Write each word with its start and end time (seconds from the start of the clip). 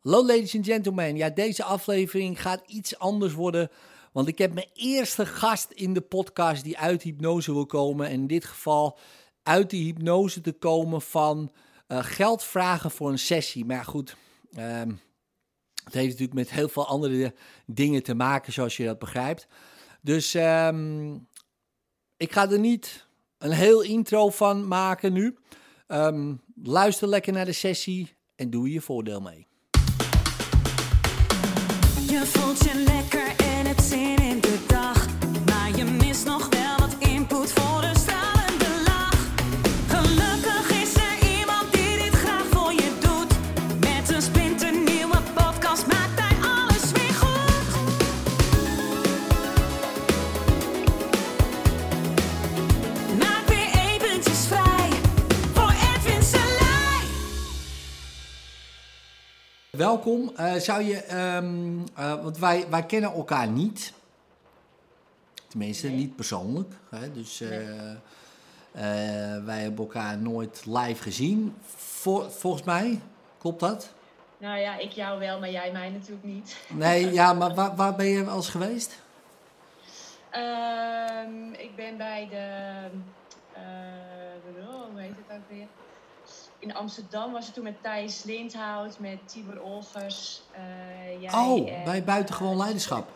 Hallo 0.00 0.26
ladies 0.26 0.56
and 0.56 0.66
gentlemen. 0.66 1.16
Ja, 1.16 1.30
deze 1.30 1.64
aflevering 1.64 2.40
gaat 2.40 2.62
iets 2.66 2.98
anders 2.98 3.32
worden. 3.32 3.70
Want 4.12 4.28
ik 4.28 4.38
heb 4.38 4.54
mijn 4.54 4.70
eerste 4.74 5.26
gast 5.26 5.70
in 5.70 5.92
de 5.92 6.00
podcast 6.00 6.64
die 6.64 6.78
uit 6.78 7.02
hypnose 7.02 7.52
wil 7.52 7.66
komen. 7.66 8.06
En 8.06 8.12
in 8.12 8.26
dit 8.26 8.44
geval 8.44 8.98
uit 9.42 9.70
die 9.70 9.84
hypnose 9.84 10.40
te 10.40 10.52
komen 10.52 11.02
van 11.02 11.52
uh, 11.88 11.98
geld 12.04 12.44
vragen 12.44 12.90
voor 12.90 13.10
een 13.10 13.18
sessie. 13.18 13.64
Maar 13.64 13.84
goed, 13.84 14.16
um, 14.58 15.00
het 15.84 15.94
heeft 15.94 16.06
natuurlijk 16.06 16.32
met 16.32 16.50
heel 16.50 16.68
veel 16.68 16.86
andere 16.86 17.34
dingen 17.66 18.02
te 18.02 18.14
maken, 18.14 18.52
zoals 18.52 18.76
je 18.76 18.84
dat 18.84 18.98
begrijpt. 18.98 19.46
Dus 20.02 20.34
um, 20.34 21.26
ik 22.16 22.32
ga 22.32 22.50
er 22.50 22.58
niet 22.58 23.06
een 23.38 23.52
heel 23.52 23.82
intro 23.82 24.30
van 24.30 24.68
maken 24.68 25.12
nu. 25.12 25.38
Um, 25.88 26.40
luister 26.62 27.08
lekker 27.08 27.32
naar 27.32 27.44
de 27.44 27.52
sessie 27.52 28.16
en 28.36 28.50
doe 28.50 28.72
je 28.72 28.80
voordeel 28.80 29.20
mee. 29.20 29.48
Je 32.10 32.26
voelt 32.26 32.60
Welkom. 59.80 60.32
Eh, 60.36 60.54
zou 60.54 60.82
je, 60.82 60.96
ehm, 60.96 61.78
eh, 61.96 62.22
want 62.22 62.38
wij, 62.38 62.66
wij 62.70 62.86
kennen 62.86 63.12
elkaar 63.12 63.48
niet. 63.48 63.92
Tenminste, 65.48 65.88
niet 65.88 66.16
persoonlijk. 66.16 66.72
Hè? 66.90 67.12
Dus 67.12 67.40
eh, 67.40 67.48
wij 69.44 69.60
hebben 69.62 69.78
elkaar 69.78 70.18
nooit 70.18 70.62
live 70.66 71.02
gezien. 71.02 71.56
Vol- 71.76 72.30
volgens 72.30 72.62
mij, 72.62 73.00
klopt 73.38 73.60
dat? 73.60 73.92
Nou 74.38 74.58
ja, 74.58 74.78
ik 74.78 74.90
jou 74.92 75.18
wel, 75.18 75.38
maar 75.38 75.50
jij 75.50 75.72
mij 75.72 75.90
natuurlijk 75.90 76.24
niet. 76.24 76.56
Nee, 76.68 77.12
ja, 77.12 77.32
maar 77.40 77.54
waar, 77.54 77.76
waar 77.76 77.96
ben 77.96 78.06
je 78.06 78.24
als 78.24 78.48
geweest? 78.48 78.98
Ehm, 80.30 81.52
ik 81.52 81.76
ben 81.76 81.96
bij 81.96 82.28
de, 82.30 82.54
hoe 84.90 85.00
heet 85.00 85.12
het 85.26 85.36
ook 85.36 85.48
weer? 85.48 85.66
In 86.60 86.74
Amsterdam 86.74 87.32
was 87.32 87.44
het 87.44 87.54
toen 87.54 87.64
met 87.64 87.74
Thijs 87.82 88.22
Lindhout, 88.22 88.98
met 88.98 89.18
Tibor 89.26 89.60
Olgers. 89.60 90.42
eh, 90.52 91.20
jij 91.22 91.32
Oh, 91.40 91.70
en, 91.70 91.84
bij 91.84 92.04
Buitengewoon 92.04 92.56
Leiderschap. 92.56 93.08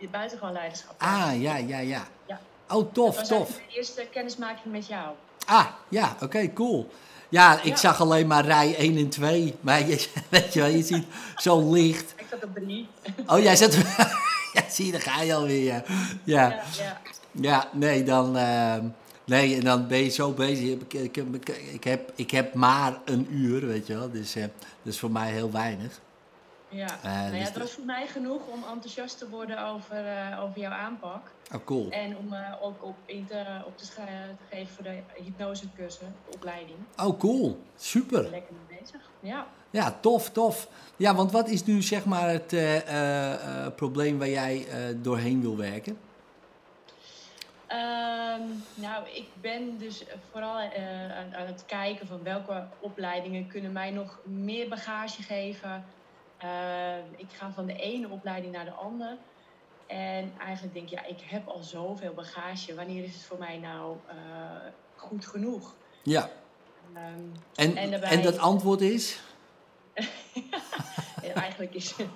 eh, 0.00 0.08
Buitengewoon 0.10 0.52
Leiderschap. 0.52 0.94
Ah, 0.98 1.30
ja, 1.40 1.56
ja, 1.56 1.78
ja. 1.78 2.06
Ja. 2.26 2.40
Oh, 2.68 2.74
Dat 2.76 2.94
tof, 2.94 3.16
was 3.16 3.28
tof. 3.28 3.48
mijn 3.56 3.68
eerste 3.70 4.06
kennismaking 4.12 4.74
met 4.74 4.86
jou. 4.86 5.14
Ah, 5.46 5.66
ja, 5.88 6.16
oké, 6.22 6.52
cool. 6.52 6.90
Ja, 7.28 7.56
ik 7.60 7.64
Ja. 7.64 7.76
zag 7.76 8.00
alleen 8.00 8.26
maar 8.26 8.44
rij 8.44 8.74
1 8.78 8.96
en 8.96 9.08
2. 9.08 9.54
Maar 9.60 9.86
je, 9.86 10.08
weet 10.28 10.52
je 10.52 10.60
wel, 10.60 10.68
je 10.68 10.82
ziet 10.82 11.06
zo 11.36 11.72
licht. 11.72 12.14
Ik 12.16 12.26
zat 12.30 12.44
op 12.44 12.54
drie. 12.54 12.88
Oh, 13.26 13.38
jij 13.42 13.56
zat... 13.56 13.74
ja, 14.54 14.62
zie 14.70 14.86
je, 14.86 14.92
daar 14.92 15.00
ga 15.00 15.22
je 15.22 15.34
alweer. 15.34 15.64
Ja, 15.64 15.82
ja. 16.24 16.48
Ja, 16.48 16.62
ja. 16.78 17.00
ja 17.32 17.68
nee, 17.72 18.02
dan... 18.02 18.36
ehm, 18.36 18.86
nee, 19.28 19.54
en 19.56 19.60
dan 19.64 19.86
ben 19.88 19.98
je 19.98 20.08
zo 20.08 20.32
bezig. 20.32 20.68
Ik, 20.68 20.92
ik, 20.94 21.16
ik, 21.16 21.48
ik, 21.48 21.84
heb, 21.84 22.12
ik 22.14 22.30
heb 22.30 22.54
maar 22.54 22.98
een 23.04 23.26
uur, 23.30 23.66
weet 23.66 23.86
je 23.86 23.94
wel. 23.98 24.10
Dus 24.10 24.34
eh, 24.36 24.42
dat 24.42 24.92
is 24.92 24.98
voor 24.98 25.10
mij 25.10 25.30
heel 25.32 25.50
weinig. 25.50 26.00
ja. 26.68 26.86
Eh, 27.02 27.12
nou 27.14 27.30
dus 27.30 27.38
ja, 27.38 27.44
het 27.44 27.54
de- 27.54 27.60
was 27.60 27.70
voor 27.72 27.84
mij 27.84 28.06
genoeg 28.06 28.40
om 28.46 28.62
enthousiast 28.72 29.18
te 29.18 29.28
worden 29.28 29.64
over, 29.66 30.06
eh, 30.06 30.42
over 30.42 30.60
jouw 30.60 30.72
aanpak. 30.72 31.30
Oh, 31.54 31.64
cool. 31.64 31.90
En 31.90 32.16
om 32.16 32.32
eh, 32.32 32.40
ook 32.62 32.84
op, 32.84 32.96
in 33.04 33.26
te, 33.26 33.44
op 33.66 33.78
te, 33.78 33.84
schrijven, 33.84 34.38
te 34.48 34.56
geven 34.56 34.74
voor 34.74 34.84
de 34.84 34.98
hypnosecursus, 35.22 35.98
de 35.98 36.06
opleiding. 36.34 36.78
Oh, 36.96 37.18
cool. 37.18 37.60
Super. 37.76 38.22
Lekker 38.30 38.54
mee 38.68 38.78
bezig. 38.80 39.00
Ja. 39.20 39.46
Ja, 39.70 39.96
tof, 40.00 40.30
tof. 40.30 40.68
Ja, 40.96 41.14
want 41.14 41.32
wat 41.32 41.48
is 41.48 41.64
nu 41.64 41.82
zeg 41.82 42.04
maar 42.04 42.28
het 42.30 42.54
probleem 43.76 44.18
waar 44.18 44.28
jij 44.28 44.66
doorheen 45.02 45.40
wil 45.40 45.56
werken? 45.56 45.98
Ehm, 47.68 48.42
nou, 48.74 49.08
ik 49.12 49.28
ben 49.40 49.78
dus 49.78 50.04
vooral 50.30 50.58
eh, 50.58 51.16
aan, 51.16 51.34
aan 51.34 51.46
het 51.46 51.64
kijken 51.66 52.06
van 52.06 52.22
welke 52.22 52.66
opleidingen 52.80 53.46
kunnen 53.46 53.72
mij 53.72 53.90
nog 53.90 54.18
meer 54.24 54.68
bagage 54.68 55.22
geven. 55.22 55.84
Ehm, 56.38 57.02
ik 57.16 57.26
ga 57.32 57.50
van 57.52 57.66
de 57.66 57.76
ene 57.76 58.08
opleiding 58.08 58.52
naar 58.52 58.64
de 58.64 58.70
andere. 58.70 59.16
En 59.86 60.32
eigenlijk 60.38 60.74
denk 60.74 60.90
ik, 60.90 60.98
ja, 60.98 61.04
ik 61.04 61.20
heb 61.20 61.48
al 61.48 61.62
zoveel 61.62 62.12
bagage. 62.14 62.74
Wanneer 62.74 63.04
is 63.04 63.14
het 63.14 63.24
voor 63.24 63.38
mij 63.38 63.58
nou 63.58 63.96
eh, 64.06 64.16
goed 64.96 65.26
genoeg? 65.26 65.74
Ja. 66.02 66.30
Ehm, 66.94 67.20
En, 67.54 67.76
en, 68.02 68.22
dat 68.22 68.38
antwoord 68.38 68.80
is? 68.80 69.20
en 71.22 71.34
eigenlijk 71.34 71.74
is 71.74 71.96
ik 71.96 72.08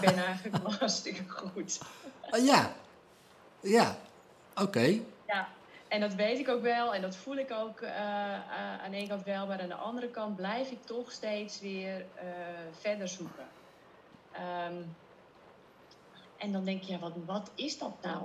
ben 0.00 0.24
eigenlijk 0.24 0.56
wel 0.62 0.72
hartstikke 0.72 1.28
goed. 1.28 1.80
Ah, 2.30 2.44
ja. 2.44 2.72
Ja. 3.60 3.98
Oké. 4.54 5.00
Ja, 5.26 5.48
en 5.88 6.00
dat 6.00 6.14
weet 6.14 6.38
ik 6.38 6.48
ook 6.48 6.62
wel 6.62 6.94
en 6.94 7.02
dat 7.02 7.16
voel 7.16 7.36
ik 7.36 7.50
ook 7.52 7.80
eh, 7.80 7.90
eh, 8.34 8.82
aan 8.82 8.90
de 8.90 8.96
ene 8.96 9.08
kant 9.08 9.24
wel, 9.24 9.46
maar 9.46 9.60
aan 9.60 9.68
de 9.68 9.74
andere 9.74 10.08
kant 10.08 10.36
blijf 10.36 10.70
ik 10.70 10.84
toch 10.84 11.12
steeds 11.12 11.60
weer 11.60 12.04
eh, 12.14 12.24
verder 12.80 13.08
zoeken. 13.08 13.46
Ehm, 14.32 14.82
en 16.36 16.52
dan 16.52 16.64
denk 16.64 16.82
je, 16.82 16.92
ja, 16.92 16.98
wat, 16.98 17.12
wat 17.26 17.50
is 17.54 17.78
dat 17.78 17.92
nou? 18.02 18.22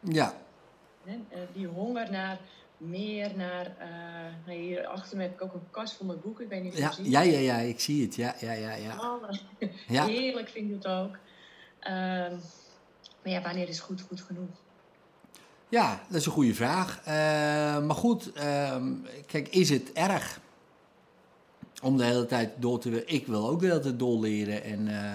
Ja. 0.00 0.34
Die 1.52 1.66
honger 1.66 2.10
naar 2.10 2.38
meer, 2.76 3.36
naar... 3.36 3.76
nou, 4.46 4.58
hier 4.58 4.86
achter 4.86 5.16
me 5.16 5.22
heb 5.22 5.32
ik 5.32 5.42
ook 5.42 5.54
een 5.54 5.70
kast 5.70 5.94
vol 5.96 6.06
met 6.06 6.22
boeken, 6.22 6.44
ik 6.44 6.50
weet 6.50 6.62
niet 6.62 6.72
of 6.72 6.78
je 6.78 6.84
Ja, 6.84 6.90
ziet. 6.92 7.06
ja, 7.06 7.20
ja, 7.20 7.38
ja, 7.38 7.56
ik 7.56 7.80
zie 7.80 8.02
het. 8.04 8.14
Ja, 8.14 8.34
ja, 8.40 8.52
ja, 8.52 8.72
ja. 8.74 8.94
Alle- 8.96 9.38
Ja, 9.88 10.04
Heerlijk 10.06 10.48
vind 10.48 10.68
ik 10.68 10.74
het 10.74 10.86
ook. 10.86 11.18
Ehm, 11.80 12.36
maar 13.22 13.32
ja, 13.32 13.42
wanneer 13.42 13.68
is 13.68 13.80
goed 13.80 14.00
goed 14.00 14.20
genoeg? 14.20 14.50
Ja 15.68 16.00
dat 16.08 16.20
is 16.20 16.26
een 16.26 16.32
goede 16.32 16.54
vraag. 16.54 17.00
Eh, 17.04 17.14
maar 17.86 17.96
goed, 17.96 18.32
ehm, 18.32 18.92
kijk, 19.26 19.48
is 19.48 19.68
het 19.70 19.92
erg 19.92 20.40
om 21.82 21.96
de 21.96 22.04
hele 22.04 22.26
tijd 22.26 22.50
door 22.58 22.78
te... 22.78 23.04
Ik 23.04 23.26
wil 23.26 23.48
ook 23.48 23.60
de 23.60 23.66
hele 23.66 23.80
tijd 23.80 23.98
doorleren 23.98 24.64
en, 24.64 24.88
eh, 24.88 25.12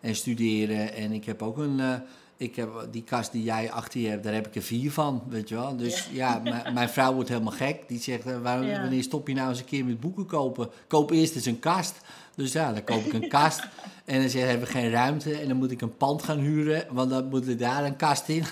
en 0.00 0.14
studeren. 0.16 0.94
En 0.94 1.12
ik 1.12 1.24
heb 1.24 1.42
ook 1.42 1.58
een... 1.58 1.80
eh, 1.80 1.94
ik 2.36 2.56
heb 2.56 2.88
die 2.90 3.02
kast 3.02 3.32
die 3.32 3.42
jij 3.42 3.70
achter 3.72 4.00
je 4.00 4.08
hebt, 4.08 4.24
daar 4.24 4.32
heb 4.34 4.46
ik 4.46 4.54
er 4.54 4.62
vier 4.62 4.92
van, 4.92 5.22
weet 5.28 5.48
je 5.48 5.54
wel. 5.54 5.76
Dus 5.76 6.08
ja, 6.12 6.38
mijn- 6.38 6.74
mijn 6.74 6.88
vrouw 6.88 7.14
wordt 7.14 7.28
helemaal 7.28 7.52
gek. 7.52 7.88
Die 7.88 8.00
zegt, 8.00 8.24
waarom, 8.42 8.66
Ja. 8.66 8.80
wanneer 8.80 9.02
stop 9.02 9.28
je 9.28 9.34
nou 9.34 9.48
eens 9.48 9.58
een 9.58 9.64
keer 9.64 9.84
met 9.84 10.00
boeken 10.00 10.26
kopen? 10.26 10.68
Koop 10.86 11.10
eerst 11.10 11.34
eens 11.34 11.46
een 11.46 11.58
kast. 11.58 11.94
Dus 12.34 12.52
ja, 12.52 12.72
dan 12.72 12.84
koop 12.84 13.04
ik 13.04 13.12
een 13.12 13.28
kast. 13.28 13.60
En 14.04 14.20
dan 14.20 14.28
zeg, 14.30 14.42
hebben 14.48 14.66
we 14.66 14.72
geen 14.72 14.90
ruimte. 14.90 15.38
En 15.38 15.48
dan 15.48 15.56
moet 15.56 15.70
ik 15.70 15.80
een 15.80 15.96
pand 15.96 16.22
gaan 16.22 16.38
huren, 16.38 16.86
want 16.90 17.10
dan 17.10 17.28
moet 17.28 17.46
er 17.46 17.56
daar 17.56 17.84
een 17.84 17.96
kast 17.96 18.28
in. 18.28 18.44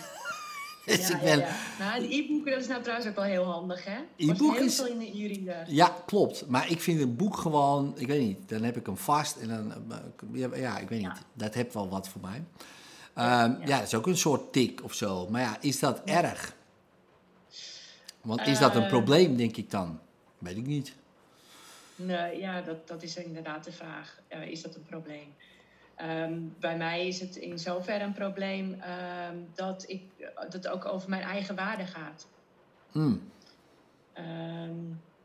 dus 0.96 1.08
Ja, 1.08 1.14
ik 1.16 1.22
ja, 1.22 1.36
ben... 1.36 1.38
ja. 1.38 1.56
Nou, 1.78 2.04
e-boeken, 2.14 2.52
dat 2.52 2.60
is 2.60 2.66
nou 2.68 2.80
trouwens 2.82 3.08
ook 3.08 3.14
wel 3.14 3.24
heel 3.24 3.44
handig, 3.44 3.84
hè? 3.84 3.98
E-book 4.16 4.54
heel 4.56 4.64
is- 4.64 4.74
veel 4.76 4.86
in 4.86 4.98
de 4.98 5.18
e-reader. 5.22 5.64
Ja, 5.74 5.96
klopt. 6.06 6.46
Maar 6.46 6.70
ik 6.70 6.80
vind 6.80 7.00
een 7.00 7.16
boek 7.16 7.36
gewoon, 7.36 7.94
ik 7.96 8.06
weet 8.06 8.20
niet, 8.20 8.48
dan 8.48 8.62
heb 8.62 8.76
ik 8.76 8.86
hem 8.86 8.96
vast 8.96 9.36
en 9.36 9.48
dan, 9.48 9.72
eh, 10.34 10.60
ja, 10.60 10.78
ik 10.78 10.88
weet 10.88 11.00
niet, 11.00 11.22
dat 11.32 11.54
heeft 11.54 11.74
wel 11.74 11.88
wat 11.88 12.08
voor 12.08 12.20
mij. 12.20 12.44
Ja, 13.14 13.44
Ehm, 13.54 13.66
dat 13.66 13.82
is 13.82 13.94
ook 13.94 14.06
een 14.06 14.16
soort 14.16 14.52
tik 14.52 14.84
of 14.84 14.94
zo. 14.94 15.28
Maar 15.28 15.40
ja, 15.40 15.56
is 15.60 15.78
dat 15.78 16.00
erg? 16.04 16.54
Want 18.20 18.46
is 18.46 18.58
dat 18.58 18.74
een 18.74 18.82
Eh. 18.82 18.88
probleem, 18.88 19.36
denk 19.36 19.56
ik 19.56 19.70
dan? 19.70 19.98
Weet 20.38 20.56
ik 20.56 20.66
niet. 20.66 20.94
Nee, 21.96 22.38
ja, 22.40 22.60
dat, 22.60 22.88
dat 22.88 23.02
is 23.02 23.16
inderdaad 23.16 23.64
de 23.64 23.72
vraag. 23.72 24.20
Eh, 24.28 24.46
is 24.46 24.62
dat 24.62 24.74
een 24.74 24.82
probleem? 24.84 25.34
Ehm, 26.00 26.32
bij 26.60 26.76
mij 26.76 27.06
is 27.06 27.20
het 27.20 27.36
in 27.36 27.58
zoverre 27.58 28.04
een 28.04 28.12
probleem 28.12 28.74
ehm, 28.80 29.34
dat, 29.54 29.84
ik, 29.86 30.02
dat 30.34 30.52
het 30.52 30.68
ook 30.68 30.84
over 30.84 31.08
mijn 31.08 31.22
eigen 31.22 31.54
waarde 31.54 31.84
gaat. 31.86 32.26
Hmm. 32.92 33.20
Ehm, 34.12 34.74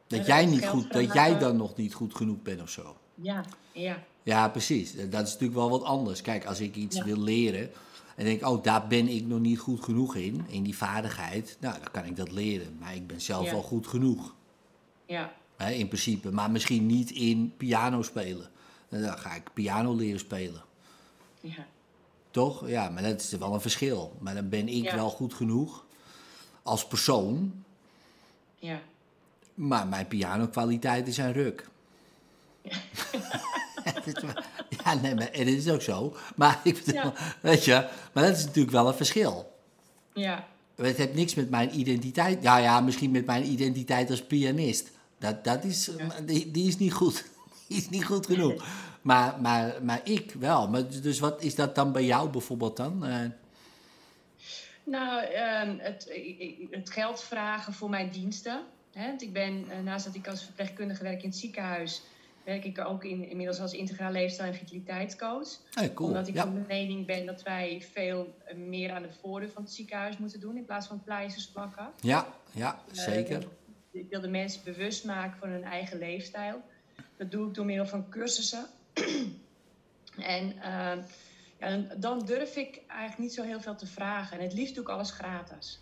Dat 0.07 0.25
jij 0.25 0.45
niet 0.45 0.65
goed, 0.67 0.93
dat 0.93 1.13
jij 1.13 1.37
dan 1.37 1.57
nog 1.57 1.75
niet 1.75 1.93
goed 1.93 2.15
genoeg 2.15 2.41
bent 2.41 2.61
of 2.61 2.69
zo. 2.69 2.97
ja, 3.15 3.43
ja, 3.71 4.03
Ja, 4.23 4.49
precies. 4.49 4.93
Dat 4.95 5.23
is 5.27 5.31
natuurlijk 5.33 5.53
wel 5.53 5.69
wat 5.69 5.83
anders. 5.83 6.21
Kijk, 6.21 6.45
als 6.45 6.59
ik 6.59 6.75
iets 6.75 6.97
Ja. 6.97 7.03
wil 7.03 7.19
leren 7.19 7.69
en 8.15 8.25
denk, 8.25 8.47
oh, 8.47 8.63
daar 8.63 8.87
ben 8.87 9.07
ik 9.07 9.25
nog 9.25 9.39
niet 9.39 9.59
goed 9.59 9.83
genoeg 9.83 10.15
in, 10.15 10.45
in 10.47 10.63
die 10.63 10.77
vaardigheid, 10.77 11.57
nou, 11.59 11.79
dan 11.79 11.91
kan 11.91 12.05
ik 12.05 12.15
dat 12.15 12.31
leren. 12.31 12.77
Maar 12.79 12.95
ik 12.95 13.07
ben 13.07 13.21
zelf 13.21 13.45
Ja. 13.45 13.51
wel 13.51 13.61
goed 13.61 13.87
genoeg. 13.87 14.33
ja, 15.07 15.31
in 15.57 15.87
principe, 15.87 16.31
maar 16.31 16.51
misschien 16.51 16.85
niet 16.85 17.11
in 17.11 17.53
piano 17.57 18.01
spelen. 18.01 18.49
Dan 19.01 19.17
ga 19.17 19.33
ik 19.35 19.53
piano 19.53 19.95
leren 19.95 20.19
spelen. 20.19 20.63
ja. 21.41 21.65
Toch? 22.31 22.67
Ja, 22.67 22.89
maar 22.89 23.03
dat 23.03 23.21
is 23.21 23.29
wel 23.31 23.53
een 23.53 23.61
verschil. 23.61 24.15
Maar 24.19 24.33
dan 24.35 24.49
ben 24.49 24.67
ik 24.67 24.83
Ja. 24.83 24.95
wel 24.95 25.09
goed 25.09 25.33
genoeg 25.33 25.85
als 26.63 26.87
persoon. 26.87 27.63
ja. 28.59 28.79
Maar 29.53 29.87
mijn 29.87 30.07
pianokwaliteiten 30.07 31.13
zijn 31.13 31.33
ruk. 31.33 31.67
wel- 32.63 34.33
ja, 34.83 34.93
nee, 34.93 35.15
maar, 35.15 35.27
en 35.29 35.47
het 35.47 35.55
is 35.57 35.69
ook 35.69 35.81
zo. 35.81 36.15
Maar 36.35 36.59
ik 36.63 36.83
bedoel, 36.85 37.01
Ja. 37.01 37.13
weet 37.41 37.65
je, 37.65 37.89
maar 38.13 38.23
dat 38.23 38.37
is 38.37 38.45
natuurlijk 38.45 38.71
wel 38.75 38.87
een 38.87 38.93
verschil. 38.93 39.53
Ja, 40.13 40.47
Het 40.75 40.97
heeft 40.97 41.13
niks 41.13 41.33
met 41.35 41.49
mijn 41.49 41.79
identiteit. 41.79 42.43
Ja, 42.43 42.57
ja, 42.57 42.79
misschien 42.81 43.11
met 43.11 43.25
mijn 43.25 43.51
identiteit 43.51 44.09
als 44.09 44.23
pianist. 44.23 44.91
Dat, 45.19 45.43
dat 45.43 45.63
is, 45.63 45.89
die, 46.25 46.51
die 46.51 46.67
is 46.67 46.77
niet 46.77 46.93
goed. 46.93 47.23
Die 47.67 47.77
is 47.77 47.89
niet 47.89 48.05
goed 48.05 48.25
genoeg. 48.25 48.65
Maar, 49.05 49.41
maar, 49.41 49.83
maar 49.83 50.01
ik 50.03 50.31
wel. 50.31 50.69
Maar 50.69 50.87
dus 51.01 51.19
wat 51.19 51.41
is 51.41 51.55
dat 51.55 51.75
dan 51.75 51.91
bij 51.91 52.05
jou 52.05 52.29
bijvoorbeeld 52.29 52.77
dan? 52.77 53.05
Eh, 53.05 53.19
nou, 54.83 55.23
ehm, 55.25 55.77
het, 55.77 56.11
het 56.71 56.89
geld 56.89 57.23
vragen 57.23 57.73
voor 57.73 57.89
mijn 57.89 58.09
diensten. 58.09 58.61
Hè? 58.93 59.07
Want 59.07 59.21
ik 59.21 59.33
ben, 59.33 59.65
eh, 59.69 59.79
naast 59.79 60.05
dat 60.05 60.15
ik 60.15 60.27
als 60.27 60.43
verpleegkundige 60.43 61.03
werk 61.03 61.23
in 61.23 61.29
het 61.29 61.37
ziekenhuis, 61.37 62.01
werk 62.43 62.63
ik 62.65 62.79
ook 62.79 63.03
in, 63.03 63.29
inmiddels 63.29 63.59
als 63.59 63.73
integraal 63.73 64.11
leefstijl- 64.11 64.51
en 64.51 64.57
vitaliteitscoach. 64.57 65.47
hey, 65.73 65.93
cool. 65.93 66.09
Omdat 66.09 66.27
ik 66.27 66.35
Ja. 66.35 66.41
van 66.43 66.65
mening 66.67 67.05
ben 67.05 67.25
dat 67.25 67.43
wij 67.43 67.85
veel 67.93 68.35
eh, 68.45 68.55
meer 68.57 68.91
aan 68.91 69.01
de 69.01 69.13
voordeur 69.21 69.49
van 69.49 69.63
het 69.63 69.71
ziekenhuis 69.71 70.17
moeten 70.17 70.39
doen 70.39 70.57
in 70.57 70.65
plaats 70.65 70.87
van 70.87 71.03
pleisters 71.03 71.47
plakken. 71.47 71.89
ja, 72.01 72.27
ja, 72.51 72.79
zeker. 72.91 73.47
Ik 73.91 74.09
wil 74.09 74.21
de 74.21 74.27
mensen 74.27 74.61
bewust 74.63 75.05
maken 75.05 75.39
van 75.39 75.49
hun 75.49 75.63
eigen 75.63 75.97
leefstijl. 75.97 76.61
Dat 77.17 77.31
doe 77.31 77.47
ik 77.47 77.53
door 77.53 77.65
middel 77.65 77.85
van 77.85 78.09
cursussen. 78.09 78.65
en 80.35 80.61
eh, 80.61 81.03
ja, 81.59 81.69
dan, 81.69 81.87
dan 81.97 82.25
durf 82.25 82.55
ik 82.55 82.81
eigenlijk 82.87 83.19
niet 83.19 83.33
zo 83.33 83.43
heel 83.43 83.61
veel 83.61 83.75
te 83.75 83.87
vragen. 83.87 84.37
En 84.37 84.43
het 84.43 84.53
liefst 84.53 84.75
doe 84.75 84.83
ik 84.83 84.89
alles 84.89 85.11
gratis. 85.11 85.79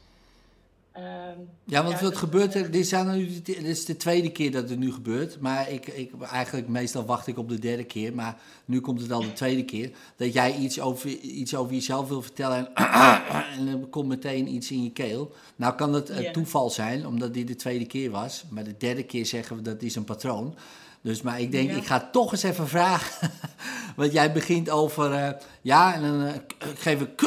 Ehm, 0.94 1.40
Ja, 1.64 1.84
want 1.84 2.00
ja, 2.00 2.06
wat 2.06 2.18
gebeurt 2.18 2.56
er? 2.56 2.72
Dit, 2.72 3.06
nu, 3.06 3.42
dit 3.42 3.64
is 3.64 3.86
de 3.86 3.98
tweede 3.98 4.32
keer 4.32 4.52
dat 4.52 4.70
het 4.70 4.80
nu 4.80 4.92
gebeurt. 4.92 5.40
Maar 5.40 5.72
ik, 5.72 5.88
ik, 5.88 6.12
eigenlijk 6.22 6.68
meestal 6.68 7.06
wacht 7.06 7.28
ik 7.28 7.38
op 7.38 7.50
de 7.50 7.60
derde 7.60 7.84
keer. 7.84 8.14
Maar 8.14 8.38
nu 8.66 8.80
komt 8.80 9.02
het 9.02 9.12
al 9.12 9.22
de 9.22 9.34
tweede 9.34 9.66
keer. 9.66 9.92
Dat 10.16 10.34
jij 10.34 10.56
iets 10.56 10.80
over, 10.80 11.10
iets 11.10 11.56
over 11.56 11.74
jezelf 11.74 12.08
wil 12.08 12.22
vertellen. 12.22 12.76
En, 12.76 12.86
en 13.58 13.68
er 13.68 13.88
komt 13.90 14.08
meteen 14.08 14.54
iets 14.54 14.72
in 14.72 14.84
je 14.84 14.92
keel. 14.92 15.32
Nou 15.56 15.76
kan 15.76 15.94
het 15.94 16.10
een 16.10 16.32
toeval 16.32 16.70
zijn, 16.70 17.08
omdat 17.08 17.34
dit 17.34 17.48
de 17.48 17.56
tweede 17.56 17.86
keer 17.86 18.12
was. 18.12 18.44
Maar 18.50 18.64
de 18.64 18.78
derde 18.78 19.04
keer 19.04 19.26
zeggen 19.26 19.56
we 19.56 19.62
dat 19.62 19.82
is 19.82 19.96
een 19.96 20.04
patroon. 20.04 20.56
Dus, 21.04 21.22
maar 21.22 21.40
ik 21.42 21.52
denk, 21.52 21.70
Ja. 21.70 21.76
ik 21.78 21.86
ga 21.86 22.10
toch 22.12 22.32
eens 22.32 22.44
even 22.44 22.68
vragen. 22.68 23.32
Want 23.96 24.12
jij 24.12 24.32
begint 24.32 24.70
over, 24.70 25.14
eh, 25.14 25.30
ja, 25.62 25.94
en 25.94 26.02
dan 26.02 26.22
eh, 26.26 26.34
k- 26.48 26.64
ik 26.64 26.80
geef 26.80 27.00
een 27.00 27.16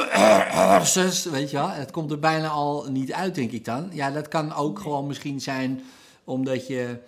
cursus, 0.78 1.24
weet 1.24 1.50
je 1.50 1.56
wel. 1.56 1.68
Het 1.68 1.90
komt 1.90 2.10
er 2.10 2.18
bijna 2.18 2.48
al 2.48 2.86
niet 2.90 3.12
uit, 3.12 3.34
denk 3.34 3.50
ik 3.52 3.64
dan. 3.64 3.88
Ja, 3.92 4.10
dat 4.10 4.28
kan 4.28 4.54
ook 4.54 4.78
gewoon 4.78 5.06
misschien 5.06 5.40
zijn 5.40 5.82
omdat 6.24 6.66
je 6.66 6.98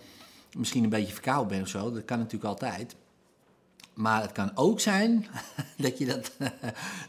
misschien 0.56 0.84
een 0.84 0.90
beetje 0.90 1.12
verkouden 1.12 1.48
bent 1.48 1.62
of 1.62 1.68
zo. 1.68 1.92
Dat 1.92 2.04
kan 2.04 2.18
natuurlijk 2.18 2.44
altijd. 2.50 2.94
Maar 3.94 4.22
het 4.22 4.32
kan 4.32 4.50
ook 4.54 4.80
zijn 4.80 5.26
dat, 5.76 5.98
je 5.98 6.06
dat, 6.06 6.30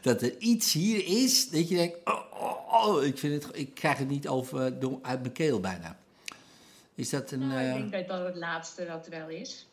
dat 0.01 0.21
er 0.21 0.38
iets 0.38 0.73
hier 0.73 1.06
is 1.23 1.50
dat 1.50 1.69
je 1.69 1.75
denkt, 1.75 1.97
oh, 2.06 2.41
oh, 2.41 2.85
oh, 2.88 3.03
ik, 3.03 3.17
vind 3.17 3.44
het, 3.44 3.57
ik 3.57 3.73
krijg 3.75 3.97
het 3.97 4.09
niet 4.09 4.27
over, 4.27 4.79
door- 4.79 5.00
uit 5.01 5.21
mijn 5.21 5.33
keel 5.33 5.59
bijna. 5.59 5.97
Is 7.00 7.10
dat 7.10 7.31
een... 7.31 7.48
nou, 7.48 7.60
ik 7.62 7.68
eh, 7.68 7.74
denk 7.74 7.92
dat 7.92 8.07
dat 8.07 8.25
het 8.25 8.36
laatste 8.36 8.86
dat 8.86 9.07
wel 9.07 9.28
is. 9.30 9.68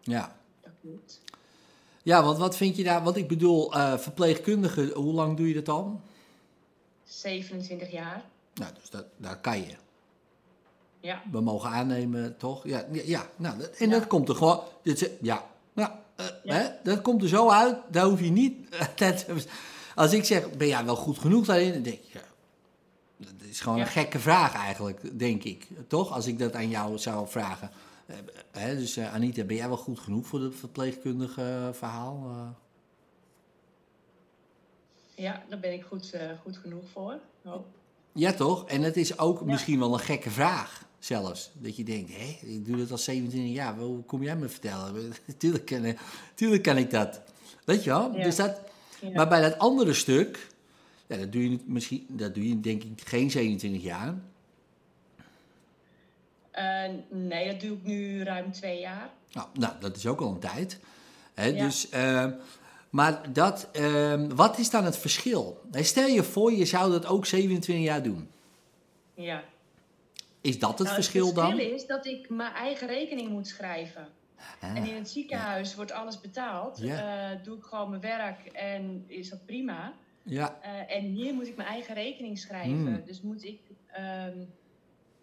ja. 0.00 0.36
Dat 0.62 0.72
klopt. 0.80 1.20
Ja, 2.02 2.22
want 2.22 2.38
wat 2.38 2.56
vind 2.56 2.76
je 2.76 2.84
daar? 2.84 3.02
Want 3.02 3.16
ik 3.16 3.28
bedoel, 3.28 3.74
eh 3.74 3.98
verpleegkundige, 3.98 4.90
hoe 4.94 5.12
lang 5.12 5.36
doe 5.36 5.48
je 5.48 5.54
dat 5.54 5.68
al? 5.68 6.00
27 7.04 7.90
jaar. 7.90 8.24
Nou, 8.54 8.72
dus 8.80 8.90
dat, 8.90 9.04
daar 9.16 9.40
kan 9.40 9.58
je. 9.60 9.74
Ja, 11.00 11.22
We 11.30 11.40
mogen 11.40 11.70
aannemen, 11.70 12.36
toch? 12.36 12.64
Ja, 12.66 12.86
ja, 12.92 13.02
ja 13.04 13.28
nou, 13.36 13.58
dat- 13.58 13.70
en 13.70 13.88
Ja. 13.88 13.98
dat 13.98 14.06
komt 14.06 14.28
er 14.28 14.34
gewoon. 14.34 14.60
Dit, 14.82 15.10
ja, 15.20 15.46
nou, 15.72 15.90
eh, 16.16 16.26
Ja. 16.44 16.54
Hè, 16.54 16.68
dat 16.82 17.02
komt 17.02 17.22
er 17.22 17.28
zo 17.28 17.48
uit. 17.50 17.76
Daar 17.90 18.04
hoef 18.04 18.20
je 18.20 18.30
niet. 18.30 18.68
dat- 18.96 19.26
als 19.94 20.12
ik 20.12 20.24
zeg, 20.24 20.50
ben 20.50 20.66
jij 20.68 20.84
wel 20.84 20.96
goed 20.96 21.18
genoeg 21.18 21.46
daarin? 21.46 21.72
Dan 21.72 21.82
denk 21.82 22.00
dat 22.12 22.22
is 23.54 23.60
gewoon 23.60 23.78
Ja. 23.78 23.84
een 23.84 23.90
gekke 23.90 24.18
vraag 24.18 24.54
eigenlijk, 24.54 25.18
denk 25.18 25.44
ik. 25.44 25.68
Toch? 25.86 26.12
Als 26.12 26.26
ik 26.26 26.38
dat 26.38 26.54
aan 26.54 26.68
jou 26.68 26.98
zou 26.98 27.28
vragen. 27.28 27.70
Eh, 28.06 28.16
hè, 28.50 28.76
dus 28.76 28.96
eh, 28.96 29.14
Anita, 29.14 29.44
ben 29.44 29.56
jij 29.56 29.68
wel 29.68 29.76
goed 29.76 29.98
genoeg 29.98 30.26
voor 30.26 30.40
het 30.42 30.54
verpleegkundige 30.54 31.42
eh, 31.42 31.72
verhaal? 31.72 32.30
Ja 35.14 35.42
daar 35.48 35.58
ben 35.60 35.72
ik 35.72 35.84
goed, 35.84 36.12
goed 36.42 36.56
genoeg 36.56 36.84
voor. 36.92 37.18
Oh. 37.44 37.66
Ja, 38.12 38.32
toch? 38.32 38.66
En 38.66 38.82
het 38.82 38.96
is 38.96 39.18
ook 39.18 39.44
misschien 39.44 39.78
wel 39.78 39.92
een 39.92 39.98
gekke 40.00 40.30
vraag 40.30 40.84
zelfs. 40.98 41.50
Dat 41.54 41.76
je 41.76 41.84
denkt, 41.84 42.10
hé, 42.12 42.38
ik 42.46 42.66
doe 42.66 42.76
dat 42.76 42.90
al 42.90 42.98
27 42.98 43.52
jaar. 43.54 43.76
Hoe 43.76 44.02
kom 44.02 44.22
jij 44.22 44.36
me 44.36 44.48
vertellen? 44.48 45.12
tuurlijk, 45.38 45.64
kan, 45.64 45.96
tuurlijk 46.34 46.62
kan 46.62 46.76
ik 46.76 46.90
dat. 46.90 47.20
Weet 47.64 47.84
je 47.84 47.90
wel? 47.90 48.16
Ja. 48.16 48.24
Dus 48.24 48.36
dat, 48.36 48.60
Ja. 49.00 49.10
Maar 49.10 49.28
bij 49.28 49.40
dat 49.40 49.58
andere 49.58 49.92
stuk, 49.92 50.48
ja, 51.06 51.16
dat, 51.16 51.32
doe 51.32 51.50
je 51.50 51.58
misschien, 51.66 52.06
dat 52.08 52.34
doe 52.34 52.48
je 52.48 52.60
denk 52.60 52.82
ik 52.82 53.08
geen 53.08 53.30
27 53.30 53.82
jaar. 53.82 54.14
Eh, 56.50 56.82
nee, 57.08 57.50
dat 57.50 57.60
doe 57.60 57.76
ik 57.76 57.82
nu 57.84 58.22
ruim 58.22 58.52
twee 58.52 58.80
jaar. 58.80 59.10
Nou, 59.32 59.48
nou 59.52 59.72
dat 59.80 59.96
is 59.96 60.06
ook 60.06 60.20
al 60.20 60.28
een 60.28 60.38
tijd. 60.38 60.80
Hè, 61.34 61.44
Ja. 61.46 61.64
dus, 61.64 61.88
ehm, 61.88 62.32
maar 62.90 63.32
dat, 63.32 63.68
ehm, 63.72 64.28
wat 64.34 64.58
is 64.58 64.70
dan 64.70 64.84
het 64.84 64.96
verschil? 64.96 65.60
Stel 65.72 66.06
je 66.06 66.22
voor, 66.22 66.52
je 66.52 66.64
zou 66.64 66.90
dat 66.90 67.06
ook 67.06 67.26
27 67.26 67.84
jaar 67.84 68.02
doen. 68.02 68.28
Ja. 69.14 69.42
Is 70.40 70.58
dat 70.58 70.70
het 70.70 70.82
Nou, 70.82 70.94
verschil 70.94 71.26
het 71.26 71.34
dan? 71.34 71.50
verschil 71.50 71.74
is 71.74 71.86
dat 71.86 72.06
ik 72.06 72.30
mijn 72.30 72.52
eigen 72.52 72.86
rekening 72.88 73.28
moet 73.28 73.46
schrijven. 73.48 74.08
Ah, 74.60 74.76
En 74.76 74.86
in 74.86 74.94
het 74.94 75.10
ziekenhuis 75.10 75.74
wordt 75.74 75.92
alles 75.92 76.20
betaald. 76.20 76.78
Ja. 76.78 77.30
Eh, 77.32 77.44
doe 77.44 77.56
ik 77.56 77.64
gewoon 77.64 77.88
mijn 77.90 78.02
werk 78.02 78.46
en 78.46 79.04
is 79.06 79.28
dat 79.30 79.46
prima. 79.46 79.92
Ja, 80.24 80.58
Eh, 80.62 80.96
en 80.96 81.04
hier 81.04 81.34
moet 81.34 81.46
ik 81.46 81.56
mijn 81.56 81.68
eigen 81.68 81.94
rekening 81.94 82.38
schrijven. 82.38 82.76
Hmm. 82.86 83.02
Dus 83.06 83.20
moet 83.20 83.44
ik 83.44 83.60
ehm, 83.92 84.38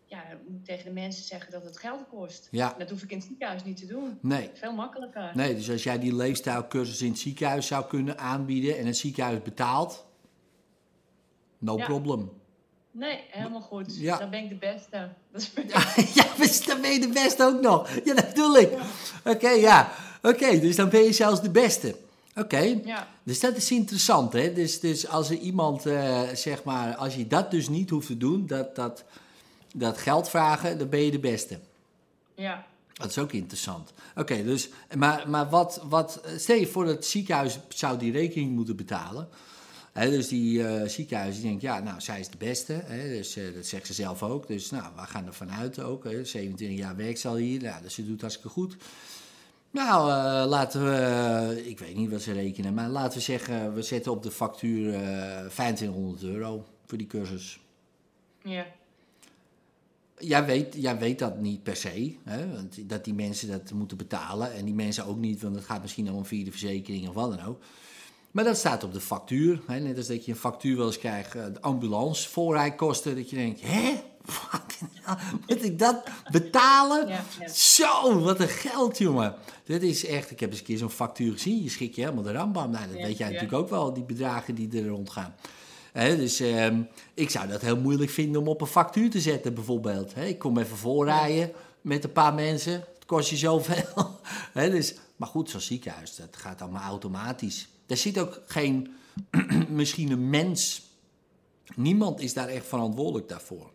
ja, 0.06 0.24
moet 0.48 0.66
tegen 0.66 0.86
de 0.86 0.92
mensen 0.92 1.24
zeggen 1.24 1.52
dat 1.52 1.64
het 1.64 1.78
geld 1.80 2.08
kost. 2.10 2.48
ja, 2.52 2.76
Dat 2.78 2.90
hoef 2.90 3.04
ik 3.04 3.12
in 3.12 3.18
het 3.18 3.26
ziekenhuis 3.28 3.64
niet 3.64 3.78
te 3.78 3.86
doen. 3.86 4.18
nee. 4.22 4.50
Veel 4.54 4.74
makkelijker. 4.74 5.32
Nee, 5.34 5.56
dus 5.56 5.70
als 5.70 5.84
jij 5.84 6.00
die 6.00 6.16
leefstijlcursus 6.16 7.02
in 7.02 7.10
het 7.10 7.20
ziekenhuis 7.20 7.68
zou 7.68 7.86
kunnen 7.86 8.18
aanbieden 8.20 8.78
en 8.78 8.86
het 8.86 8.98
ziekenhuis 8.98 9.42
betaalt, 9.42 10.06
no 11.58 11.78
Ja. 11.78 11.86
problem. 11.86 12.32
Nee, 12.92 13.20
helemaal 13.30 13.62
goed. 13.62 13.98
Ja. 14.00 14.18
Dan 14.18 14.30
ben 14.30 14.44
ik 14.44 14.50
de 14.50 14.56
beste. 14.56 15.10
Dat 15.32 15.42
is 15.42 16.14
ja, 16.14 16.26
dan 16.74 16.82
ben 16.82 16.92
je 16.92 17.00
de 17.00 17.10
beste 17.14 17.44
ook 17.44 17.62
nog. 17.62 17.90
Ja, 18.06 18.14
dat 18.14 18.28
bedoel 18.28 18.58
ik. 18.58 18.70
Oké, 19.26 19.50
ja. 19.50 19.92
Oké, 20.22 20.60
dus 20.60 20.76
dan 20.76 20.90
ben 20.90 21.02
je 21.02 21.14
zelfs 21.14 21.42
de 21.42 21.50
beste. 21.52 21.96
Oké, 22.36 22.80
ja. 22.86 23.08
dus 23.24 23.40
dat 23.40 23.56
is 23.56 23.72
interessant, 23.72 24.34
hè. 24.34 24.54
Dus, 24.54 24.80
dus 24.80 25.08
als 25.08 25.30
er 25.30 25.38
iemand, 25.38 25.86
eh, 25.86 26.22
zeg 26.34 26.64
maar, 26.64 26.96
als 26.96 27.16
je 27.16 27.28
dat 27.28 27.52
dus 27.52 27.70
niet 27.70 27.90
hoeft 27.90 28.08
te 28.08 28.18
doen, 28.18 28.48
dat, 28.48 28.76
dat, 28.76 29.04
dat 29.76 29.98
geld 29.98 30.30
vragen, 30.30 30.78
dan 30.78 30.90
ben 30.90 31.00
je 31.00 31.12
de 31.12 31.20
beste. 31.20 31.60
ja. 32.36 32.70
Dat 32.94 33.10
is 33.10 33.18
ook 33.18 33.32
interessant. 33.32 33.94
Oké, 34.16 34.44
dus, 34.44 34.70
maar, 34.98 35.30
maar 35.30 35.50
wat, 35.50 35.82
wat, 35.90 36.22
stel 36.38 36.56
je 36.56 36.68
voor 36.68 36.86
dat 36.86 36.96
het 36.96 37.06
ziekenhuis 37.06 37.60
zou 37.70 37.98
die 37.98 38.12
rekening 38.12 38.52
moeten 38.52 38.76
betalen. 38.76 39.28
Hè, 39.92 40.10
dus 40.10 40.28
die 40.28 40.68
eh 40.68 40.88
ziekenhuis 40.88 41.36
die 41.36 41.44
denkt, 41.44 41.62
ja, 41.62 41.80
nou, 41.80 42.02
zij 42.02 42.20
is 42.20 42.30
de 42.30 42.38
beste. 42.38 42.74
Hè, 42.74 43.08
dus 43.08 43.36
eh, 43.36 43.44
dat 43.56 43.66
zegt 43.66 43.86
ze 43.86 43.94
zelf 43.94 44.24
ook. 44.24 44.48
Dus 44.48 44.70
nou, 44.70 44.84
we 44.96 45.02
gaan 45.02 45.26
er 45.26 45.34
vanuit 45.34 45.80
ook. 45.80 46.04
Hè, 46.04 46.26
27 46.26 46.78
jaar 46.78 46.96
werkt 46.96 47.20
ze 47.20 47.28
al 47.28 47.36
hier. 47.36 47.62
Ja, 47.62 47.82
dus 47.82 47.94
ze 47.94 48.06
doet 48.06 48.22
hartstikke 48.22 48.50
goed. 48.50 48.76
Nou, 49.72 50.12
eh, 50.12 50.50
laten 50.50 50.84
we, 50.84 51.62
ik 51.66 51.80
weet 51.80 51.96
niet 51.96 52.12
wat 52.12 52.22
ze 52.22 52.34
rekenen, 52.34 52.74
maar 52.74 52.90
laten 52.90 53.18
we 53.18 53.24
zeggen, 53.24 53.74
we 53.74 53.82
zetten 53.82 54.12
op 54.12 54.24
de 54.24 54.32
factuur 54.32 54.94
eh 54.94 55.46
2500 55.50 56.24
euro 56.24 56.66
voor 56.86 56.98
die 56.98 57.08
cursus. 57.08 57.60
ja. 58.44 58.66
Jij 60.18 60.46
weet, 60.46 60.76
jij 60.78 60.98
weet 60.98 61.20
dat 61.20 61.38
niet 61.40 61.64
per 61.64 61.76
se, 61.76 62.16
hè? 62.24 62.54
Want 62.54 62.90
dat 62.90 63.04
die 63.06 63.14
mensen 63.14 63.48
dat 63.48 63.72
moeten 63.72 63.98
betalen. 63.98 64.54
En 64.54 64.66
die 64.66 64.74
mensen 64.74 65.06
ook 65.06 65.18
niet, 65.18 65.42
want 65.42 65.56
het 65.56 65.66
gaat 65.66 65.82
misschien 65.82 66.06
allemaal 66.06 66.24
via 66.26 66.44
de 66.46 66.52
verzekering 66.52 67.08
of 67.08 67.14
wat 67.14 67.38
dan 67.38 67.46
ook. 67.46 67.62
Maar 68.32 68.44
dat 68.44 68.58
staat 68.58 68.84
op 68.84 68.94
de 68.94 69.02
factuur. 69.02 69.62
Hè? 69.68 69.80
Net 69.80 69.98
als 69.98 70.08
dat 70.08 70.26
je 70.26 70.32
een 70.32 70.38
factuur 70.38 70.78
wel 70.78 70.86
eens 70.86 70.98
krijgt, 70.98 71.36
eh, 71.36 71.44
de 71.54 71.62
ambulance, 71.62 72.30
voorrijkosten. 72.30 73.16
Dat 73.16 73.30
je 73.30 73.36
denkt, 73.36 73.62
hè? 73.64 73.94
Moet 75.48 75.64
ik 75.64 75.80
dat 75.80 76.04
betalen? 76.32 77.08
Ja, 77.08 77.24
ja. 77.40 77.48
Zo, 77.54 78.20
wat 78.20 78.40
een 78.40 78.48
geld, 78.48 78.98
jongen. 78.98 79.36
Dit 79.64 79.84
is 79.84 80.06
echt, 80.06 80.32
ik 80.32 80.40
heb 80.40 80.50
eens 80.50 80.60
een 80.60 80.66
keer 80.66 80.78
zo'n 80.78 80.90
factuur 80.90 81.32
gezien. 81.32 81.64
Je 81.64 81.70
schrik 81.70 81.96
je 81.96 82.02
helemaal 82.02 82.24
de 82.24 82.32
rambam. 82.32 82.72
Nou, 82.72 82.88
dat 82.88 82.98
Ja, 82.98 83.06
weet 83.06 83.18
jij 83.18 83.28
natuurlijk 83.28 83.58
ook 83.58 83.70
wel, 83.70 83.94
die 83.94 84.04
bedragen 84.04 84.56
die 84.56 84.82
er 84.82 84.88
rondgaan. 84.88 85.36
Hè, 85.92 86.18
dus 86.18 86.40
ehm, 86.40 86.82
ik 87.14 87.30
zou 87.30 87.48
dat 87.48 87.62
heel 87.62 87.78
moeilijk 87.78 88.12
vinden 88.12 88.42
om 88.42 88.48
op 88.48 88.62
een 88.62 88.68
factuur 88.68 89.10
te 89.10 89.20
zetten, 89.20 89.54
bijvoorbeeld. 89.54 90.18
Ik 90.18 90.40
kom 90.40 90.58
even 90.58 90.78
voorrijden 90.78 91.52
met 91.82 92.04
een 92.04 92.12
paar 92.12 92.34
mensen. 92.34 92.74
Het 92.74 93.06
kost 93.06 93.30
je 93.30 93.38
zoveel. 93.38 94.20
Hè, 94.54 94.70
dus, 94.70 94.96
maar 95.16 95.28
goed, 95.28 95.50
zo'n 95.50 95.60
ziekenhuis, 95.60 96.16
dat 96.16 96.36
gaat 96.38 96.62
allemaal 96.62 96.84
automatisch. 96.84 97.68
Daar 97.86 97.98
zit 97.98 98.20
ook 98.20 98.42
geen, 98.46 98.94
misschien 99.70 100.12
een 100.12 100.30
mens. 100.30 100.82
Niemand 101.76 102.20
is 102.20 102.34
daar 102.34 102.48
echt 102.48 102.66
verantwoordelijk 102.66 103.30
daarvoor. 103.30 103.71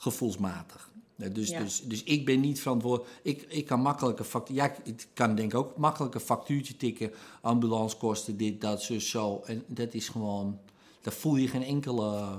Gevoelsmatig. 0.00 0.90
Dus, 1.32 1.48
Ja. 1.48 1.60
dus, 1.62 1.82
dus 1.82 2.02
ik 2.02 2.24
ben 2.24 2.40
niet 2.40 2.60
verantwoordelijk. 2.60 3.16
Ik, 3.22 3.42
ik 3.42 3.66
kan 3.66 3.80
makkelijk 3.80 4.18
een 4.18 4.24
factuur. 4.24 4.56
Ja, 4.56 4.74
ik- 4.84 5.06
kan 5.14 5.34
denk 5.34 5.52
ik 5.52 5.58
ook 5.58 5.76
makkelijk 5.76 6.14
een 6.14 6.20
factuurtje 6.20 6.76
tikken. 6.76 7.10
Ambulancekosten, 7.40 8.36
dit, 8.36 8.60
dat, 8.60 8.82
zo, 8.82 8.98
zo. 8.98 9.42
En 9.46 9.64
dat 9.66 9.94
is 9.94 10.08
gewoon. 10.08 10.58
Daar 11.00 11.12
voel 11.12 11.36
je 11.36 11.48
geen 11.48 11.62
enkele. 11.62 12.38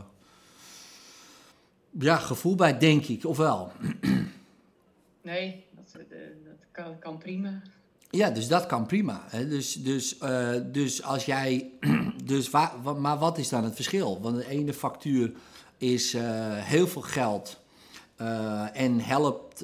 Ja, 2.00 2.18
gevoel 2.18 2.56
bij, 2.56 2.78
denk 2.78 3.06
ik. 3.06 3.25
Of 3.25 3.38
wel? 3.38 3.72
Nee, 5.22 5.66
dat, 5.75 6.01
eh, 6.10 6.18
dat 6.46 6.66
kan, 6.72 7.00
kan 7.00 7.18
prima. 7.18 7.62
Ja, 8.10 8.30
dus 8.30 8.48
dat 8.48 8.66
kan 8.66 8.86
prima. 8.86 9.22
Hè? 9.28 9.48
Dus, 9.48 9.74
dus, 9.74 10.18
eh, 10.18 10.50
dus 10.72 11.04
als 11.04 11.25
jij. 11.25 11.70
Dus 12.24 12.50
wa- 12.50 12.74
maar 12.98 13.18
wat 13.18 13.38
is 13.38 13.50
dan 13.50 13.63
het 13.63 13.75
verschil? 13.75 14.22
Want 14.22 14.36
de 14.38 14.48
ene 14.50 14.74
factuur 14.74 15.32
is 15.78 16.13
eh, 16.13 16.24
heel 16.56 16.88
veel 16.88 17.01
geld. 17.01 17.58
eh, 18.16 18.82
en 18.82 19.00
helpt, 19.00 19.63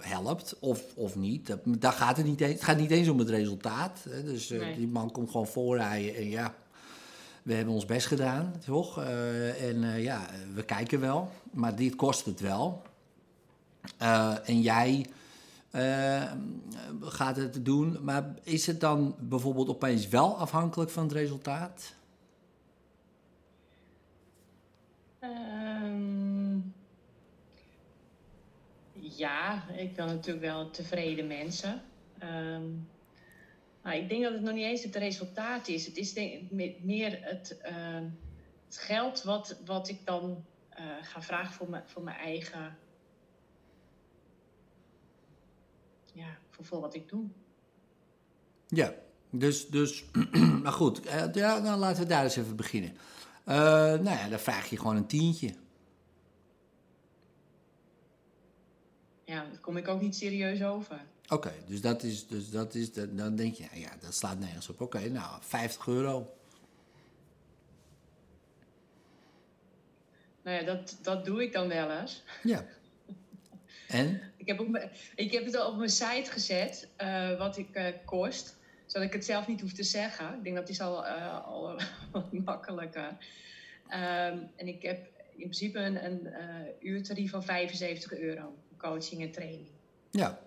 helpt 0.00 0.56
of, 0.60 0.82
of 0.94 1.16
niet. 1.16 1.46
Dat, 1.46 1.58
daar 1.64 1.92
gaat 1.92 2.16
het, 2.16 2.26
niet 2.26 2.40
eens, 2.40 2.52
het 2.52 2.64
gaat 2.64 2.76
niet 2.78 2.90
eens 2.90 3.08
om 3.08 3.18
het 3.18 3.28
resultaat. 3.28 3.98
Hè? 4.08 4.22
Dus 4.24 4.48
Nee. 4.48 4.76
die 4.76 4.88
man 4.88 5.10
komt 5.10 5.30
gewoon 5.30 5.46
voorrijden 5.46 6.14
en 6.14 6.28
ja, 6.28 6.54
we 7.42 7.54
hebben 7.54 7.74
ons 7.74 7.84
best 7.84 8.06
gedaan, 8.06 8.52
toch? 8.64 9.02
En 9.60 10.00
ja, 10.02 10.26
we 10.54 10.62
kijken 10.62 11.00
wel, 11.00 11.30
maar 11.50 11.76
dit 11.76 11.96
kost 11.96 12.24
het 12.24 12.40
wel. 12.40 12.82
En 14.44 14.60
jij 14.60 15.06
eh, 15.72 16.32
gaat 17.00 17.36
het 17.36 17.64
doen, 17.64 17.98
maar 18.04 18.34
is 18.42 18.66
het 18.66 18.80
dan 18.80 19.14
bijvoorbeeld 19.18 19.68
opeens 19.68 20.08
wel 20.08 20.36
afhankelijk 20.36 20.90
van 20.90 21.02
het 21.02 21.12
resultaat? 21.12 21.94
Ehm, 25.18 26.58
ja, 28.92 29.68
ik 29.68 29.96
wil 29.96 30.06
natuurlijk 30.06 30.44
wel 30.44 30.70
tevreden 30.70 31.26
mensen. 31.26 31.82
Ehm, 32.18 32.62
maar 33.82 33.96
ik 33.96 34.08
denk 34.08 34.22
dat 34.22 34.32
het 34.32 34.42
nog 34.42 34.54
niet 34.54 34.64
eens 34.64 34.82
het 34.82 34.96
resultaat 34.96 35.68
is. 35.68 35.86
Het 35.86 35.96
is 35.96 36.14
meer 36.80 37.18
het, 37.20 37.58
het 38.66 38.78
geld 38.78 39.22
wat, 39.22 39.56
wat 39.64 39.88
ik 39.88 39.98
dan 40.04 40.44
eh, 40.68 40.84
ga 41.02 41.22
vragen 41.22 41.52
voor, 41.54 41.82
voor 41.86 42.02
mijn 42.02 42.16
eigen. 42.16 42.76
Ja, 46.12 46.36
voor, 46.50 46.64
voor 46.64 46.80
wat 46.80 46.94
ik 46.94 47.08
doe. 47.08 47.24
Ja, 48.68 48.94
dus, 49.30 49.68
dus 49.68 50.04
maar 50.62 50.72
goed, 50.72 51.06
eh, 51.06 51.32
ja, 51.32 51.60
dan 51.60 51.78
laten 51.78 52.02
we 52.02 52.08
daar 52.08 52.24
eens 52.24 52.36
even 52.36 52.56
beginnen. 52.56 52.96
Eh, 53.44 53.54
nou 53.86 54.04
ja, 54.04 54.28
dan 54.28 54.38
vraag 54.38 54.70
je 54.70 54.76
gewoon 54.78 54.96
een 54.96 55.06
tientje. 55.06 55.54
Ja, 59.24 59.44
daar 59.44 59.60
kom 59.60 59.76
ik 59.76 59.88
ook 59.88 60.00
niet 60.00 60.16
serieus 60.16 60.62
over. 60.62 61.00
Oké, 61.28 61.52
dus 61.66 61.80
dat 61.80 62.02
is, 62.02 62.26
dus 62.26 62.50
dat 62.50 62.74
is, 62.74 62.92
dat- 62.92 63.16
dan 63.18 63.36
denk 63.36 63.54
je, 63.54 63.64
ja, 63.72 63.90
dat 64.00 64.14
slaat 64.14 64.38
nergens 64.38 64.68
op. 64.68 64.80
Oké, 64.80 65.08
nou, 65.08 65.38
50 65.40 65.86
euro. 65.86 66.34
Nou 70.42 70.56
ja, 70.58 70.64
dat, 70.64 70.98
dat 71.02 71.24
doe 71.24 71.42
ik 71.42 71.52
dan 71.52 71.68
wel 71.68 71.90
eens. 71.90 72.22
Ja. 72.42 72.64
En? 73.92 74.20
Ik 74.36 74.46
heb, 74.46 74.60
ook 74.60 74.68
me- 74.68 74.88
ik 75.14 75.32
heb 75.32 75.44
het 75.44 75.56
al 75.56 75.70
op 75.70 75.76
mijn 75.76 75.90
site 75.90 76.30
gezet, 76.30 76.88
eh, 76.96 77.38
wat 77.38 77.56
ik 77.56 77.74
eh, 77.74 77.86
kost. 78.04 78.56
Zodat 78.86 79.06
ik 79.06 79.12
het 79.12 79.24
zelf 79.24 79.46
niet 79.46 79.60
hoef 79.60 79.72
te 79.72 79.82
zeggen. 79.82 80.34
Ik 80.36 80.44
denk 80.44 80.56
dat 80.56 80.68
is 80.68 80.80
al, 80.80 81.06
eh, 81.06 81.46
al 81.46 81.80
wat 82.12 82.32
makkelijker. 82.32 83.16
Ehm, 83.88 84.38
en 84.56 84.66
ik 84.68 84.82
heb 84.82 85.06
in 85.30 85.38
principe 85.38 85.78
een, 85.78 86.04
een 86.04 86.28
uurtarief 86.80 87.30
van 87.30 87.44
75 87.44 88.12
euro. 88.18 88.54
Coaching 88.76 89.22
en 89.22 89.30
training. 89.30 89.68
Ja. 90.10 90.38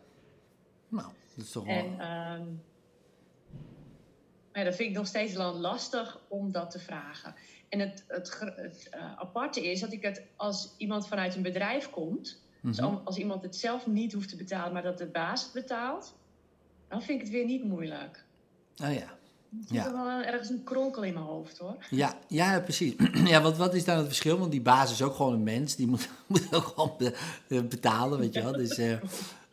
Nou, 0.88 1.08
dat 1.36 1.46
is 1.46 1.52
toch 1.52 1.66
wel... 1.66 1.76
En 1.76 2.00
ehm, 2.00 2.46
maar 4.52 4.64
ja, 4.64 4.70
dat 4.70 4.76
vind 4.76 4.90
ik 4.90 4.96
nog 4.96 5.08
steeds 5.08 5.34
lastig 5.34 6.20
om 6.28 6.52
dat 6.52 6.72
te 6.72 6.80
vragen. 6.80 7.36
En 7.70 7.80
het, 7.80 8.04
het, 8.08 8.40
het 8.56 8.88
aparte 9.18 9.72
is 9.72 9.80
dat 9.80 9.92
ik 9.92 10.02
het 10.02 10.24
als 10.36 10.74
iemand 10.78 11.08
vanuit 11.08 11.36
een 11.36 11.42
bedrijf 11.42 11.90
komt... 11.90 12.45
Dus 12.66 12.78
Mhm. 12.80 12.86
al- 12.86 13.02
als 13.04 13.18
iemand 13.18 13.42
het 13.44 13.56
zelf 13.56 13.88
niet 13.88 14.14
hoeft 14.14 14.30
te 14.30 14.36
betalen, 14.36 14.74
maar 14.74 14.84
dat 14.84 14.98
de 14.98 15.06
baas 15.06 15.44
het 15.44 15.54
betaalt, 15.54 16.14
dan 16.88 17.02
vind 17.02 17.18
ik 17.20 17.26
het 17.26 17.34
weer 17.36 17.46
niet 17.46 17.64
moeilijk. 17.64 18.24
Oh 18.84 18.94
ja. 18.94 19.14
Ik 19.62 19.72
Ja. 19.72 19.84
heb 19.84 19.92
wel 19.92 20.08
ergens 20.22 20.50
een 20.50 20.64
kronkel 20.64 21.04
in 21.04 21.14
mijn 21.14 21.26
hoofd 21.26 21.58
hoor. 21.58 21.76
Ja, 21.90 22.18
ja, 22.28 22.60
precies. 22.60 22.94
ja, 23.34 23.42
want 23.42 23.58
wat 23.58 23.74
is 23.74 23.84
dan 23.86 23.98
het 23.98 24.06
verschil? 24.06 24.38
Want 24.38 24.52
die 24.52 24.62
baas 24.62 24.92
is 24.92 25.02
ook 25.02 25.16
gewoon 25.16 25.34
een 25.34 25.44
mens. 25.44 25.76
Die 25.76 25.88
moet, 25.88 26.10
moet 26.28 26.56
ook 26.56 26.64
gewoon 26.66 26.96
eh, 27.48 27.62
betalen, 27.62 28.20
weet 28.20 28.34
je 28.34 28.44
wel. 28.44 28.52
Dus 28.52 28.78
eh, 28.78 28.98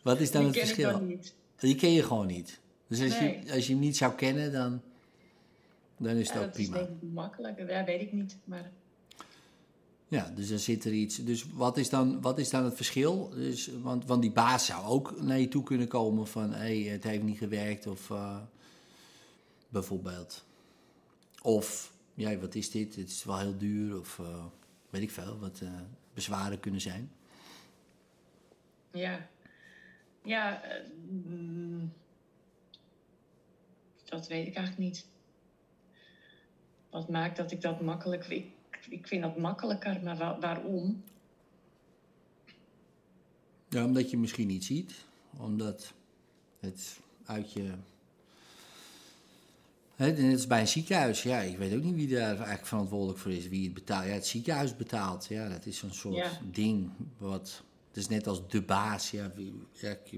wat 0.02 0.20
is 0.20 0.30
dan 0.30 0.40
Die 0.42 0.50
het 0.50 0.60
ken 0.60 0.68
ik 0.68 0.74
verschil? 0.74 0.98
dan 0.98 1.06
niet. 1.06 1.34
Die 1.56 1.74
ken 1.74 1.92
je 1.92 2.02
gewoon 2.02 2.26
niet. 2.26 2.60
Dus 2.86 3.00
als, 3.02 3.18
Nee. 3.20 3.40
je, 3.44 3.52
als 3.52 3.66
je 3.66 3.72
hem 3.72 3.82
niet 3.82 3.96
zou 3.96 4.12
kennen, 4.14 4.52
dan, 4.52 4.80
dan 5.96 6.14
is 6.16 6.28
Ja, 6.28 6.34
het 6.34 6.42
ook 6.42 6.48
dat 6.48 6.58
is 6.58 6.68
prima. 6.68 6.86
denk 6.86 7.02
ik 7.02 7.08
makkelijk. 7.12 7.68
Ja, 7.68 7.84
weet 7.84 8.00
ik 8.00 8.12
niet. 8.12 8.36
Maar 8.44 8.70
Ja, 10.12 10.30
dus 10.34 10.48
dan 10.48 10.58
zit 10.58 10.84
er 10.84 10.92
iets. 10.92 11.16
Dus 11.16 11.46
wat 11.52 11.76
is 11.76 11.88
dan, 11.88 12.20
wat 12.20 12.38
is 12.38 12.50
dan 12.50 12.64
het 12.64 12.74
verschil? 12.76 13.28
Dus, 13.30 13.66
want, 13.66 14.06
want 14.06 14.22
die 14.22 14.32
baas 14.32 14.66
zou 14.66 14.84
ook 14.84 15.20
naar 15.20 15.38
je 15.38 15.48
toe 15.48 15.62
kunnen 15.62 15.88
komen 15.88 16.26
van... 16.26 16.52
hé, 16.52 16.82
hey, 16.82 16.92
het 16.92 17.04
heeft 17.04 17.22
niet 17.22 17.38
gewerkt 17.38 17.86
of... 17.86 18.10
eh, 18.10 18.40
bijvoorbeeld. 19.68 20.44
Of, 21.42 21.92
ja, 22.14 22.36
wat 22.36 22.54
is 22.54 22.70
dit? 22.70 22.96
Het 22.96 23.08
is 23.08 23.24
wel 23.24 23.38
heel 23.38 23.58
duur 23.58 23.98
of... 23.98 24.18
eh, 24.18 24.44
weet 24.90 25.02
ik 25.02 25.10
veel, 25.10 25.38
wat 25.38 25.60
eh, 25.60 25.68
bezwaren 26.14 26.60
kunnen 26.60 26.80
zijn. 26.80 27.12
ja, 28.90 29.28
ja 30.22 30.62
mm, 31.08 31.92
dat 34.04 34.28
weet 34.28 34.46
ik 34.46 34.54
eigenlijk 34.54 34.88
niet. 34.88 35.06
Wat 36.90 37.08
maakt 37.08 37.36
dat 37.36 37.50
ik 37.50 37.60
dat 37.60 37.80
makkelijk... 37.80 38.26
Ik, 38.26 38.60
ik 38.92 39.06
vind 39.06 39.22
dat 39.22 39.36
makkelijker, 39.38 40.00
maar 40.02 40.16
wa- 40.16 40.38
waarom? 40.40 41.02
Ja, 43.68 43.84
omdat 43.84 44.10
je 44.10 44.16
misschien 44.18 44.46
niet 44.46 44.64
ziet. 44.64 44.92
Omdat 45.36 45.92
het 46.60 46.98
uit 47.24 47.52
je... 47.52 47.70
Hè, 49.96 50.12
net 50.12 50.32
als 50.32 50.46
bij 50.46 50.60
een 50.60 50.68
ziekenhuis. 50.68 51.22
Ja, 51.22 51.40
ik 51.40 51.56
weet 51.58 51.74
ook 51.74 51.82
niet 51.82 51.94
wie 51.94 52.08
daar 52.08 52.36
eigenlijk 52.36 52.66
verantwoordelijk 52.66 53.18
voor 53.18 53.32
is. 53.32 53.48
Wie 53.48 53.64
het 53.64 53.74
betaalt. 53.74 54.06
Ja, 54.06 54.12
het 54.12 54.26
ziekenhuis 54.26 54.76
betaalt. 54.76 55.26
Ja, 55.28 55.48
dat 55.48 55.66
is 55.66 55.78
zo'n 55.78 55.92
soort 55.92 56.14
Ja. 56.16 56.30
ding. 56.52 56.90
Wat, 57.18 57.62
het 57.88 57.96
is 57.96 58.08
net 58.08 58.26
als 58.26 58.48
de 58.48 58.62
baas. 58.62 59.10
Ja, 59.10 59.32
ja, 59.72 59.88
het 59.88 60.12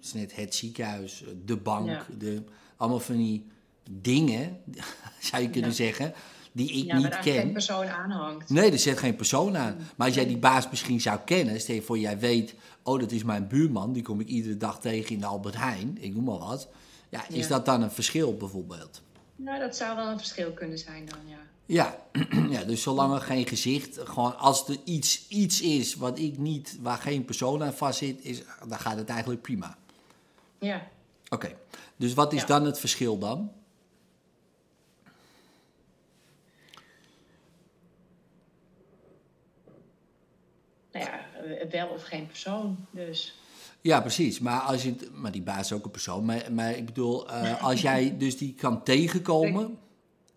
is 0.00 0.12
net 0.12 0.36
het 0.36 0.54
ziekenhuis, 0.54 1.24
de 1.44 1.56
bank. 1.56 1.88
Ja. 1.88 2.06
De, 2.18 2.42
allemaal 2.76 3.00
van 3.00 3.16
die 3.16 3.46
dingen, 3.90 4.60
zou 5.30 5.42
je 5.42 5.50
kunnen 5.50 5.72
zeggen, 5.74 6.12
die 6.54 6.68
ik 6.68 6.74
Ja, 6.74 6.82
niet 6.82 6.90
eigenlijk 6.92 7.22
geen 7.22 7.34
ken. 7.42 7.52
persoon 7.52 7.86
aanhangt. 7.86 8.50
Nee, 8.50 8.70
er 8.72 8.78
zit 8.78 8.98
geen 8.98 9.16
persoon 9.16 9.56
aan. 9.56 9.76
Maar 9.96 10.06
als 10.06 10.16
jij 10.16 10.26
die 10.26 10.38
baas 10.38 10.70
misschien 10.70 11.00
zou 11.00 11.18
kennen, 11.24 11.60
stel 11.60 11.74
je 11.74 11.82
voor, 11.82 11.98
jij 11.98 12.18
weet, 12.18 12.54
oh, 12.82 13.00
dat 13.00 13.12
is 13.12 13.24
mijn 13.24 13.46
buurman, 13.48 13.92
die 13.92 14.02
kom 14.02 14.20
ik 14.20 14.28
iedere 14.28 14.56
dag 14.56 14.80
tegen 14.80 15.10
in 15.10 15.20
de 15.20 15.26
Albert 15.26 15.56
Heijn, 15.56 15.96
ik 16.00 16.14
noem 16.14 16.24
maar 16.24 16.38
wat. 16.38 16.68
Ja, 17.08 17.28
is 17.28 17.42
Ja. 17.42 17.48
dat 17.48 17.64
dan 17.66 17.82
een 17.82 17.90
verschil 17.90 18.36
bijvoorbeeld? 18.36 19.02
Nou, 19.36 19.58
dat 19.60 19.76
zou 19.76 19.96
wel 19.96 20.06
een 20.06 20.18
verschil 20.18 20.52
kunnen 20.52 20.78
zijn 20.78 21.04
dan, 21.06 21.18
ja. 21.26 21.36
Ja, 21.66 21.96
ja 22.58 22.64
dus 22.64 22.82
zolang 22.82 23.14
er 23.14 23.20
geen 23.20 23.46
gezicht, 23.46 23.98
gewoon 24.04 24.38
als 24.38 24.68
er 24.68 24.76
iets, 24.84 25.28
iets 25.28 25.60
is 25.60 25.94
wat 25.94 26.18
ik 26.18 26.38
niet, 26.38 26.78
waar 26.80 26.98
geen 26.98 27.24
persoon 27.24 27.62
aan 27.62 27.72
vast 27.74 27.98
zit, 27.98 28.24
is, 28.24 28.42
dan 28.68 28.78
gaat 28.78 28.96
het 28.96 29.08
eigenlijk 29.08 29.42
prima. 29.42 29.76
Ja, 30.58 30.82
Oké, 31.28 31.54
dus 31.96 32.14
wat 32.14 32.32
is 32.32 32.40
Ja. 32.40 32.46
dan 32.46 32.64
het 32.64 32.78
verschil 32.78 33.18
dan? 33.18 33.50
Nou 40.94 41.06
ja, 41.06 41.42
eh, 41.42 41.70
wel 41.70 41.88
of 41.88 42.02
geen 42.02 42.26
persoon, 42.26 42.86
dus... 42.90 43.38
Ja, 43.80 44.00
precies. 44.00 44.38
Maar, 44.38 44.60
als 44.60 44.82
je, 44.82 44.96
maar 45.12 45.32
die 45.32 45.42
baas 45.42 45.60
is 45.60 45.72
ook 45.72 45.84
een 45.84 45.90
persoon. 45.90 46.24
Maar, 46.24 46.52
maar 46.52 46.76
ik 46.76 46.86
bedoel, 46.86 47.30
eh, 47.30 47.62
als 47.62 47.80
jij 47.80 48.14
dus 48.18 48.38
die 48.38 48.54
kan 48.54 48.82
tegenkomen 48.82 49.78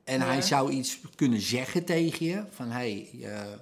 en 0.04 0.22
hij 0.22 0.42
zou 0.42 0.72
iets 0.72 1.00
kunnen 1.16 1.42
zeggen 1.42 1.86
tegen 1.86 2.26
je, 2.26 2.44
van 2.50 2.72
hé, 2.72 3.08
hey, 3.12 3.32
eh, 3.32 3.58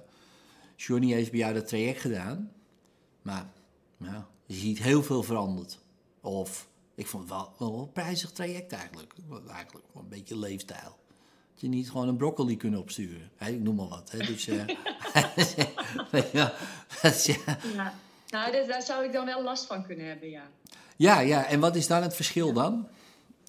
Johnny 0.76 1.12
heeft 1.12 1.30
bij 1.30 1.40
jou 1.40 1.54
dat 1.54 1.68
traject 1.68 2.00
gedaan, 2.00 2.52
maar 3.22 3.46
ja, 3.96 4.28
je 4.46 4.54
ziet 4.54 4.78
heel 4.78 5.02
veel 5.02 5.22
veranderd. 5.22 5.78
Of, 6.20 6.68
ik 6.94 7.06
vond 7.06 7.22
het 7.22 7.32
wel, 7.32 7.54
wel 7.58 7.80
een 7.80 7.92
prijzig 7.92 8.30
traject 8.30 8.72
eigenlijk. 8.72 9.12
Eigenlijk 9.48 9.86
een 9.94 10.08
beetje 10.08 10.38
leefstijl. 10.38 10.96
Dat 11.56 11.64
je 11.64 11.68
niet 11.68 11.90
gewoon 11.90 12.08
een 12.08 12.16
broccoli 12.16 12.56
kunnen 12.56 12.80
opsturen. 12.80 13.30
Ik 13.46 13.60
noem 13.62 13.74
maar 13.74 13.88
wat. 13.88 14.10
Hè. 14.10 14.18
Dus, 14.18 14.46
eh, 14.46 14.66
ja, 16.12 16.28
ja. 16.32 16.52
Ja. 17.74 17.94
Nou, 18.30 18.52
dat- 18.52 18.68
daar 18.68 18.82
zou 18.82 19.04
ik 19.04 19.12
dan 19.12 19.24
wel 19.26 19.42
last 19.42 19.66
van 19.66 19.82
kunnen 19.86 20.06
hebben, 20.06 20.30
ja. 20.30 20.42
Ja, 20.96 21.20
ja, 21.20 21.46
en 21.46 21.60
wat 21.60 21.76
is 21.76 21.86
dan 21.86 22.02
het 22.02 22.14
verschil 22.14 22.52
dan? 22.52 22.88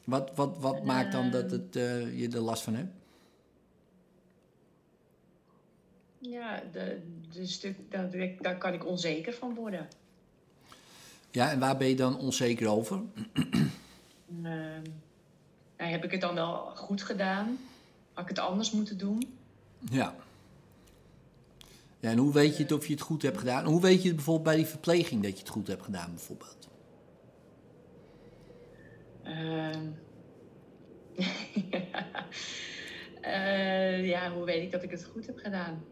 Wat, 0.04 0.32
wat, 0.36 0.58
wat 0.60 0.84
maakt 0.84 1.12
dan 1.12 1.32
dat 1.32 1.44
Ehm. 1.44 1.52
het, 1.52 1.76
eh, 1.76 2.20
je 2.20 2.30
er 2.30 2.40
last 2.40 2.64
van 2.64 2.76
hebt? 2.76 2.94
Ja, 6.20 6.64
de, 6.72 7.02
de 7.34 7.46
stuk, 7.46 7.78
daar, 7.92 8.10
daar 8.42 8.58
kan 8.58 8.74
ik 8.74 8.86
onzeker 8.86 9.34
van 9.34 9.56
worden. 9.56 9.88
Ja, 11.32 11.52
en 11.52 11.60
waar 11.60 11.78
ben 11.78 11.88
je 11.88 11.96
dan 11.96 12.18
onzeker 12.18 12.68
over? 12.68 13.02
Ehm, 13.34 14.82
nou, 15.78 15.92
heb 15.92 16.04
ik 16.04 16.12
het 16.12 16.22
dan 16.22 16.36
wel 16.36 16.56
goed 16.76 17.04
gedaan? 17.04 17.58
Had 18.18 18.30
ik 18.30 18.36
het 18.36 18.46
anders 18.46 18.72
moeten 18.72 18.98
doen? 18.98 19.38
Ja. 19.90 20.16
ja. 22.00 22.10
En 22.10 22.18
hoe 22.18 22.34
weet 22.34 22.58
je 22.58 22.64
het 22.64 22.72
of 22.72 22.88
je 22.88 22.94
het 22.94 23.02
goed 23.02 23.22
hebt 23.22 23.38
gedaan? 23.38 23.66
Hoe 23.66 23.82
weet 23.82 24.02
je 24.02 24.08
het 24.08 24.16
bijvoorbeeld 24.16 24.46
bij 24.46 24.56
die 24.56 24.66
verpleging 24.66 25.24
dat 25.24 25.32
je 25.32 25.40
het 25.40 25.50
goed 25.50 25.68
hebt 25.68 25.84
gedaan, 25.84 26.10
bijvoorbeeld? 26.14 26.68
Ehm. 29.24 29.86
Eh, 33.22 34.08
ja, 34.08 34.32
hoe 34.32 34.46
weet 34.46 34.64
ik 34.64 34.72
dat 34.72 34.84
ik 34.84 34.92
het 34.92 35.06
goed 35.06 35.26
heb 35.26 35.38
gedaan? 35.38 35.84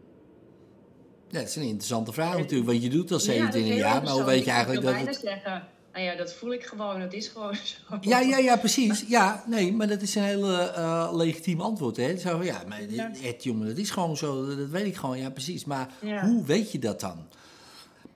Ja, 1.28 1.38
dat 1.38 1.48
is 1.48 1.56
een 1.56 1.62
interessante 1.62 2.12
vraag 2.12 2.38
natuurlijk, 2.38 2.70
want 2.70 2.82
je 2.82 2.88
doet 2.88 3.10
al 3.10 3.20
Ja, 3.20 3.26
dat 3.26 3.28
is 3.28 3.34
27 3.34 3.72
heel 3.72 3.80
jaar, 3.80 4.02
maar 4.02 4.12
hoe 4.12 4.24
weet 4.24 4.44
je 4.44 4.50
eigenlijk 4.50 4.82
dat 4.82 4.94
het... 4.94 5.16
zeggen, 5.16 5.68
nou 5.96 6.08
ja, 6.08 6.16
dat 6.16 6.32
voel 6.32 6.52
ik 6.52 6.64
gewoon, 6.64 7.00
dat 7.00 7.12
is 7.12 7.28
gewoon 7.28 7.54
zo. 7.90 7.96
Ja, 8.00 8.20
ja, 8.20 8.38
ja, 8.38 8.56
precies. 8.56 9.04
Ja, 9.08 9.44
nee, 9.46 9.72
maar 9.72 9.88
dat 9.88 10.02
is 10.02 10.14
een 10.14 10.22
hele 10.22 10.56
eh, 10.58 11.10
legitiem 11.12 11.60
antwoord, 11.60 11.96
hè. 11.96 12.16
Zo, 12.18 12.42
ja, 12.42 12.62
maar. 12.68 12.80
Ed, 13.22 13.42
jongen, 13.44 13.66
dat 13.66 13.76
is 13.76 13.90
gewoon 13.90 14.16
zo, 14.16 14.56
dat 14.56 14.68
weet 14.68 14.86
ik 14.86 14.96
gewoon, 14.96 15.18
ja, 15.18 15.30
precies. 15.30 15.64
Maar 15.64 15.90
Ja. 16.00 16.26
hoe 16.28 16.44
weet 16.44 16.72
je 16.72 16.78
dat 16.78 17.00
dan? 17.00 17.16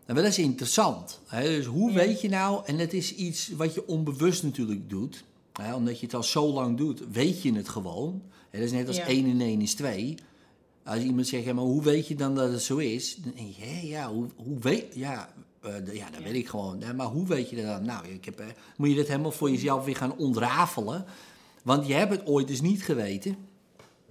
Nou, 0.07 0.23
dat 0.23 0.31
is 0.31 0.39
interessant. 0.39 1.21
Hè? 1.27 1.43
Dus 1.43 1.65
hoe 1.67 1.91
Ja. 1.91 1.97
weet 1.97 2.21
je 2.21 2.29
nou, 2.29 2.63
en 2.67 2.79
dat 2.79 2.93
is 2.93 3.15
iets 3.15 3.49
wat 3.57 3.75
je 3.75 3.87
onbewust 3.87 4.43
natuurlijk 4.43 4.89
doet, 4.91 5.25
hè? 5.53 5.75
omdat 5.75 6.01
je 6.01 6.07
het 6.07 6.15
al 6.15 6.23
zo 6.23 6.53
lang 6.53 6.77
doet, 6.77 7.03
weet 7.13 7.43
je 7.43 7.53
het 7.53 7.69
gewoon. 7.69 8.23
Hè? 8.51 8.59
Dat 8.59 8.67
is 8.69 8.73
net 8.75 8.87
als 8.87 8.97
Ja. 8.97 9.07
1 9.07 9.31
en 9.31 9.41
1 9.41 9.61
is 9.61 9.75
2. 9.75 10.15
Als 10.85 11.01
iemand 11.03 11.27
zegt, 11.27 11.45
ja, 11.45 11.53
maar 11.55 11.65
hoe 11.65 11.83
weet 11.83 12.09
je 12.09 12.15
dan 12.15 12.35
dat 12.35 12.53
het 12.53 12.63
zo 12.63 12.77
is? 12.77 13.17
Dan 13.17 13.33
denk 13.37 13.55
je, 13.57 13.63
hé, 13.65 13.81
ja, 13.87 14.13
hoe, 14.13 14.27
hoe 14.37 14.59
weet 14.59 14.95
Ja, 14.95 15.33
eh, 15.61 15.73
ja, 15.95 16.11
dat 16.11 16.19
Ja. 16.19 16.23
weet 16.23 16.35
ik 16.35 16.49
gewoon. 16.49 16.81
Ja, 16.81 16.93
maar 16.93 17.07
hoe 17.07 17.27
weet 17.27 17.51
je 17.51 17.57
dat 17.57 17.65
dan? 17.67 17.85
Nou, 17.85 18.07
ik 18.09 18.25
heb, 18.25 18.41
eh, 18.41 18.47
moet 18.77 18.89
je 18.89 18.95
dat 18.95 19.07
helemaal 19.07 19.33
voor 19.33 19.51
jezelf 19.51 19.85
weer 19.85 19.97
gaan 19.97 20.17
ontrafelen. 20.17 21.05
Want 21.63 21.87
je 21.87 21.95
hebt 21.95 22.11
het 22.11 22.27
ooit 22.27 22.49
dus 22.49 22.61
niet 22.61 22.83
geweten. 22.83 23.37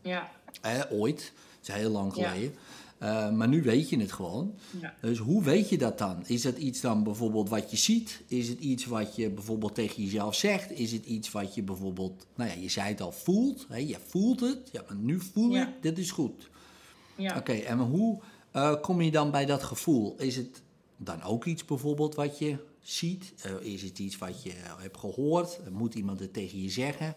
Ja, 0.02 0.30
Hè, 0.62 0.92
ooit. 0.92 1.32
Dat 1.62 1.76
is 1.76 1.82
heel 1.82 1.90
lang 1.92 2.14
geleden. 2.14 2.54
Eh, 2.98 3.32
maar 3.32 3.48
nu 3.48 3.62
weet 3.64 3.90
je 3.90 4.00
het 4.00 4.12
gewoon. 4.12 4.54
ja. 4.82 4.94
Dus 5.02 5.18
hoe 5.18 5.44
weet 5.44 5.70
je 5.70 5.78
dat 5.78 5.98
dan? 5.98 6.24
Is 6.26 6.42
dat 6.42 6.58
iets 6.58 6.82
dan 6.82 7.04
bijvoorbeeld 7.04 7.50
wat 7.50 7.72
je 7.72 7.78
ziet? 7.78 8.22
Is 8.28 8.48
het 8.48 8.60
iets 8.60 8.86
wat 8.86 9.16
je 9.16 9.30
bijvoorbeeld 9.30 9.76
tegen 9.76 10.04
jezelf 10.04 10.36
zegt? 10.36 10.72
Is 10.72 10.92
het 10.92 11.06
iets 11.06 11.32
wat 11.32 11.56
je 11.56 11.64
bijvoorbeeld, 11.64 12.26
nou 12.36 12.50
ja, 12.50 12.56
je 12.56 12.70
zei 12.70 12.88
het 12.88 13.02
al, 13.02 13.12
voelt? 13.12 13.66
Hè? 13.70 13.78
Je 13.78 13.98
voelt 14.08 14.40
het. 14.40 14.58
Ja, 14.72 14.84
maar 14.88 14.98
nu 14.98 15.20
voel 15.20 15.56
ik, 15.56 15.68
dit 15.82 15.98
is 15.98 16.12
goed. 16.12 16.50
ja. 17.16 17.38
Oké, 17.38 17.54
en 17.54 17.78
hoe 17.80 18.20
kom 18.82 19.02
je 19.02 19.12
dan 19.12 19.32
bij 19.32 19.46
dat 19.46 19.64
gevoel? 19.64 20.16
Is 20.18 20.36
het 20.36 20.62
dan 21.02 21.22
ook 21.24 21.46
iets 21.46 21.66
bijvoorbeeld 21.66 22.16
wat 22.16 22.38
je 22.38 22.58
ziet? 22.82 23.34
Eh, 23.42 23.62
is 23.62 23.82
het 23.82 24.00
iets 24.00 24.18
wat 24.18 24.44
je 24.44 24.52
hebt 24.78 24.98
gehoord? 24.98 25.60
Moet 25.72 25.96
iemand 25.96 26.20
het 26.20 26.34
tegen 26.34 26.62
je 26.62 26.70
zeggen? 26.70 27.16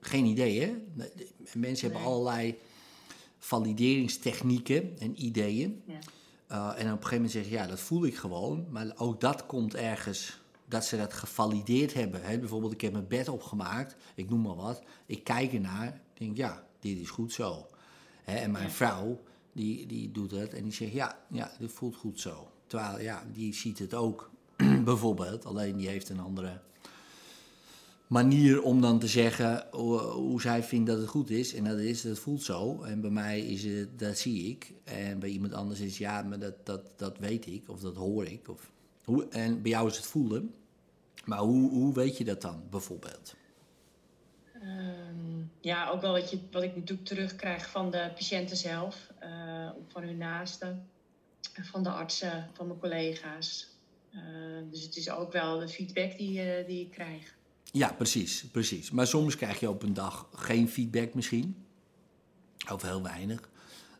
Geen 0.00 0.24
idee, 0.24 0.60
hè? 0.60 0.74
Mensen 1.54 1.90
hebben 1.90 2.06
allerlei 2.10 2.58
valideringstechnieken 3.38 4.98
en 4.98 5.24
ideeën. 5.24 5.82
Ja. 5.86 5.98
Uh, 6.52 6.66
en 6.66 6.70
op 6.70 6.78
een 6.78 6.86
gegeven 6.86 7.14
moment 7.14 7.30
zeggen, 7.30 7.52
ja, 7.52 7.66
dat 7.66 7.80
voel 7.80 8.04
ik 8.04 8.16
gewoon. 8.16 8.66
Maar 8.70 8.92
ook 8.96 9.20
dat 9.20 9.46
komt 9.46 9.74
ergens, 9.74 10.40
dat 10.68 10.84
ze 10.84 10.96
dat 10.96 11.12
gevalideerd 11.12 11.94
hebben. 11.94 12.22
Hè? 12.22 12.38
Bijvoorbeeld, 12.38 12.72
ik 12.72 12.80
heb 12.80 12.92
mijn 12.92 13.08
bed 13.08 13.28
opgemaakt, 13.28 13.96
ik 14.14 14.28
noem 14.30 14.40
maar 14.40 14.54
wat. 14.54 14.82
Ik 15.06 15.24
kijk 15.24 15.52
ernaar, 15.52 15.86
ik 16.14 16.20
denk, 16.20 16.36
ja, 16.36 16.66
dit 16.80 16.98
is 16.98 17.10
goed 17.10 17.32
zo. 17.32 17.66
Hè? 18.24 18.34
En 18.36 18.50
mijn 18.50 18.64
Ja. 18.64 18.70
vrouw, 18.70 19.20
die, 19.52 19.86
die 19.86 20.12
doet 20.12 20.30
het 20.30 20.54
en 20.54 20.62
die 20.62 20.72
zegt, 20.72 20.92
ja, 20.92 21.18
ja, 21.30 21.52
dit 21.58 21.72
voelt 21.72 21.96
goed 21.96 22.20
zo. 22.20 22.48
Terwijl, 22.66 23.00
ja, 23.00 23.24
die 23.32 23.54
ziet 23.54 23.78
het 23.78 23.94
ook, 23.94 24.30
bijvoorbeeld. 24.84 25.44
Alleen 25.44 25.76
die 25.76 25.88
heeft 25.88 26.08
een 26.08 26.20
andere 26.20 26.60
manier 28.06 28.62
om 28.62 28.80
dan 28.80 28.98
te 28.98 29.06
zeggen 29.06 29.66
hoe, 29.70 30.40
zij 30.40 30.62
vindt 30.62 30.86
dat 30.86 30.98
het 30.98 31.08
goed 31.08 31.30
is. 31.30 31.54
En 31.54 31.64
dat 31.64 31.78
is, 31.78 32.02
dat 32.02 32.18
voelt 32.18 32.42
zo. 32.42 32.82
En 32.82 33.00
bij 33.00 33.10
mij 33.10 33.40
is 33.40 33.64
het, 33.64 33.98
dat 33.98 34.18
zie 34.18 34.50
ik. 34.50 34.72
En 34.84 35.18
bij 35.18 35.28
iemand 35.28 35.52
anders 35.52 35.80
is 35.80 35.98
ja, 35.98 36.22
maar 36.22 36.38
dat, 36.38 36.66
dat, 36.66 36.82
dat 36.96 37.18
weet 37.18 37.46
ik. 37.46 37.68
Of 37.68 37.80
dat 37.80 37.96
hoor 37.96 38.26
ik. 38.26 38.48
Of, 38.48 38.70
hoe, 39.04 39.28
en 39.28 39.62
bij 39.62 39.70
jou 39.70 39.88
is 39.88 39.96
het 39.96 40.06
voelen. 40.06 40.54
Maar 41.24 41.38
hoe, 41.38 41.70
hoe 41.70 41.94
weet 41.94 42.16
je 42.16 42.24
dat 42.24 42.42
dan, 42.42 42.62
bijvoorbeeld? 42.70 43.34
Ehm, 44.52 45.42
ja, 45.60 45.88
ook 45.90 46.00
wel 46.00 46.12
wat, 46.12 46.30
je, 46.30 46.38
wat 46.50 46.62
ik 46.62 46.76
natuurlijk 46.76 47.08
terugkrijg 47.08 47.70
van 47.70 47.90
de 47.90 48.10
patiënten 48.14 48.56
zelf, 48.56 49.10
eh, 49.18 49.70
van 49.88 50.02
hun 50.02 50.16
naasten, 50.16 50.88
van 51.62 51.82
de 51.82 51.90
artsen, 51.90 52.50
van 52.52 52.66
mijn 52.66 52.78
collega's. 52.78 53.68
Eh, 54.10 54.20
dus 54.70 54.82
het 54.82 54.96
is 54.96 55.10
ook 55.10 55.32
wel 55.32 55.58
de 55.58 55.68
feedback 55.68 56.18
die, 56.18 56.40
eh, 56.40 56.66
die 56.66 56.80
ik 56.80 56.90
krijg. 56.90 57.34
Ja, 57.72 57.92
precies, 57.92 58.44
precies. 58.52 58.90
Maar 58.90 59.06
soms 59.06 59.36
krijg 59.36 59.60
je 59.60 59.70
op 59.70 59.82
een 59.82 59.94
dag 59.94 60.28
geen 60.34 60.68
feedback 60.68 61.14
misschien. 61.14 61.56
Of 62.72 62.82
heel 62.82 63.02
weinig. 63.02 63.48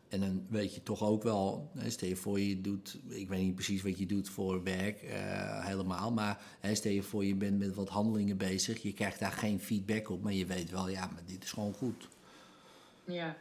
En 0.09 0.19
dan 0.19 0.45
weet 0.49 0.75
je 0.75 0.83
toch 0.83 1.03
ook 1.03 1.23
wel, 1.23 1.71
stel 1.87 2.07
je 2.07 2.15
voor 2.15 2.39
je 2.39 2.61
doet, 2.61 2.97
ik 3.07 3.27
weet 3.27 3.41
niet 3.41 3.55
precies 3.55 3.81
wat 3.81 3.97
je 3.97 4.05
doet 4.05 4.29
voor 4.29 4.63
werk 4.63 5.01
eh, 5.01 5.65
helemaal, 5.65 6.11
maar 6.11 6.41
stel 6.73 6.91
je 6.91 7.03
voor 7.03 7.25
je 7.25 7.35
bent 7.35 7.59
met 7.59 7.75
wat 7.75 7.89
handelingen 7.89 8.37
bezig, 8.37 8.81
je 8.81 8.93
krijgt 8.93 9.19
daar 9.19 9.31
geen 9.31 9.59
feedback 9.59 10.09
op, 10.09 10.23
maar 10.23 10.33
je 10.33 10.45
weet 10.45 10.69
wel, 10.69 10.89
ja, 10.89 11.09
maar 11.13 11.23
dit 11.25 11.43
is 11.43 11.51
gewoon 11.51 11.73
goed. 11.73 12.07
Ja, 13.03 13.37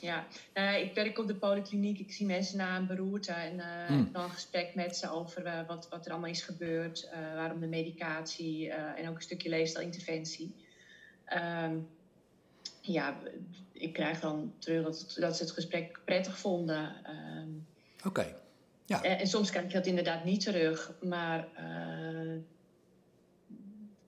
ja. 0.00 0.26
Nou, 0.54 0.76
ik 0.80 0.94
werk 0.94 1.18
op 1.18 1.26
de 1.26 1.34
polykliniek. 1.34 1.98
Ik 1.98 2.12
zie 2.12 2.26
mensen 2.26 2.56
na 2.56 2.76
een 2.76 2.86
beroerte 2.86 3.32
en 3.32 3.60
eh 3.60 3.90
Mm. 3.90 4.08
dan 4.12 4.22
een 4.24 4.30
gesprek 4.30 4.74
met 4.74 4.96
ze 4.96 5.10
over 5.10 5.44
eh, 5.46 5.66
wat, 5.66 5.88
wat 5.90 6.06
er 6.06 6.12
allemaal 6.12 6.30
is 6.30 6.42
gebeurd, 6.42 7.08
eh, 7.12 7.34
waarom 7.34 7.60
de 7.60 7.66
medicatie 7.66 8.70
eh, 8.70 8.98
en 9.02 9.08
ook 9.08 9.16
een 9.16 9.22
stukje 9.22 9.48
leefstijlinterventie. 9.48 10.54
Ehm, 11.24 11.76
ja, 12.80 13.16
ik 13.72 13.92
krijg 13.92 14.20
dan 14.20 14.52
terug 14.58 14.84
dat, 14.84 15.16
dat 15.18 15.36
ze 15.36 15.42
het 15.42 15.52
gesprek 15.52 16.00
prettig 16.04 16.38
vonden. 16.38 16.92
Ehm, 17.04 17.48
Oké, 18.06 18.34
ja. 18.84 19.02
en, 19.02 19.18
en 19.18 19.26
soms 19.26 19.50
krijg 19.50 19.66
ik 19.66 19.72
dat 19.72 19.86
inderdaad 19.86 20.24
niet 20.24 20.40
terug, 20.44 20.92
maar 21.00 21.48
eh, 21.54 22.23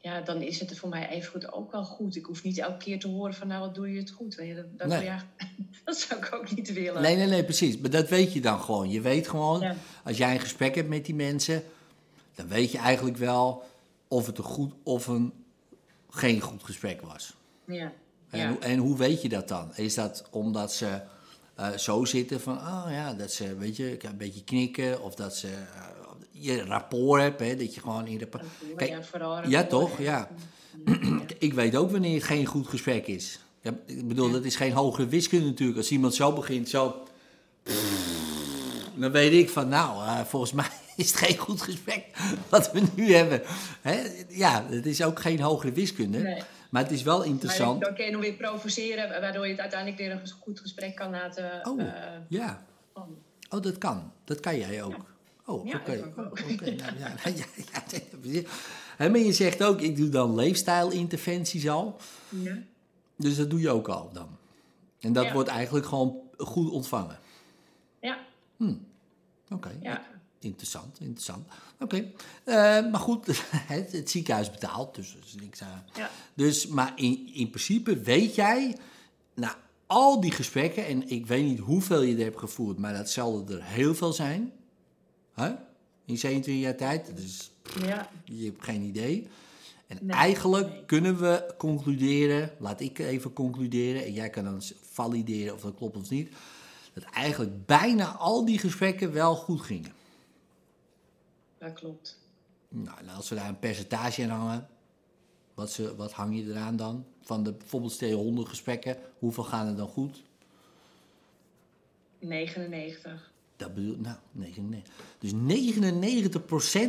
ja, 0.06 0.20
dan 0.20 0.42
is 0.42 0.60
het 0.60 0.78
voor 0.78 0.88
mij 0.88 1.08
evengoed 1.08 1.52
ook 1.52 1.72
wel 1.72 1.84
goed. 1.84 2.16
Ik 2.16 2.24
hoef 2.24 2.42
niet 2.42 2.58
elke 2.58 2.76
keer 2.84 3.00
te 3.00 3.08
horen 3.08 3.34
van 3.34 3.46
nou, 3.48 3.60
wat 3.60 3.74
doe 3.74 3.92
je 3.92 3.98
het 3.98 4.10
goed? 4.10 4.34
Weet 4.34 4.48
je, 4.48 4.54
dat, 4.54 4.78
dat, 4.78 4.88
Nee. 4.88 5.04
ja, 5.04 5.24
dat 5.84 5.98
zou 5.98 6.20
ik 6.20 6.34
ook 6.34 6.54
niet 6.56 6.72
willen. 6.72 7.02
Nee, 7.02 7.16
nee, 7.16 7.26
nee, 7.26 7.44
precies. 7.44 7.78
Maar 7.78 7.90
dat 7.90 8.08
weet 8.08 8.32
je 8.32 8.40
dan 8.40 8.60
gewoon. 8.60 8.90
Je 8.90 9.00
weet 9.00 9.28
gewoon, 9.28 9.60
Ja. 9.60 9.76
als 10.04 10.16
jij 10.16 10.34
een 10.34 10.40
gesprek 10.40 10.74
hebt 10.74 10.88
met 10.88 11.04
die 11.04 11.14
mensen, 11.14 11.62
dan 12.34 12.48
weet 12.48 12.72
je 12.72 12.78
eigenlijk 12.78 13.16
wel 13.16 13.62
of 14.08 14.26
het 14.26 14.38
een 14.38 14.44
goed 14.44 14.72
of 14.82 15.06
een 15.06 15.32
geen 16.10 16.40
goed 16.40 16.62
gesprek 16.64 17.00
was. 17.02 17.34
Ja. 17.64 17.92
En, 18.30 18.38
Ja. 18.40 18.48
hoe, 18.48 18.58
en 18.58 18.78
hoe 18.78 18.96
weet 18.96 19.22
je 19.22 19.28
dat 19.28 19.48
dan? 19.48 19.70
Is 19.76 19.94
dat 19.94 20.24
omdat 20.30 20.72
ze 20.72 21.00
eh, 21.54 21.72
zo 21.72 22.04
zitten 22.04 22.40
van, 22.40 22.56
oh 22.56 22.86
ja, 22.90 23.14
dat 23.14 23.32
ze, 23.32 23.56
weet 23.56 23.76
je, 23.76 23.98
een 24.04 24.16
beetje 24.16 24.44
knikken, 24.44 25.02
of 25.02 25.14
dat 25.14 25.36
ze 25.36 25.48
eh, 25.48 25.84
je 26.38 26.64
rapport 26.64 27.20
hebt, 27.22 27.40
hè, 27.40 27.56
dat 27.56 27.74
je 27.74 27.80
gewoon 27.80 28.06
in 28.06 28.18
rapport. 28.18 28.44
Kijk, 28.76 29.04
ja, 29.48 29.64
toch? 29.64 29.98
Ja. 29.98 30.28
Ik 31.38 31.54
weet 31.54 31.76
ook 31.76 31.90
wanneer 31.90 32.14
het 32.14 32.24
geen 32.24 32.46
goed 32.46 32.66
gesprek 32.66 33.06
is. 33.06 33.40
Ja, 33.60 33.72
ik 33.86 34.08
bedoel, 34.08 34.30
dat 34.30 34.44
is 34.44 34.56
geen 34.56 34.72
hogere 34.72 35.06
wiskunde 35.06 35.46
natuurlijk. 35.46 35.78
Als 35.78 35.90
iemand 35.90 36.14
zo 36.14 36.32
begint, 36.32 36.68
zo... 36.68 37.02
Dan 38.94 39.10
weet 39.10 39.32
ik 39.32 39.50
van, 39.50 39.68
nou, 39.68 40.06
eh, 40.06 40.20
volgens 40.24 40.52
mij 40.52 40.68
is 40.96 41.10
het 41.10 41.16
geen 41.16 41.36
goed 41.36 41.62
gesprek 41.62 42.04
wat 42.48 42.72
we 42.72 42.82
nu 42.94 43.14
hebben. 43.14 43.42
Hè? 43.80 44.02
Ja, 44.28 44.66
het 44.70 44.86
is 44.86 45.02
ook 45.02 45.20
geen 45.20 45.40
hogere 45.40 45.72
wiskunde. 45.72 46.18
Nee. 46.18 46.42
Maar 46.70 46.82
het 46.82 46.92
is 46.92 47.02
wel 47.02 47.18
Maar 47.18 47.26
interessant. 47.26 47.80
dan 47.80 47.94
kun 47.94 48.04
je 48.04 48.10
nog 48.10 48.20
weer 48.20 48.32
provoceren, 48.32 49.20
waardoor 49.20 49.44
je 49.44 49.50
het 49.50 49.60
uiteindelijk 49.60 50.00
weer 50.00 50.10
een 50.10 50.20
goed 50.40 50.60
gesprek 50.60 50.94
kan 50.94 51.10
laten 51.10 51.60
Oh, 51.62 51.80
eh, 51.80 51.88
ja. 52.28 52.64
Oh, 53.50 53.62
dat 53.62 53.78
kan. 53.78 54.12
Dat 54.24 54.40
kan 54.40 54.58
jij 54.58 54.82
ook. 54.82 55.15
Oh, 55.46 55.64
oké. 55.74 55.92
Ja, 55.96 56.02
dat 56.02 56.14
kan 56.14 56.24
ik 56.24 56.32
ook. 56.32 56.38
Oh, 56.38 56.52
oké. 56.52 56.64
Nou, 56.64 56.98
ja, 56.98 57.14
ja, 57.24 57.32
ja, 58.22 58.42
ja, 58.98 59.08
maar 59.08 59.18
je 59.18 59.32
zegt 59.32 59.62
ook, 59.62 59.80
ik 59.80 59.96
doe 59.96 60.08
dan 60.08 60.34
leefstijlinterventies 60.34 61.68
al. 61.68 61.96
Ja. 62.28 62.58
Dus 63.16 63.36
dat 63.36 63.50
doe 63.50 63.60
je 63.60 63.70
ook 63.70 63.88
al 63.88 64.10
dan. 64.12 64.28
En 65.00 65.12
dat 65.12 65.32
wordt 65.32 65.48
eigenlijk 65.48 65.86
gewoon 65.86 66.16
goed 66.36 66.70
ontvangen. 66.70 67.18
Ja, 68.00 68.18
Oké, 69.50 69.78
ja. 69.82 70.02
interessant, 70.40 71.00
interessant. 71.00 71.46
Oké, 71.80 72.10
Eh, 72.44 72.54
maar 72.90 73.00
goed, 73.00 73.26
het, 73.74 73.92
het 73.92 74.10
ziekenhuis 74.10 74.50
betaalt, 74.50 74.94
dus 74.94 75.14
dat 75.14 75.24
is 75.24 75.34
niks 75.34 75.62
aan. 75.62 75.84
Ja. 75.94 76.10
Dus, 76.34 76.66
maar 76.66 76.92
in, 76.96 77.30
in 77.34 77.50
principe 77.50 78.00
weet 78.00 78.34
jij, 78.34 78.76
na 79.34 79.54
al 79.86 80.20
die 80.20 80.30
gesprekken, 80.30 80.86
en 80.86 81.08
ik 81.08 81.26
weet 81.26 81.44
niet 81.44 81.58
hoeveel 81.58 82.02
je 82.02 82.16
er 82.16 82.22
hebt 82.22 82.38
gevoerd, 82.38 82.78
maar 82.78 82.94
dat 82.94 83.10
zal 83.10 83.44
er 83.48 83.64
heel 83.64 83.94
veel 83.94 84.12
zijn. 84.12 84.52
Hè? 85.36 85.54
In 86.04 86.18
27 86.18 86.64
jaar 86.64 86.76
tijd, 86.76 87.16
dus 87.16 87.50
ja. 87.84 88.10
je 88.24 88.44
hebt 88.44 88.64
geen 88.64 88.82
idee. 88.82 89.28
En 89.86 89.98
Nee, 90.00 90.16
eigenlijk 90.16 90.68
nee. 90.68 90.84
kunnen 90.84 91.18
we 91.20 91.54
concluderen, 91.58 92.50
laat 92.58 92.80
ik 92.80 92.98
even 92.98 93.32
concluderen, 93.32 94.04
en 94.04 94.12
jij 94.12 94.30
kan 94.30 94.44
dan 94.44 94.62
valideren 94.82 95.54
of 95.54 95.60
dat 95.60 95.74
klopt 95.74 95.96
of 95.96 96.10
niet, 96.10 96.32
dat 96.92 97.04
eigenlijk 97.04 97.66
bijna 97.66 98.06
al 98.06 98.44
die 98.44 98.58
gesprekken 98.58 99.12
wel 99.12 99.34
goed 99.34 99.60
gingen. 99.60 99.92
dat 101.58 101.72
klopt. 101.72 102.18
Nou, 102.68 102.98
en 102.98 103.08
als 103.08 103.28
we 103.28 103.34
daar 103.34 103.48
een 103.48 103.58
percentage 103.58 104.22
aan 104.22 104.28
hangen, 104.28 104.68
wat, 105.54 105.72
ze, 105.72 105.96
wat 105.96 106.12
hang 106.12 106.36
je 106.36 106.44
eraan 106.44 106.76
dan? 106.76 107.06
Van 107.22 107.42
de 107.42 107.52
bijvoorbeeld 107.52 107.92
stel 107.92 108.08
je 108.08 108.14
100 108.14 108.48
gesprekken, 108.48 108.96
hoeveel 109.18 109.44
gaan 109.44 109.66
er 109.66 109.76
dan 109.76 109.88
goed? 109.88 110.22
99. 112.18 113.32
Dat 113.56 113.74
bedoel 113.74 113.96
nou, 113.98 114.16
99. 114.32 114.94
Dus 115.18 115.32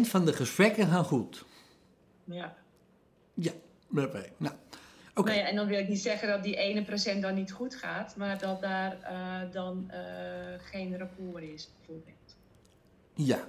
99% 0.05 0.09
van 0.09 0.25
de 0.25 0.33
gesprekken 0.33 0.87
gaan 0.87 1.03
goed. 1.05 1.45
Ja. 2.23 2.55
Ja, 3.33 3.51
oké. 3.91 4.25
Nou, 4.37 4.55
oké. 5.15 5.29
Nou 5.29 5.41
ja, 5.41 5.47
en 5.47 5.55
dan 5.55 5.67
wil 5.67 5.79
ik 5.79 5.87
niet 5.87 6.01
zeggen 6.01 6.27
dat 6.27 6.43
die 6.43 6.55
ene 6.55 6.83
procent 6.83 7.21
dan 7.21 7.33
niet 7.35 7.51
goed 7.51 7.75
gaat, 7.75 8.15
maar 8.15 8.39
dat 8.39 8.61
daar 8.61 8.97
eh, 9.01 9.51
dan 9.53 9.89
eh, 9.89 9.99
geen 10.71 10.97
rapport 10.97 11.43
is, 11.43 11.69
bijvoorbeeld. 11.77 12.15
Ja, 13.13 13.47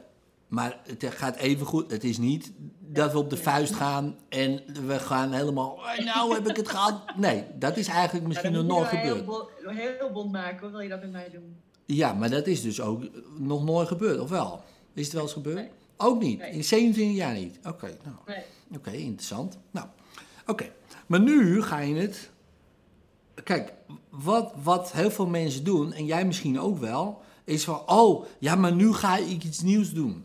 maar 0.49 0.81
het 0.87 1.05
gaat 1.15 1.37
even 1.37 1.67
goed. 1.67 1.91
Het 1.91 2.05
is 2.05 2.19
niet 2.19 2.53
dat 2.81 3.13
we 3.13 3.19
op 3.19 3.31
de 3.31 3.37
vuist 3.37 3.75
gaan 3.75 4.17
en 4.29 4.63
we 4.87 4.99
gaan 4.99 5.33
helemaal. 5.33 5.71
"Oh, 5.71 5.99
Nou 6.05 6.35
heb 6.35 6.49
ik 6.49 6.57
het 6.57 6.69
gehad. 6.69 7.17
Nee, 7.17 7.45
dat 7.55 7.77
is 7.77 7.89
eigenlijk 7.89 8.27
misschien 8.27 8.53
nog 8.53 8.65
nooit 8.65 8.89
heel, 8.89 9.01
gebeurd. 9.17 9.25
bo- 9.27 9.49
heel 9.71 10.11
bond 10.13 10.33
maken, 10.33 10.61
hoe 10.61 10.71
wil 10.71 10.81
je 10.81 10.89
dat 10.89 11.01
met 11.01 11.13
mij 11.13 11.31
doen? 11.33 11.61
Ja, 11.94 12.12
maar 12.12 12.31
dat 12.31 12.46
is 12.46 12.62
dus 12.62 12.81
ook 12.81 13.03
nog 13.38 13.64
nooit 13.64 13.88
gebeurd, 13.88 14.20
of 14.20 14.29
wel? 14.29 14.62
Is 14.94 15.05
het 15.05 15.12
wel 15.12 15.22
eens 15.22 15.33
gebeurd? 15.33 15.57
Nee. 15.57 15.70
Ook 15.96 16.22
niet. 16.22 16.38
Nee. 16.38 16.51
In 16.51 16.64
27 16.64 17.16
jaar 17.16 17.35
niet. 17.35 17.59
Oké, 17.64 17.98
nou. 18.05 18.16
Nee. 18.27 18.44
Oké, 18.74 18.90
interessant. 18.90 19.59
Nou, 19.70 19.87
oké. 20.46 20.72
Maar 21.07 21.20
nu 21.20 21.62
ga 21.62 21.79
je 21.79 21.94
het. 21.94 22.31
Kijk, 23.44 23.72
wat, 24.09 24.53
wat 24.62 24.92
heel 24.92 25.11
veel 25.11 25.27
mensen 25.27 25.64
doen, 25.64 25.92
en 25.92 26.05
jij 26.05 26.24
misschien 26.24 26.61
ook 26.61 26.79
wel, 26.79 27.22
is 27.44 27.64
van: 27.64 27.83
oh, 27.87 28.24
ja, 28.38 28.55
maar 28.55 28.74
nu 28.74 28.92
ga 28.92 29.16
ik 29.16 29.44
iets 29.44 29.61
nieuws 29.61 29.92
doen. 29.92 30.24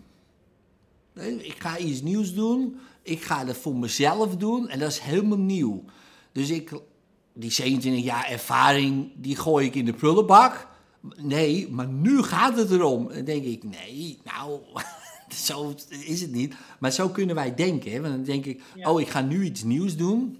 Nee, 1.14 1.46
ik 1.46 1.62
ga 1.62 1.78
iets 1.78 2.02
nieuws 2.02 2.34
doen. 2.34 2.80
Ik 3.02 3.24
ga 3.24 3.46
het 3.46 3.58
voor 3.58 3.76
mezelf 3.76 4.38
doen. 4.38 4.70
En 4.70 4.80
dat 4.80 4.90
is 4.90 5.00
helemaal 5.00 5.38
nieuw. 5.38 5.84
Dus 6.32 6.50
ik, 6.50 6.72
die 7.34 7.52
27 7.52 8.04
jaar 8.04 8.30
ervaring, 8.30 9.12
die 9.16 9.36
gooi 9.36 9.66
ik 9.66 9.76
in 9.76 9.86
de 9.86 9.94
prullenbak. 9.94 10.72
Nee, 11.18 11.70
maar 11.72 11.88
nu 11.88 12.22
gaat 12.24 12.58
het 12.58 12.72
erom. 12.72 13.08
Dan 13.14 13.24
denk 13.24 13.44
ik, 13.44 13.64
nee, 13.64 14.20
nou, 14.24 14.60
zo 15.48 15.76
is 15.90 16.22
het 16.22 16.32
niet. 16.32 16.56
Maar 16.80 16.92
zo 16.92 17.10
kunnen 17.10 17.36
wij 17.36 17.56
denken. 17.56 17.92
Hè? 17.92 18.02
Want 18.02 18.14
dan 18.14 18.24
denk 18.24 18.46
ik, 18.46 18.62
Ja. 18.76 18.92
oh, 18.92 19.02
ik 19.02 19.10
ga 19.10 19.22
nu 19.22 19.44
iets 19.44 19.64
nieuws 19.64 19.98
doen. 19.98 20.38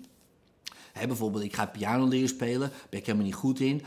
Hè, 0.92 1.08
bijvoorbeeld, 1.08 1.44
ik 1.44 1.56
ga 1.56 1.66
piano 1.66 2.08
leren 2.08 2.28
spelen. 2.30 2.72
Ben 2.90 3.00
ik 3.00 3.06
helemaal 3.06 3.26
niet 3.28 3.36
goed 3.36 3.60
in. 3.60 3.82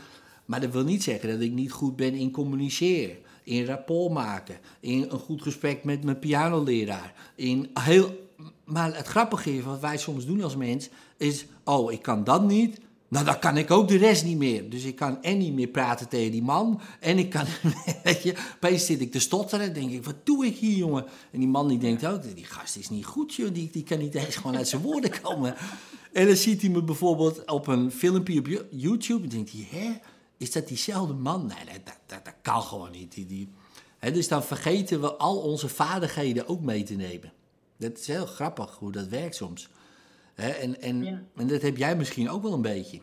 Maar 0.45 0.61
dat 0.61 0.71
wil 0.71 0.83
niet 0.83 1.03
zeggen 1.03 1.29
dat 1.29 1.39
ik 1.39 1.51
niet 1.51 1.71
goed 1.71 1.95
ben 1.95 2.13
in 2.13 2.31
communiceren. 2.31 3.17
In 3.43 3.65
rapport 3.65 4.13
maken. 4.13 4.57
In 4.79 5.05
een 5.09 5.19
goed 5.19 5.41
gesprek 5.41 5.83
met 5.83 6.03
mijn 6.03 6.19
pianoleraar. 6.19 7.13
In 7.35 7.69
heel... 7.73 8.25
Maar 8.63 8.95
het 8.95 9.07
grappige 9.07 9.57
is, 9.57 9.63
wat 9.63 9.79
wij 9.79 9.97
soms 9.97 10.25
doen 10.25 10.43
als 10.43 10.55
mens, 10.55 10.89
is... 11.17 11.45
Oh, 11.63 11.91
ik 11.91 12.01
kan 12.01 12.23
dat 12.23 12.43
niet. 12.43 12.79
Nou, 13.09 13.25
dan 13.25 13.39
kan 13.39 13.57
ik 13.57 13.71
ook 13.71 13.87
de 13.87 13.97
rest 13.97 14.23
niet 14.23 14.37
meer. 14.37 14.69
Dus 14.69 14.83
ik 14.83 14.95
kan 14.95 15.23
en 15.23 15.37
niet 15.37 15.53
meer 15.53 15.67
praten 15.67 16.07
tegen 16.07 16.31
die 16.31 16.43
man. 16.43 16.81
En 16.99 17.17
ik 17.17 17.29
kan, 17.29 17.45
weet 18.03 18.23
je, 18.23 18.35
opeens 18.55 18.85
zit 18.85 19.01
ik 19.01 19.11
te 19.11 19.19
stotteren. 19.19 19.73
denk 19.73 19.91
ik, 19.91 20.05
wat 20.05 20.25
doe 20.25 20.45
ik 20.45 20.55
hier, 20.55 20.77
jongen? 20.77 21.05
En 21.31 21.39
die 21.39 21.47
man 21.47 21.67
die 21.67 21.77
denkt 21.77 22.05
ook, 22.05 22.35
die 22.35 22.45
gast 22.45 22.75
is 22.75 22.89
niet 22.89 23.05
goed, 23.05 23.33
joh. 23.33 23.53
Die, 23.53 23.69
die 23.71 23.83
kan 23.83 23.99
niet 23.99 24.15
eens 24.15 24.35
gewoon 24.35 24.57
uit 24.57 24.67
zijn 24.67 24.81
woorden 24.81 25.11
komen. 25.21 25.55
En 26.13 26.27
dan 26.27 26.35
ziet 26.35 26.61
hij 26.61 26.69
me 26.69 26.83
bijvoorbeeld 26.83 27.51
op 27.51 27.67
een 27.67 27.91
filmpje 27.91 28.39
op 28.39 28.47
Yo- 28.47 28.65
YouTube. 28.69 29.23
En 29.23 29.29
denkt 29.29 29.51
hij, 29.51 29.67
hè, 29.69 29.93
is 30.37 30.51
dat 30.51 30.67
diezelfde 30.67 31.13
man? 31.13 31.45
Nee, 31.45 31.79
dat, 31.83 31.95
dat, 32.05 32.25
dat, 32.25 32.33
kan 32.41 32.61
gewoon 32.61 32.91
niet. 32.91 33.13
Die, 33.13 33.25
die, 33.25 33.49
dus 33.99 34.27
dan 34.27 34.43
vergeten 34.43 35.01
we 35.01 35.15
al 35.15 35.37
onze 35.37 35.69
vaardigheden 35.69 36.47
ook 36.47 36.61
mee 36.61 36.83
te 36.83 36.93
nemen. 36.93 37.33
Dat 37.77 37.97
is 37.97 38.07
heel 38.07 38.25
grappig 38.25 38.75
hoe 38.79 38.91
dat 38.91 39.07
werkt 39.07 39.35
soms. 39.35 39.69
Hè, 40.37 40.49
en, 40.49 40.81
en, 40.81 41.03
Ja. 41.03 41.21
en 41.35 41.47
dat 41.47 41.61
heb 41.61 41.77
jij 41.77 41.95
misschien 41.95 42.29
ook 42.29 42.41
wel 42.41 42.53
een 42.53 42.61
beetje. 42.61 42.99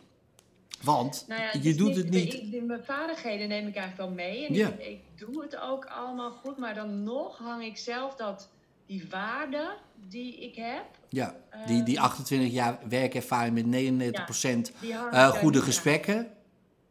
Want 0.82 1.24
Nou 1.28 1.40
ja, 1.40 1.50
je 1.62 1.68
is 1.68 1.76
doet 1.76 1.96
het 1.96 2.10
niet. 2.10 2.34
Ik, 2.34 2.62
mijn 2.62 2.84
vaardigheden 2.84 3.48
neem 3.48 3.66
ik 3.66 3.76
eigenlijk 3.76 3.96
wel 4.08 4.26
mee. 4.26 4.46
En 4.46 4.54
Ja. 4.54 4.68
ik, 4.68 4.80
ik 4.80 5.00
doe 5.18 5.42
het 5.42 5.56
ook 5.60 5.84
allemaal 5.84 6.30
goed. 6.30 6.56
Maar 6.58 6.74
dan 6.74 7.02
nog 7.02 7.38
hang 7.38 7.64
ik 7.64 7.76
zelf 7.76 8.14
dat, 8.14 8.48
die 8.86 9.06
waarde 9.10 9.76
die 10.08 10.36
ik 10.40 10.54
heb... 10.54 10.84
Ja, 11.08 11.36
die, 11.66 11.82
die 11.82 12.00
28 12.00 12.52
jaar 12.52 12.78
werkervaring 12.88 13.54
met 13.54 13.64
99% 13.64 14.80
die 14.80 14.94
hang 14.94 15.12
eh, 15.12 15.28
goede 15.28 15.62
gesprekken. 15.62 16.28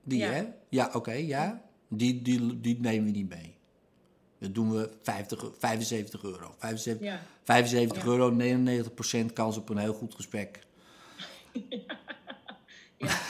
Die, 0.03 0.19
Ja. 0.19 0.29
hè? 0.29 0.43
Ja, 0.69 0.89
oké, 0.93 1.11
ja. 1.11 1.61
Die, 1.87 2.21
die, 2.21 2.59
die 2.59 2.79
nemen 2.79 3.05
we 3.05 3.11
niet 3.11 3.29
mee. 3.29 3.55
Dat 4.43 4.53
doen 4.55 4.71
we 4.71 4.89
50, 5.01 5.45
75 5.57 6.23
euro. 6.23 6.55
75, 6.57 7.07
Ja. 7.07 7.21
75 7.43 8.03
Ja. 8.03 8.09
euro, 8.09 8.29
99% 8.31 9.33
kans 9.33 9.57
op 9.57 9.69
een 9.69 9.77
heel 9.77 9.93
goed 9.93 10.15
gesprek. 10.15 10.59
Ja. 12.97 13.09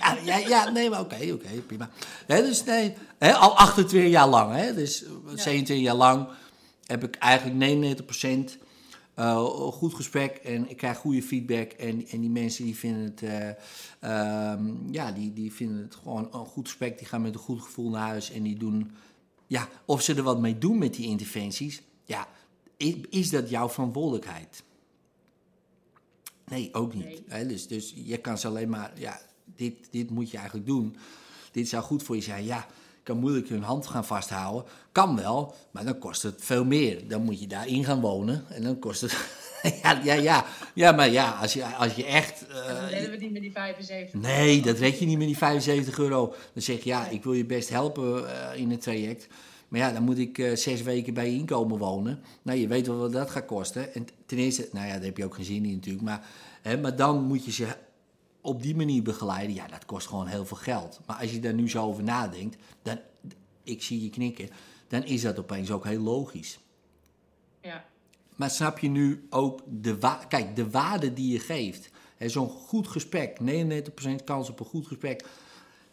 Ja, 0.00 0.16
ja, 0.24 0.36
ja 0.36 0.70
nee, 0.70 0.90
maar 0.90 1.00
oké, 1.00 1.32
oké, 1.32 1.48
prima. 1.66 1.90
Dus 2.26 2.64
nee, 2.64 2.94
hè, 3.18 3.34
al 3.34 3.56
28 3.56 4.10
jaar 4.10 4.28
lang, 4.28 4.54
hè, 4.54 4.74
dus 4.74 5.04
eh, 5.04 5.10
27 5.26 5.78
jaar 5.78 5.94
lang 5.94 6.28
heb 6.86 7.04
ik 7.04 7.16
eigenlijk 7.16 7.56
99% 8.56 8.58
eh, 9.14 9.44
goed 9.70 9.94
gesprek 9.94 10.36
en 10.36 10.70
ik 10.70 10.76
krijg 10.76 10.98
goede 10.98 11.22
feedback. 11.22 11.72
En, 11.72 12.06
en 12.08 12.20
die 12.20 12.30
mensen 12.30 12.64
die 12.64 12.76
vinden 12.76 13.02
het, 13.02 13.22
eh, 13.22 13.48
ehm, 14.00 14.92
ja, 14.92 15.12
die, 15.12 15.32
die 15.32 15.52
vinden 15.52 15.82
het 15.82 15.94
gewoon 15.94 16.28
een 16.32 16.46
goed 16.46 16.68
gesprek. 16.68 16.98
Die 16.98 17.06
gaan 17.06 17.22
met 17.22 17.34
een 17.34 17.40
goed 17.40 17.62
gevoel 17.62 17.90
naar 17.90 18.08
huis 18.08 18.30
en 18.30 18.42
die 18.42 18.56
doen, 18.58 18.90
ja, 19.48 19.68
of 19.84 20.02
ze 20.02 20.14
er 20.14 20.22
wat 20.22 20.40
mee 20.40 20.58
doen 20.58 20.78
met 20.78 20.94
die 20.94 21.06
interventies. 21.06 21.82
Ja, 22.04 22.28
is, 22.76 22.94
is 23.10 23.30
dat 23.30 23.50
jouw 23.50 23.68
verantwoordelijkheid? 23.68 24.62
Nee, 26.44 26.74
ook 26.74 26.94
niet. 26.94 27.28
Nee. 27.28 27.46
Dus, 27.46 27.66
dus 27.66 27.94
je 27.96 28.16
kan 28.16 28.38
ze 28.38 28.46
alleen 28.46 28.68
maar, 28.68 28.92
ja, 28.94 29.20
dit, 29.44 29.74
dit 29.90 30.10
moet 30.10 30.30
je 30.30 30.36
eigenlijk 30.36 30.66
doen. 30.66 30.96
Dit 31.52 31.68
zou 31.68 31.82
goed 31.82 32.02
voor 32.02 32.16
je 32.16 32.22
zijn. 32.22 32.44
Ja, 32.44 32.58
ik 32.58 33.04
kan 33.04 33.18
moeilijk 33.18 33.48
hun 33.48 33.62
hand 33.62 33.86
gaan 33.86 34.04
vasthouden. 34.04 34.70
Kan 34.92 35.16
wel, 35.16 35.54
maar 35.70 35.84
dan 35.84 35.98
kost 35.98 36.22
het 36.22 36.44
veel 36.44 36.64
meer. 36.64 37.08
Dan 37.08 37.22
moet 37.22 37.40
je 37.40 37.46
daarin 37.46 37.84
gaan 37.84 38.00
wonen 38.00 38.44
en 38.48 38.62
dan 38.62 38.78
kost 38.78 39.00
het... 39.00 39.12
ja, 39.82 40.00
ja, 40.02 40.14
ja, 40.14 40.44
ja, 40.74 40.92
maar 40.92 41.08
ja, 41.08 41.30
als 41.30 41.52
je, 41.52 41.64
als 41.64 41.94
je 41.94 42.04
echt... 42.04 42.46
eh, 42.46 42.66
Dan 42.66 42.88
redden 42.88 43.10
we 43.10 43.16
niet 43.16 43.32
met 43.32 43.42
die 43.42 43.52
75. 43.52 44.20
Nee, 44.20 44.62
dat 44.62 44.78
red 44.78 44.98
je 44.98 45.06
niet 45.06 45.18
met 45.18 45.26
die 45.26 45.36
75 45.36 45.98
euro. 45.98 46.34
Dan 46.52 46.62
zeg 46.62 46.82
je, 46.82 46.88
ja, 46.88 47.08
ik 47.08 47.24
wil 47.24 47.32
je 47.32 47.44
best 47.44 47.68
helpen 47.68 48.28
eh, 48.50 48.60
in 48.60 48.70
het 48.70 48.80
traject. 48.80 49.28
Maar 49.68 49.80
ja, 49.80 49.92
dan 49.92 50.02
moet 50.02 50.18
ik 50.18 50.38
eh, 50.38 50.56
zes 50.56 50.82
weken 50.82 51.14
bij 51.14 51.30
je 51.30 51.36
inkomen 51.38 51.78
wonen. 51.78 52.22
Nou, 52.42 52.58
je 52.58 52.68
weet 52.68 52.86
wel 52.86 52.98
wat 52.98 53.12
dat 53.12 53.30
gaat 53.30 53.46
kosten. 53.46 53.94
En 53.94 54.06
ten 54.26 54.38
eerste, 54.38 54.68
nou 54.72 54.86
ja, 54.86 54.92
daar 54.92 55.02
heb 55.04 55.16
je 55.16 55.24
ook 55.24 55.34
geen 55.34 55.44
zin 55.44 55.64
in 55.64 55.74
natuurlijk. 55.74 56.04
Maar, 56.04 56.26
hè, 56.62 56.76
maar 56.78 56.96
dan 56.96 57.22
moet 57.22 57.44
je 57.44 57.52
ze 57.52 57.66
op 58.40 58.62
die 58.62 58.76
manier 58.76 59.02
begeleiden. 59.02 59.54
Ja, 59.54 59.66
dat 59.66 59.84
kost 59.84 60.06
gewoon 60.06 60.26
heel 60.26 60.46
veel 60.46 60.56
geld. 60.56 61.00
Maar 61.06 61.16
als 61.16 61.30
je 61.30 61.40
daar 61.40 61.54
nu 61.54 61.70
zo 61.70 61.84
over 61.84 62.02
nadenkt, 62.02 62.56
dan, 62.82 62.98
ik 63.64 63.82
zie 63.82 64.02
je 64.02 64.10
knikken, 64.10 64.48
dan 64.88 65.04
is 65.04 65.22
dat 65.22 65.38
opeens 65.38 65.70
ook 65.70 65.84
heel 65.84 66.00
logisch. 66.00 66.58
Ja. 67.62 67.84
Maar 68.38 68.50
snap 68.50 68.78
je 68.78 68.88
nu 68.88 69.26
ook 69.30 69.60
de, 69.66 69.98
wa- 69.98 70.24
Kijk, 70.28 70.56
de 70.56 70.70
waarde 70.70 71.12
die 71.12 71.32
je 71.32 71.38
geeft. 71.38 71.90
Zo'n 72.18 72.48
goed 72.48 72.88
gesprek, 72.88 73.38
99% 73.40 73.44
kans 74.24 74.50
op 74.50 74.60
een 74.60 74.66
goed 74.66 74.86
gesprek. 74.86 75.24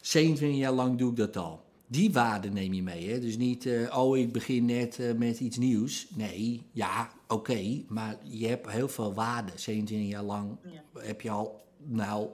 27 0.01 0.58
jaar 0.60 0.71
lang 0.71 0.97
doe 0.97 1.10
ik 1.10 1.15
dat 1.15 1.38
al. 1.38 1.63
Die 1.88 2.12
waarde 2.13 2.49
neem 2.49 2.73
je 2.73 2.84
mee. 2.84 3.10
Hè? 3.10 3.19
Dus 3.19 3.38
niet, 3.38 3.65
eh, 3.65 3.97
oh, 3.97 4.17
ik 4.17 4.31
begin 4.31 4.65
net 4.65 4.99
eh, 4.99 5.13
met 5.13 5.39
iets 5.39 5.58
nieuws. 5.58 6.08
Nee, 6.15 6.62
ja, 6.71 7.10
oké. 7.27 7.81
maar 7.88 8.17
je 8.23 8.47
hebt 8.47 8.69
heel 8.71 8.88
veel 8.88 9.13
waarde. 9.13 9.51
27 9.55 10.10
jaar 10.10 10.23
lang 10.23 10.58
Ja. 10.93 11.01
heb 11.01 11.21
je 11.21 11.29
al 11.29 11.63
nou, 11.84 12.27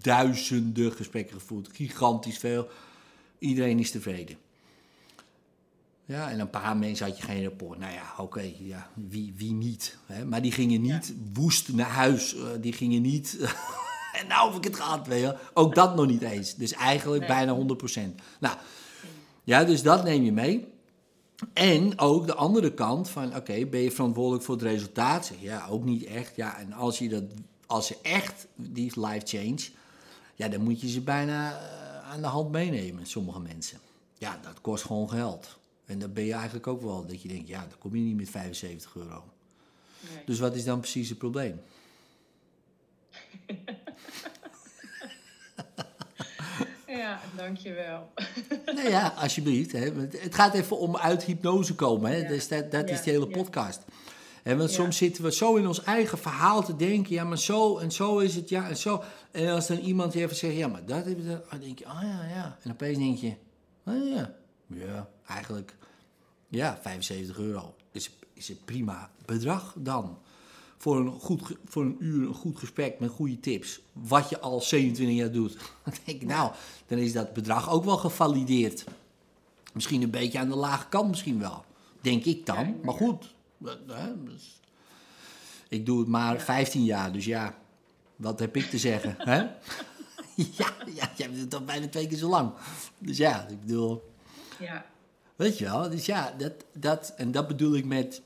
duizenden 0.00 0.92
gesprekken 0.92 1.34
gevoerd. 1.40 1.68
Gigantisch 1.72 2.38
veel. 2.38 2.68
Iedereen 3.38 3.78
is 3.78 3.90
tevreden. 3.90 4.36
Ja, 6.08 6.30
en 6.30 6.40
een 6.40 6.50
paar 6.50 6.76
mensen 6.76 7.06
had 7.06 7.16
je 7.18 7.22
geen 7.22 7.42
rapport. 7.44 7.78
Nou 7.78 7.92
ja, 7.92 8.14
oké, 8.18 8.52
ja, 8.58 8.90
wie, 8.94 9.32
wie 9.36 9.52
niet? 9.52 9.96
Hè? 10.06 10.24
Maar 10.24 10.42
die 10.42 10.52
gingen 10.52 10.80
niet 10.80 11.14
woest 11.32 11.72
naar 11.72 11.88
huis. 11.90 12.34
eh, 12.34 12.42
die 12.60 12.72
gingen 12.72 13.02
niet... 13.02 13.36
en 14.20 14.26
nou 14.28 14.48
heb 14.48 14.58
ik 14.58 14.64
het 14.64 14.76
gehad, 14.82 15.06
weet 15.06 15.20
je. 15.20 15.36
Ook 15.54 15.74
dat 15.74 15.96
nog 15.96 16.06
niet 16.06 16.22
eens. 16.22 16.54
Dus 16.54 16.72
eigenlijk 16.72 17.20
Nee. 17.28 17.28
bijna 17.46 17.54
100%. 17.54 18.14
Nou, 18.40 18.56
ja, 19.44 19.64
dus 19.64 19.82
dat 19.82 20.04
neem 20.04 20.22
je 20.22 20.32
mee. 20.32 20.66
En 21.52 21.98
ook 21.98 22.26
de 22.26 22.34
andere 22.34 22.74
kant 22.74 23.08
van, 23.08 23.36
oké, 23.36 23.66
ben 23.66 23.80
je 23.80 23.90
verantwoordelijk 23.90 24.44
voor 24.44 24.54
het 24.54 24.64
resultaat? 24.64 25.26
Zeg, 25.26 25.36
Ja, 25.40 25.66
ook 25.66 25.84
niet 25.84 26.04
echt. 26.04 26.36
Ja, 26.36 26.58
en 26.58 26.72
als 26.72 26.98
je 26.98 27.08
dat, 27.08 27.22
als 27.66 27.88
je 27.88 27.98
echt 28.02 28.46
die 28.54 29.00
life 29.00 29.26
change, 29.26 29.68
ja, 30.34 30.48
dan 30.48 30.60
moet 30.62 30.80
je 30.80 30.88
ze 30.88 31.00
bijna 31.00 31.50
eh, 31.52 32.10
aan 32.12 32.20
de 32.20 32.26
hand 32.26 32.50
meenemen, 32.50 33.06
sommige 33.06 33.40
mensen. 33.40 33.78
Ja, 34.18 34.38
dat 34.42 34.60
kost 34.60 34.84
gewoon 34.84 35.08
geld. 35.10 35.58
En 35.86 35.98
dan 35.98 36.12
ben 36.12 36.24
je 36.24 36.32
eigenlijk 36.32 36.66
ook 36.66 36.82
wel, 36.82 37.06
dat 37.06 37.22
je 37.22 37.28
denkt, 37.28 37.48
ja, 37.48 37.60
dan 37.60 37.78
kom 37.78 37.96
je 37.96 38.02
niet 38.02 38.16
met 38.16 38.30
75 38.30 38.94
euro. 38.96 39.24
Nee. 40.14 40.24
Dus 40.24 40.38
wat 40.38 40.54
is 40.54 40.64
dan 40.64 40.80
precies 40.80 41.08
het 41.08 41.18
probleem? 41.18 41.60
Ja, 46.86 47.20
dankjewel. 47.36 48.10
Nou 48.74 48.88
ja, 48.88 49.14
alsjeblieft. 49.18 49.72
Hè. 49.72 49.90
Het 50.18 50.34
gaat 50.34 50.54
even 50.54 50.78
om 50.78 50.96
uit 50.96 51.24
hypnose 51.24 51.74
komen. 51.74 52.10
Hè. 52.10 52.16
Ja. 52.16 52.28
Dus 52.28 52.48
dat, 52.48 52.70
dat 52.70 52.90
is 52.90 53.02
de 53.02 53.10
hele 53.10 53.26
podcast. 53.26 53.80
En 54.42 54.58
want 54.58 54.70
Ja. 54.70 54.76
soms 54.76 54.96
zitten 54.96 55.22
we 55.24 55.32
zo 55.32 55.54
in 55.56 55.66
ons 55.66 55.82
eigen 55.82 56.18
verhaal 56.18 56.64
te 56.64 56.76
denken, 56.76 57.14
ja, 57.14 57.24
maar 57.24 57.38
zo 57.38 57.78
en 57.78 57.92
zo 57.92 58.18
is 58.18 58.34
het, 58.34 58.48
ja, 58.48 58.68
en 58.68 58.76
zo. 58.76 59.02
En 59.30 59.48
als 59.48 59.66
dan 59.66 59.78
iemand 59.78 60.14
even 60.14 60.36
zegt, 60.36 60.56
ja, 60.56 60.68
maar 60.68 60.84
dat 60.84 61.04
heb 61.04 61.16
je, 61.16 61.24
dan 61.26 61.40
dan 61.50 61.60
denk 61.60 61.78
je, 61.78 61.84
oh 61.84 61.98
ja, 62.02 62.24
ja. 62.28 62.58
En 62.62 62.70
opeens 62.70 62.98
denk 62.98 63.18
je, 63.18 63.32
oh 63.86 64.08
ja, 64.14 64.34
ja, 64.66 65.08
eigenlijk, 65.26 65.76
ja, 66.48 66.78
75 66.82 67.38
euro 67.38 67.74
is, 67.90 68.10
is 68.32 68.48
een 68.48 68.58
prima 68.64 69.10
bedrag 69.24 69.74
dan. 69.78 70.18
Voor 70.78 70.96
een, 70.96 71.10
goed, 71.10 71.56
voor 71.64 71.84
een 71.84 71.96
uur 71.98 72.28
een 72.28 72.34
goed 72.34 72.58
gesprek 72.58 72.98
met 73.00 73.10
goede 73.10 73.40
tips, 73.40 73.80
wat 73.92 74.28
je 74.28 74.40
al 74.40 74.60
27 74.60 75.16
jaar 75.16 75.32
doet. 75.32 75.56
Dan 75.84 75.94
denk 76.04 76.20
ik, 76.20 76.28
nou, 76.28 76.52
dan 76.86 76.98
is 76.98 77.12
dat 77.12 77.32
bedrag 77.32 77.70
ook 77.70 77.84
wel 77.84 77.96
gevalideerd. 77.96 78.84
Misschien 79.72 80.02
een 80.02 80.10
beetje 80.10 80.38
aan 80.38 80.48
de 80.48 80.56
lage 80.56 80.88
kant, 80.88 81.08
misschien 81.08 81.38
wel. 81.38 81.64
Denk 82.00 82.24
ik 82.24 82.46
dan. 82.46 82.80
Maar 82.82 82.94
goed. 82.94 83.34
ik 85.68 85.86
doe 85.86 85.98
het 85.98 86.08
maar 86.08 86.34
Ja. 86.34 86.40
15 86.40 86.84
jaar, 86.84 87.12
dus 87.12 87.24
ja, 87.24 87.58
wat 88.16 88.38
heb 88.38 88.56
ik 88.56 88.70
te 88.70 88.78
zeggen? 88.78 89.14
hè? 89.18 89.46
ja, 90.58 90.74
ja, 90.94 91.10
jij 91.16 91.30
bent 91.30 91.50
toch 91.50 91.64
bijna 91.64 91.88
twee 91.88 92.06
keer 92.06 92.18
zo 92.18 92.28
lang. 92.28 92.52
Dus 92.98 93.16
ja, 93.16 93.48
ik 93.48 93.60
bedoel, 93.60 94.02
Ja, 94.58 94.84
weet 95.36 95.58
je 95.58 95.64
wel. 95.64 95.90
Dus 95.90 96.06
ja, 96.06 96.34
dat, 96.38 96.52
dat, 96.72 97.12
en 97.16 97.30
dat 97.32 97.46
bedoel 97.48 97.74
ik 97.74 97.84
met... 97.84 98.22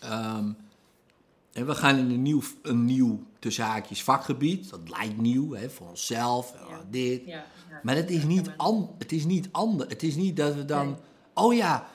ehm, 0.00 0.50
en 1.52 1.66
we 1.66 1.74
gaan 1.74 1.96
in 1.98 2.10
een 2.10 2.22
nieuw, 2.22 2.42
een 2.62 2.84
nieuw 2.84 3.22
tussen 3.38 3.64
haakjes 3.64 4.02
vakgebied. 4.02 4.70
Dat 4.70 4.80
lijkt 4.88 5.16
nieuw, 5.16 5.52
hè, 5.54 5.70
voor 5.70 5.88
onszelf. 5.88 6.54
eh, 6.54 6.60
Ja. 6.70 6.80
dit. 6.90 7.24
ja, 7.26 7.32
ja. 7.70 7.80
Maar 7.82 7.96
het 7.96 8.10
is 8.10 8.24
niet, 8.24 8.50
an, 8.56 8.90
het 8.98 9.12
is 9.12 9.24
niet 9.24 9.48
anders. 9.52 9.90
Het 9.92 10.02
is 10.02 10.14
niet 10.16 10.36
dat 10.36 10.54
we 10.54 10.64
dan... 10.64 10.86
Nee. 10.86 10.96
Oh 11.34 11.54
ja, 11.54 11.86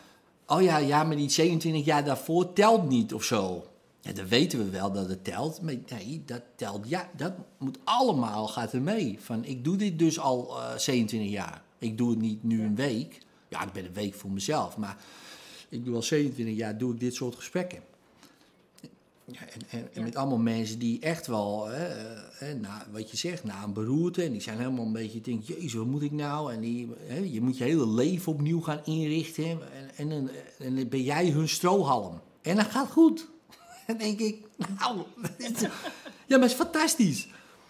oh 0.47 0.61
ja, 0.61 0.77
ja, 0.77 1.03
maar 1.03 1.15
die 1.15 1.29
27 1.29 1.85
jaar 1.85 2.05
daarvoor 2.05 2.53
telt 2.53 2.89
niet 2.89 3.13
of 3.13 3.23
zo. 3.23 3.67
Ja, 4.01 4.11
dan 4.13 4.27
weten 4.27 4.59
we 4.59 4.69
wel 4.69 4.91
dat 4.91 5.09
het 5.09 5.23
telt. 5.23 5.61
Maar 5.61 5.73
nee, 5.87 6.23
dat 6.25 6.41
telt. 6.55 6.89
Ja, 6.89 7.09
dat 7.15 7.33
moet 7.57 7.77
allemaal, 7.83 8.47
gaat 8.47 8.73
er 8.73 8.81
mee. 8.81 9.17
Van, 9.21 9.45
ik 9.45 9.63
doe 9.63 9.75
dit 9.75 9.99
dus 9.99 10.19
al 10.19 10.57
eh 10.61 10.77
27 10.77 11.29
jaar. 11.31 11.61
Ik 11.77 11.97
doe 11.97 12.09
het 12.09 12.19
niet 12.19 12.43
nu 12.43 12.63
een 12.63 12.75
week. 12.75 13.19
Ja, 13.49 13.63
ik 13.63 13.71
ben 13.71 13.85
een 13.85 13.93
week 13.93 14.13
voor 14.13 14.31
mezelf. 14.31 14.77
Maar 14.77 14.97
ik 15.69 15.85
doe 15.85 15.95
al 15.95 16.01
27 16.01 16.55
jaar 16.55 16.77
doe 16.77 16.93
ik 16.93 16.99
dit 16.99 17.13
soort 17.15 17.35
gesprekken. 17.35 17.79
Ja, 19.31 19.39
en, 19.39 19.61
en, 19.69 19.87
en 19.93 20.03
met 20.03 20.15
allemaal 20.15 20.37
mensen 20.37 20.79
die 20.79 20.99
echt 20.99 21.27
wel, 21.27 21.67
hè, 21.67 21.85
eh, 22.39 22.53
na, 22.59 22.85
wat 22.91 23.11
je 23.11 23.17
zegt, 23.17 23.43
na 23.43 23.63
een 23.63 23.73
beroerte. 23.73 24.23
En 24.23 24.31
die 24.31 24.41
zijn 24.41 24.57
helemaal 24.57 24.85
een 24.85 24.91
beetje, 24.93 25.21
denk, 25.21 25.43
jezus, 25.43 25.73
wat 25.73 25.85
moet 25.85 26.01
ik 26.01 26.11
nou? 26.11 26.53
En 26.53 26.59
die, 26.61 26.87
hè, 27.05 27.17
je 27.17 27.41
moet 27.41 27.57
je 27.57 27.63
hele 27.63 27.87
leven 27.87 28.31
opnieuw 28.31 28.61
gaan 28.61 28.81
inrichten. 28.85 29.45
En, 29.45 29.59
en, 29.95 30.09
dan- 30.09 30.29
en 30.59 30.75
dan 30.75 30.87
ben 30.89 31.03
jij 31.03 31.29
hun 31.29 31.49
strohalm. 31.49 32.19
En 32.41 32.55
dat 32.55 32.65
gaat 32.65 32.91
goed. 32.91 33.27
Dan 33.87 33.97
denk 34.07 34.19
ik, 34.19 34.45
nou, 34.79 34.97
ja, 36.27 36.37
maar 36.37 36.39
het 36.39 36.43
is 36.51 36.53
fantastisch. 36.53 37.27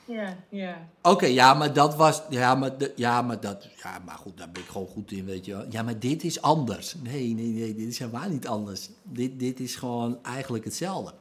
Ja, 0.08 0.38
ja. 0.50 0.88
Oké, 1.02 1.26
ja, 1.26 1.54
maar 1.54 1.74
dat 1.74 1.96
was. 1.96 2.22
Ja 2.30 2.56
maar, 2.56 2.78
de- 2.78 2.94
ja, 2.96 3.22
maar 3.22 3.40
dat. 3.40 3.68
Ja, 3.84 4.02
maar 4.06 4.16
goed, 4.18 4.38
daar 4.38 4.52
ben 4.52 4.62
ik 4.62 4.68
gewoon 4.70 4.88
goed 4.88 5.12
in, 5.12 5.26
weet 5.26 5.46
je 5.46 5.52
wel. 5.52 5.66
Ja, 5.70 5.82
maar 5.84 6.00
dit 6.00 6.24
is 6.24 6.42
anders. 6.42 6.96
Nee, 7.04 7.34
nee, 7.34 7.46
nee, 7.48 7.76
dit 7.76 7.88
is 7.88 8.00
helemaal 8.00 8.30
niet 8.30 8.48
anders. 8.48 8.90
Dit, 9.04 9.40
dit 9.40 9.60
is 9.60 9.76
gewoon 9.76 10.24
eigenlijk 10.24 10.64
hetzelfde. 10.64 11.14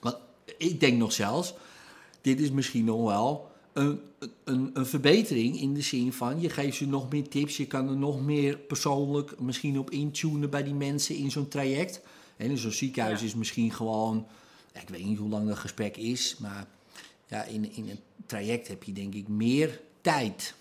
Want 0.00 0.16
ik 0.58 0.80
denk 0.80 0.98
nog 0.98 1.12
zelfs. 1.12 1.54
Dit 2.20 2.40
is 2.40 2.50
misschien 2.50 2.84
nog 2.84 3.04
wel 3.04 3.50
een, 3.72 4.00
een, 4.44 4.70
een 4.74 4.86
verbetering 4.86 5.60
in 5.60 5.74
de 5.74 5.82
zin 5.82 6.12
van. 6.12 6.40
Je 6.40 6.50
geeft 6.50 6.76
ze 6.76 6.86
nog 6.86 7.10
meer 7.10 7.28
tips. 7.28 7.56
Je 7.56 7.66
kan 7.66 7.88
er 7.88 7.96
nog 7.96 8.20
meer 8.20 8.56
persoonlijk 8.58 9.40
misschien 9.40 9.78
op 9.78 9.90
intunen 9.90 10.50
bij 10.50 10.62
die 10.62 10.74
mensen 10.74 11.16
in 11.16 11.30
zo'n 11.30 11.48
traject. 11.48 12.00
En 12.36 12.50
in 12.50 12.58
zo'n 12.58 12.70
ziekenhuis 12.70 13.20
Ja. 13.20 13.26
is 13.26 13.34
misschien 13.34 13.72
gewoon. 13.72 14.26
ik 14.72 14.88
weet 14.88 15.04
niet 15.04 15.18
hoe 15.18 15.28
lang 15.28 15.48
dat 15.48 15.58
gesprek 15.58 15.96
is, 15.96 16.36
maar 16.38 16.66
ja, 17.30 17.42
in, 17.42 17.72
in 17.74 17.88
een 17.88 18.00
traject 18.26 18.68
heb 18.68 18.82
je 18.82 18.92
denk 18.92 19.14
ik 19.14 19.28
meer 19.28 19.80
tijd 20.00 20.54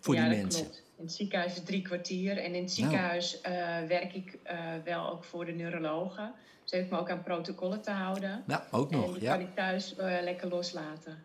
voor 0.00 0.14
ja, 0.14 0.20
die 0.20 0.30
dat 0.30 0.40
mensen. 0.40 0.62
klopt. 0.62 0.82
In 0.96 1.04
het 1.04 1.12
ziekenhuis 1.14 1.52
is 1.52 1.62
drie 1.64 1.82
kwartier. 1.82 2.38
En 2.38 2.54
in 2.54 2.62
het 2.62 2.72
ziekenhuis 2.72 3.40
eh, 3.40 3.52
werk 3.88 4.14
ik 4.14 4.38
eh, 4.42 4.58
wel 4.84 5.10
ook 5.10 5.24
voor 5.24 5.44
de 5.44 5.52
neurologen. 5.52 6.32
Ze 6.64 6.76
heeft 6.76 6.90
me 6.90 6.98
ook 6.98 7.10
aan 7.10 7.22
protocollen 7.22 7.82
te 7.82 7.90
houden. 7.90 8.44
Ja, 8.46 8.66
ook 8.70 8.90
en 8.92 8.98
nog. 8.98 9.12
die 9.12 9.22
Ja. 9.22 9.32
kan 9.36 9.40
ik 9.46 9.54
thuis 9.54 9.96
eh, 9.96 10.22
lekker 10.22 10.48
loslaten. 10.48 11.24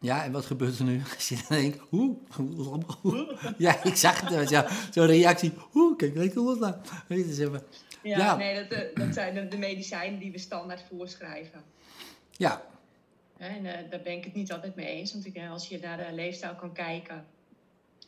ja, 0.00 0.24
en 0.24 0.32
wat 0.32 0.46
gebeurt 0.46 0.78
er 0.78 0.84
nu? 0.84 1.00
Als 1.14 1.28
je 1.28 1.34
dan 1.48 1.58
denkt, 1.60 1.78
hoe? 1.88 2.16
Ja, 3.58 3.84
ik 3.84 3.96
zag 3.96 4.20
het. 4.30 4.48
Ja, 4.48 4.66
Zo'n 4.90 5.06
reactie. 5.06 5.52
Hoe? 5.70 5.96
Kijk, 5.96 6.14
lekker 6.16 6.42
dus 7.08 7.38
even- 7.38 7.62
Ja, 8.02 8.18
Ja. 8.18 8.36
nee, 8.36 8.68
dat, 8.68 8.96
dat 8.96 9.14
zijn 9.14 9.48
de, 9.48 9.58
medicijnen 9.58 10.18
die 10.18 10.32
we 10.32 10.38
standaard 10.38 10.82
voorschrijven. 10.88 11.62
Ja, 12.30 12.62
En 13.42 13.66
eh, 13.66 13.90
daar 13.90 14.00
ben 14.00 14.12
ik 14.12 14.24
het 14.24 14.34
niet 14.34 14.52
altijd 14.52 14.74
mee 14.74 14.86
eens. 14.86 15.12
Want 15.12 15.26
ik, 15.26 15.34
eh, 15.34 15.50
als 15.50 15.68
je 15.68 15.78
naar 15.78 15.96
de 15.96 16.14
leefstijl 16.14 16.54
kan 16.54 16.72
kijken 16.72 17.24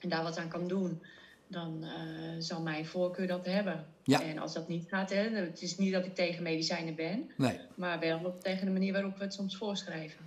en 0.00 0.08
daar 0.08 0.22
wat 0.22 0.38
aan 0.38 0.48
kan 0.48 0.68
doen, 0.68 1.02
dan 1.46 1.84
eh, 1.84 1.90
zal 2.38 2.62
mijn 2.62 2.86
voorkeur 2.86 3.26
dat 3.26 3.46
hebben. 3.46 3.86
Ja. 4.02 4.22
En 4.22 4.38
als 4.38 4.52
dat 4.52 4.68
niet 4.68 4.88
gaat, 4.88 5.10
hè, 5.10 5.28
het 5.28 5.62
is 5.62 5.76
niet 5.76 5.92
dat 5.92 6.04
ik 6.04 6.14
tegen 6.14 6.42
medicijnen 6.42 6.94
ben, 6.94 7.30
nee. 7.36 7.58
maar 7.74 7.98
wel 7.98 8.38
tegen 8.42 8.66
de 8.66 8.72
manier 8.72 8.92
waarop 8.92 9.16
we 9.16 9.24
het 9.24 9.34
soms 9.34 9.56
voorschrijven. 9.56 10.18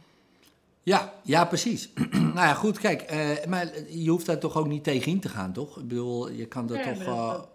Ja, 0.84 1.13
ja, 1.24 1.46
precies. 1.46 1.89
nou 2.12 2.34
ja, 2.34 2.54
goed, 2.54 2.80
kijk. 2.80 3.06
maar 3.48 3.70
je 3.89 4.10
hoeft 4.10 4.26
daar 4.26 4.39
toch 4.39 4.58
ook 4.58 4.67
niet 4.67 4.84
tegen 4.84 5.12
in 5.12 5.20
te 5.20 5.30
gaan, 5.30 5.54
toch? 5.54 5.78
Ik 5.78 5.88
bedoel, 5.88 6.30
je 6.30 6.46
kan 6.46 6.65
Nee, 6.65 6.84
toch... 6.84 7.04
dat- 7.04 7.50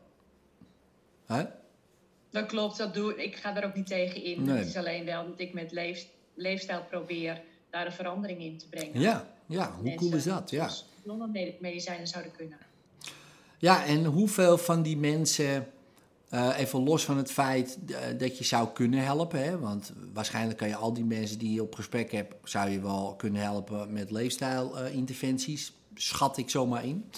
hè? 1.27 1.45
Dat 2.31 2.47
klopt, 2.47 2.79
dat 2.79 2.95
doe 2.95 3.11
ik. 3.11 3.17
Ik 3.17 3.37
ga 3.37 3.53
daar 3.53 3.65
ook 3.65 3.75
niet 3.75 3.87
tegen 3.87 4.23
in. 4.23 4.45
Nee. 4.45 4.57
Het 4.57 4.67
is 4.67 4.77
alleen 4.77 5.05
wel 5.05 5.27
dat 5.27 5.41
ik 5.41 5.53
met 5.53 5.73
leef, 5.73 6.07
leefstijl 6.35 6.83
probeer 6.91 7.41
daar 7.71 7.87
een 7.87 7.93
verandering 7.93 8.41
in 8.41 8.59
te 8.59 8.69
brengen. 8.69 9.01
Ja, 9.01 9.29
ja, 9.47 9.73
hoe 9.81 9.95
cool 9.95 10.15
is 10.15 10.25
dat? 10.25 10.51
Ja. 10.51 10.71
medi- 11.05 11.57
medicijnen 11.61 12.07
zouden 12.07 12.33
kunnen. 12.33 12.59
Ja, 13.59 13.85
en 13.85 14.05
hoeveel 14.05 14.59
van 14.59 14.83
die 14.83 14.97
mensen, 14.97 15.67
eh, 16.29 16.59
even 16.59 16.83
los 16.83 17.05
van 17.05 17.17
het 17.17 17.31
feit 17.33 17.79
eh, 17.87 17.97
dat 18.19 18.39
je 18.39 18.45
zou 18.45 18.69
kunnen 18.69 19.05
helpen, 19.05 19.45
hè, 19.45 19.59
want 19.59 19.93
waarschijnlijk 20.13 20.59
kan 20.59 20.69
je 20.69 20.77
al 20.77 20.93
die 20.93 21.05
mensen 21.05 21.39
die 21.39 21.53
je 21.53 21.63
op 21.63 21.75
gesprek 21.75 22.13
hebt, 22.13 22.35
zou 22.45 22.71
je 22.71 22.81
wel 22.81 23.15
kunnen 23.17 23.43
helpen 23.43 23.93
met 23.93 24.11
leefstijlinterventies, 24.11 25.73
schat 25.95 26.37
ik 26.37 26.51
zomaar 26.51 26.85
in. 26.85 27.11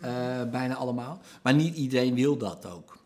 Eh, 0.00 0.42
bijna 0.50 0.74
allemaal. 0.74 1.20
Maar 1.42 1.54
niet 1.54 1.76
iedereen 1.76 2.14
wil 2.14 2.36
dat 2.36 2.66
ook. 2.66 2.97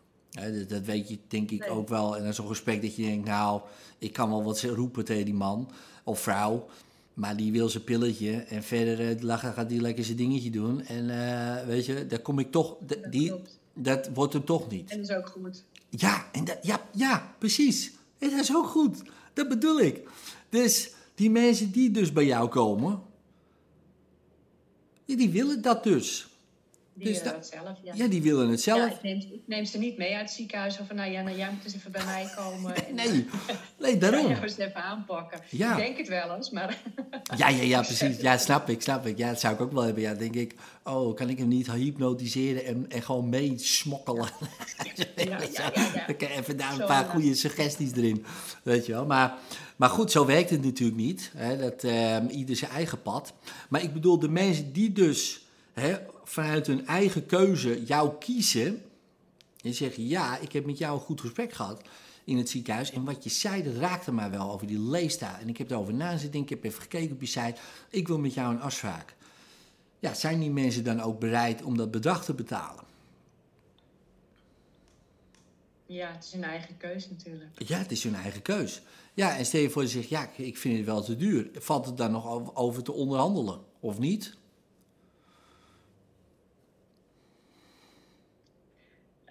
Dat, 0.67 0.81
weet 0.81 1.09
je 1.09 1.17
denk 1.27 1.51
ik 1.51 1.59
Nee. 1.59 1.69
ook 1.69 1.87
wel. 1.87 2.17
En 2.17 2.33
zo'n 2.33 2.47
gesprek 2.47 2.81
dat 2.81 2.95
je 2.95 3.01
denkt, 3.03 3.27
nou, 3.27 3.61
ik 3.97 4.13
kan 4.13 4.29
wel 4.29 4.43
wat 4.43 4.61
roepen 4.61 5.05
tegen 5.05 5.25
die 5.25 5.33
man 5.33 5.69
of 6.03 6.19
vrouw. 6.19 6.65
Maar 7.13 7.37
die 7.37 7.51
wil 7.51 7.69
zijn 7.69 7.83
pilletje 7.83 8.31
en 8.33 8.63
verder 8.63 9.17
eh, 9.29 9.37
gaat 9.53 9.69
die 9.69 9.81
lekker 9.81 10.03
zijn 10.03 10.17
dingetje 10.17 10.49
doen. 10.49 10.81
En 10.85 11.09
eh, 11.09 11.65
weet 11.65 11.85
je, 11.85 12.07
daar 12.07 12.19
kom 12.19 12.39
ik 12.39 12.51
toch, 12.51 12.75
Dat 12.79 12.97
die, 13.11 13.27
klopt. 13.27 13.59
dat 13.73 14.09
wordt 14.13 14.33
hem 14.33 14.45
toch 14.45 14.69
niet. 14.69 14.91
En 14.91 14.97
dat 15.01 15.09
is 15.09 15.15
ook 15.15 15.27
goed. 15.27 15.63
Ja, 15.89 16.27
en 16.31 16.45
dat, 16.45 16.57
ja, 16.61 16.81
ja, 16.91 17.35
precies. 17.37 17.91
En 18.17 18.29
dat 18.29 18.39
is 18.39 18.55
ook 18.55 18.67
goed. 18.67 19.01
Dat 19.33 19.47
bedoel 19.49 19.79
ik. 19.79 20.09
Dus 20.49 20.91
die 21.15 21.29
mensen 21.29 21.71
die 21.71 21.91
dus 21.91 22.11
bij 22.13 22.25
jou 22.25 22.49
komen, 22.49 23.01
die 25.05 25.29
willen 25.29 25.61
dat 25.61 25.83
dus. 25.83 26.27
Die 26.95 27.07
Dus 27.07 27.23
dat 27.23 27.47
zelf, 27.47 27.77
ja. 27.83 27.93
Ja, 27.95 28.07
die 28.07 28.21
willen 28.21 28.49
het 28.49 28.61
zelf. 28.61 28.79
Ja, 28.79 28.95
ik, 28.95 29.01
neem, 29.01 29.17
ik 29.17 29.41
neem 29.45 29.65
ze 29.65 29.77
niet 29.77 29.97
mee 29.97 30.15
uit 30.15 30.21
het 30.25 30.31
ziekenhuis. 30.31 30.79
Of 30.79 30.87
van, 30.87 30.95
nou 30.95 31.11
ja, 31.11 31.21
nou, 31.21 31.37
jij 31.37 31.49
moet 31.51 31.63
eens 31.63 31.75
even 31.75 31.91
bij 31.91 32.05
mij 32.05 32.29
komen. 32.35 32.75
En, 32.87 32.95
Nee, 32.95 33.07
nee, 33.79 33.93
Ja, 33.93 33.99
daarom. 33.99 34.27
jou 34.27 34.41
eens 34.43 34.57
even 34.57 34.83
aanpakken. 34.83 35.39
Ja. 35.49 35.71
Ik 35.71 35.77
denk 35.85 35.97
het 35.97 36.07
wel 36.07 36.35
eens, 36.35 36.49
maar 36.49 36.77
Ja, 37.37 37.49
ja, 37.49 37.61
ja, 37.63 37.81
precies. 37.81 38.17
Ja, 38.19 38.37
snap 38.37 38.69
ik, 38.69 38.81
snap 38.81 39.05
ik. 39.05 39.17
Ja, 39.17 39.29
dat 39.29 39.39
zou 39.39 39.53
ik 39.53 39.61
ook 39.61 39.71
wel 39.71 39.83
hebben. 39.83 40.03
Ja, 40.03 40.13
denk 40.13 40.35
ik, 40.35 40.55
oh, 40.83 41.15
kan 41.15 41.29
ik 41.29 41.37
hem 41.37 41.47
niet 41.47 41.71
hypnotiseren 41.71 42.65
en, 42.65 42.85
en 42.89 43.01
gewoon 43.01 43.29
meesmokkelen? 43.29 44.29
ja, 45.15 45.23
ja, 45.25 45.37
ja, 45.51 45.71
ja. 46.17 46.27
Even 46.27 46.57
daar 46.57 46.71
een 46.71 46.77
Zo, 46.77 46.85
paar 46.85 47.03
ja. 47.05 47.09
goede 47.11 47.35
suggesties 47.35 47.91
erin. 47.91 48.25
Weet 48.63 48.85
je 48.85 48.91
wel. 48.91 49.05
Maar, 49.05 49.33
maar 49.75 49.89
goed, 49.89 50.11
zo 50.11 50.25
werkt 50.25 50.49
het 50.49 50.63
natuurlijk 50.63 50.97
niet. 50.97 51.31
Hè, 51.35 51.57
dat 51.57 51.83
ehm, 51.83 52.27
ieder 52.27 52.55
zijn 52.55 52.71
eigen 52.71 53.01
pad. 53.01 53.33
Maar 53.69 53.81
ik 53.83 53.93
bedoel, 53.93 54.19
de 54.19 54.29
mensen 54.29 54.73
die 54.73 54.91
dus 54.91 55.45
hè, 55.73 55.95
vanuit 56.23 56.67
hun 56.67 56.87
eigen 56.87 57.25
keuze 57.25 57.83
jou 57.83 58.17
kiezen. 58.19 58.81
En 59.61 59.73
zeggen, 59.73 60.07
ja, 60.07 60.37
ik 60.37 60.51
heb 60.51 60.65
met 60.65 60.77
jou 60.77 60.93
een 60.93 61.05
goed 61.05 61.21
gesprek 61.21 61.53
gehad 61.53 61.81
in 62.23 62.37
het 62.37 62.49
ziekenhuis. 62.49 62.91
En 62.91 63.03
wat 63.03 63.23
je 63.23 63.29
zei, 63.29 63.63
dat 63.63 63.75
raakte 63.75 64.13
mij 64.13 64.29
wel 64.29 64.51
over 64.51 64.67
die 64.67 64.79
leefstijl. 64.79 65.35
En 65.41 65.49
ik 65.49 65.57
heb 65.57 65.71
erover 65.71 65.93
na 65.93 66.11
zitten 66.11 66.31
denken, 66.31 66.55
ik 66.55 66.63
heb 66.63 66.71
even 66.71 66.83
gekeken 66.83 67.11
op 67.11 67.21
je 67.21 67.27
site. 67.27 67.55
Ik 67.89 68.07
wil 68.07 68.19
met 68.19 68.33
jou 68.33 68.53
een 68.53 68.61
afspraak. 68.61 69.15
Ja, 69.99 70.13
zijn 70.13 70.39
die 70.39 70.51
mensen 70.51 70.83
dan 70.83 71.01
ook 71.01 71.19
bereid 71.19 71.63
om 71.63 71.77
dat 71.77 71.91
bedrag 71.91 72.25
te 72.25 72.33
betalen? 72.33 72.83
ja, 75.93 76.11
het 76.11 76.23
is 76.23 76.31
hun 76.31 76.43
eigen 76.43 76.77
keus 76.77 77.09
natuurlijk. 77.09 77.49
Ja, 77.67 77.77
het 77.77 77.91
is 77.91 78.03
hun 78.03 78.15
eigen 78.15 78.41
keus. 78.41 78.81
Ja, 79.13 79.37
en 79.37 79.45
stel 79.45 79.61
je 79.61 79.69
voor 79.69 79.81
je 79.81 79.87
zegt, 79.87 80.09
ja, 80.09 80.29
ik 80.35 80.57
vind 80.57 80.77
het 80.77 80.85
wel 80.85 81.03
te 81.03 81.15
duur. 81.15 81.49
Valt 81.53 81.85
het 81.85 81.97
daar 81.97 82.09
nog 82.09 82.55
over 82.55 82.83
te 82.83 82.91
onderhandelen, 82.91 83.59
of 83.79 83.99
niet? 83.99 84.37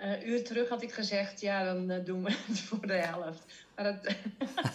Een 0.02 0.28
uur 0.28 0.44
terug 0.44 0.68
had 0.68 0.82
ik 0.82 0.92
gezegd, 0.92 1.40
ja, 1.40 1.64
dan 1.64 1.90
eh, 1.90 2.04
doen 2.04 2.24
we 2.24 2.30
het 2.30 2.60
voor 2.68 2.86
de 2.86 2.92
helft. 2.92 3.44
Maar 3.76 3.84
dat 3.84 4.14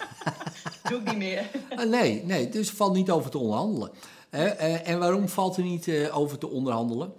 doe 0.90 1.00
ik 1.00 1.08
niet 1.08 1.18
meer. 1.18 1.50
Ah, 1.76 1.90
nee, 1.90 2.24
nee, 2.24 2.50
dus 2.50 2.70
valt 2.70 2.94
niet 2.94 3.10
over 3.10 3.32
te 3.32 3.38
onderhandelen. 3.38 3.92
Eh, 4.30 4.46
eh, 4.46 4.88
en 4.88 5.00
waarom 5.00 5.30
valt 5.30 5.58
er 5.58 5.64
niet 5.64 5.88
eh, 5.88 6.18
over 6.18 6.38
te 6.38 6.48
onderhandelen? 6.48 7.14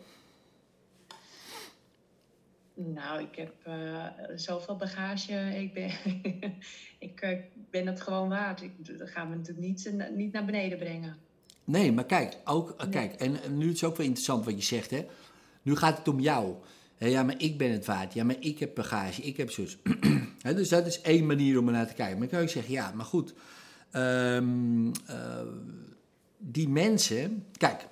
Nou, 2.74 3.22
ik 3.22 3.36
heb 3.36 3.54
eh, 3.62 4.04
zoveel 4.36 4.76
bagage. 4.76 5.32
Ik 5.34 5.74
ben, 5.74 5.90
ik 7.08 7.20
eh, 7.20 7.38
ben 7.70 7.86
het 7.86 8.00
gewoon 8.00 8.28
waard. 8.28 8.62
Ik, 8.62 8.98
dat 8.98 9.10
gaan 9.10 9.30
we 9.30 9.36
natuurlijk 9.36 9.66
niet, 9.66 9.86
eh, 9.86 10.08
niet 10.14 10.32
naar 10.32 10.44
beneden 10.44 10.78
brengen. 10.78 11.16
Nee, 11.64 11.92
maar 11.92 12.04
kijk, 12.04 12.36
ook, 12.44 12.74
eh, 12.78 12.88
kijk 12.90 13.14
en, 13.14 13.42
en 13.42 13.58
nu 13.58 13.70
is 13.70 13.80
het 13.80 13.90
ook 13.90 13.96
wel 13.96 14.06
interessant 14.06 14.44
wat 14.44 14.54
je 14.54 14.62
zegt, 14.62 14.90
hè. 14.90 15.06
Nu 15.62 15.76
gaat 15.76 15.98
het 15.98 16.08
om 16.08 16.20
jou. 16.20 16.54
Ja, 16.98 17.22
maar 17.22 17.34
ik 17.42 17.58
ben 17.58 17.70
het 17.72 17.86
waard. 17.86 18.14
Ja, 18.14 18.24
maar 18.24 18.36
ik 18.40 18.58
heb 18.58 18.74
bagage, 18.74 19.22
ik 19.22 19.36
heb 19.36 19.50
zus. 19.50 19.78
Dus 20.42 20.68
dat 20.68 20.86
is 20.86 21.00
één 21.00 21.26
manier 21.26 21.58
om 21.58 21.66
er 21.66 21.72
naar 21.72 21.86
te 21.86 21.94
kijken. 21.94 22.18
Maar 22.18 22.28
dan 22.28 22.36
kan 22.38 22.46
je 22.46 22.52
zeggen, 22.52 22.72
ja, 22.72 22.92
maar 22.94 23.04
goed. 23.04 23.34
ehm, 23.90 24.86
eh, 25.06 25.40
die 26.38 26.68
mensen, 26.68 27.44
kijk, 27.56 27.86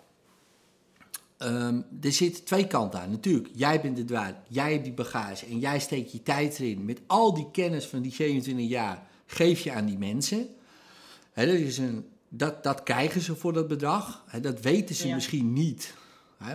ehm, 1.38 1.80
er 2.00 2.12
zitten 2.12 2.44
twee 2.44 2.66
kanten 2.66 3.00
aan. 3.00 3.10
Natuurlijk, 3.10 3.48
jij 3.54 3.80
bent 3.80 3.98
het 3.98 4.10
waard, 4.10 4.36
jij 4.48 4.72
hebt 4.72 4.84
die 4.84 4.92
bagage 4.92 5.46
en 5.46 5.58
jij 5.58 5.78
steekt 5.80 6.12
je 6.12 6.22
tijd 6.22 6.58
erin. 6.58 6.84
Met 6.84 7.00
al 7.06 7.34
die 7.34 7.50
kennis 7.52 7.84
van 7.86 8.02
die 8.02 8.12
27 8.12 8.68
jaar 8.68 9.06
geef 9.26 9.60
je 9.60 9.72
aan 9.72 9.86
die 9.86 9.98
mensen. 9.98 10.48
Dat, 11.34 11.46
is 11.48 11.78
een, 11.78 12.04
dat, 12.28 12.62
dat 12.62 12.82
krijgen 12.82 13.20
ze 13.20 13.36
voor 13.36 13.52
dat 13.52 13.68
bedrag. 13.68 14.24
Dat 14.40 14.60
weten 14.60 14.94
ze 14.94 15.06
Ja. 15.08 15.14
misschien 15.14 15.52
niet, 15.52 15.94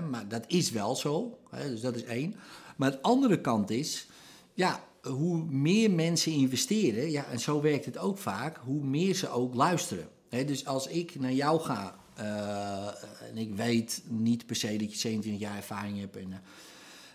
maar 0.09 0.27
dat 0.27 0.43
is 0.47 0.71
wel 0.71 0.95
zo. 0.95 1.37
Hè, 1.49 1.69
dus 1.69 1.81
dat 1.81 1.95
is 1.95 2.03
één. 2.03 2.35
Maar 2.75 2.91
de 2.91 3.01
andere 3.01 3.41
kant 3.41 3.69
is, 3.69 4.07
ja, 4.53 4.83
hoe 5.01 5.43
meer 5.43 5.91
mensen 5.91 6.31
investeren, 6.31 7.11
ja, 7.11 7.25
en 7.25 7.39
zo 7.39 7.61
werkt 7.61 7.85
het 7.85 7.97
ook 7.97 8.17
vaak, 8.17 8.57
hoe 8.57 8.83
meer 8.83 9.15
ze 9.15 9.29
ook 9.29 9.55
luisteren. 9.55 10.09
Hè, 10.29 10.45
dus 10.45 10.65
als 10.65 10.87
ik 10.87 11.19
naar 11.19 11.33
jou 11.33 11.59
ga 11.59 11.99
eh, 12.15 12.87
en 13.29 13.37
ik 13.37 13.55
weet 13.55 14.03
niet 14.07 14.45
per 14.45 14.55
se 14.55 14.77
dat 14.77 14.91
je 14.91 14.99
27 14.99 15.41
jaar 15.41 15.55
ervaring 15.55 15.99
hebt 15.99 16.15
en, 16.15 16.31
eh, 16.31 16.37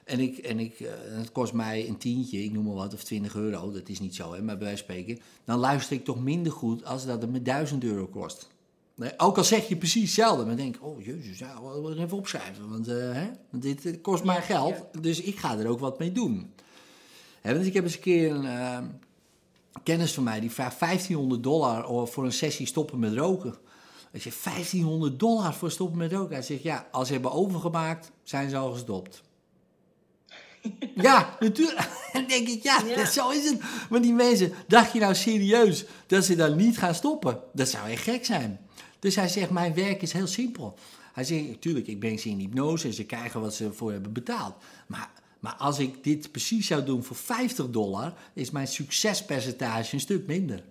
en, 0.05 0.20
ik, 0.20 0.38
en, 0.38 0.59
ik, 0.59 0.81
eh, 0.81 0.92
het 0.98 1.33
kost 1.33 1.52
mij 1.52 1.88
een 1.88 1.98
tientje, 1.98 2.42
ik 2.42 2.52
noem 2.52 2.64
maar 2.64 2.74
wat, 2.74 2.94
of 2.94 3.05
20 3.05 3.35
euro, 3.35 3.72
dat 3.72 3.88
is 3.88 4.00
niet 4.00 4.14
zo, 4.14 4.33
hè, 4.33 4.42
maar 4.42 4.57
bij 4.59 4.66
wijze 4.66 4.85
van 4.85 4.94
spreken, 4.94 5.22
dan 5.44 5.59
luister 5.59 5.96
ik 5.96 6.05
toch 6.05 6.22
minder 6.22 6.52
goed 6.52 6.85
als 6.85 7.07
dat 7.07 7.22
het 7.22 7.31
me 7.31 7.42
1000 7.42 7.85
euro 7.85 8.07
kost. 8.07 8.48
Nee, 8.97 9.13
ook 9.17 9.37
al 9.37 9.45
zeg 9.45 9.69
je 9.69 9.77
precies 9.77 10.03
hetzelfde, 10.03 10.45
maar 10.45 10.57
denk 10.57 10.77
oh 10.81 11.05
jezus, 11.05 11.39
ja, 11.39 11.61
we 11.63 11.81
moeten 11.81 12.05
even 12.05 12.17
opschrijven, 12.17 12.71
want, 12.71 12.89
eh, 12.89 13.13
hè, 13.13 13.27
dit 13.51 13.87
eh, 13.87 13.95
kost 14.03 14.25
mij 14.25 14.43
geld, 14.43 14.75
dus 15.01 15.21
ik 15.21 15.39
ga 15.39 15.59
er 15.59 15.69
ook 15.69 15.81
wat 15.81 15.99
mee 15.99 16.13
doen. 16.13 16.53
Hè, 17.41 17.55
want 17.55 17.67
ik 17.67 17.75
heb 17.75 17.85
eens 17.85 17.95
een 17.95 18.01
keer 18.01 18.31
een 18.31 18.47
eh, 18.47 18.79
kennis 19.83 20.13
van 20.13 20.23
mij 20.25 20.41
die 20.41 20.51
vraagt 20.51 20.79
1500 20.79 21.43
dollar 21.43 22.09
voor 22.09 22.25
een 22.25 22.33
sessie 22.33 22.67
stoppen 22.67 22.99
met 22.99 23.15
roken. 23.15 23.55
Ik 24.13 24.23
zeg 24.23 24.43
1500 24.43 25.19
dollar 25.19 25.55
voor 25.55 25.71
stoppen 25.71 25.99
met 25.99 26.13
roken. 26.13 26.35
Hij 26.35 26.43
zegt 26.43 26.63
ja, 26.63 26.87
als 26.91 27.07
ze 27.07 27.13
hebben 27.13 27.33
overgemaakt, 27.33 28.11
zijn 28.23 28.51
ze 28.51 28.57
al 28.57 28.73
gestopt. 28.73 29.23
ja, 30.95 31.37
natuurlijk. 31.41 31.89
Dan 32.13 32.27
denk 32.27 32.49
ik, 32.49 32.63
ja, 32.63 32.83
Ja. 32.87 33.05
zo 33.05 33.31
is 33.31 33.51
het. 33.51 33.61
Maar 33.91 34.03
die 34.03 34.13
mensen, 34.13 34.53
dacht 34.67 34.93
je 34.93 35.01
nou 35.01 35.15
serieus 35.15 35.85
dat 36.07 36.25
ze 36.25 36.37
dan 36.37 36.57
niet 36.57 36.79
gaan 36.79 36.95
stoppen? 36.95 37.41
Dat 37.53 37.69
zou 37.69 37.91
echt 37.91 38.03
gek 38.03 38.25
zijn. 38.25 38.65
Dus 38.99 39.17
hij 39.17 39.29
zegt, 39.29 39.51
mijn 39.51 39.75
werk 39.75 40.03
is 40.03 40.13
heel 40.13 40.27
simpel. 40.27 40.79
Hij 41.13 41.25
zegt, 41.25 41.49
natuurlijk, 41.49 41.87
ik 41.87 41.99
breng 41.99 42.21
ze 42.21 42.29
in 42.29 42.39
hypnose 42.39 42.87
en 42.87 42.95
ze 42.95 43.05
krijgen 43.05 43.41
wat 43.41 43.55
ze 43.55 43.65
ervoor 43.65 43.93
hebben 43.93 44.13
betaald. 44.13 44.55
Maar, 44.87 45.11
maar 45.41 45.55
als 45.55 45.79
ik 45.79 46.05
dit 46.05 46.31
precies 46.33 46.67
zou 46.67 46.85
doen 46.85 47.05
voor 47.05 47.17
50 47.17 47.71
dollar, 47.71 48.15
is 48.33 48.51
mijn 48.51 48.67
succespercentage 48.67 49.95
een 49.95 50.01
stuk 50.01 50.27
minder. 50.27 50.65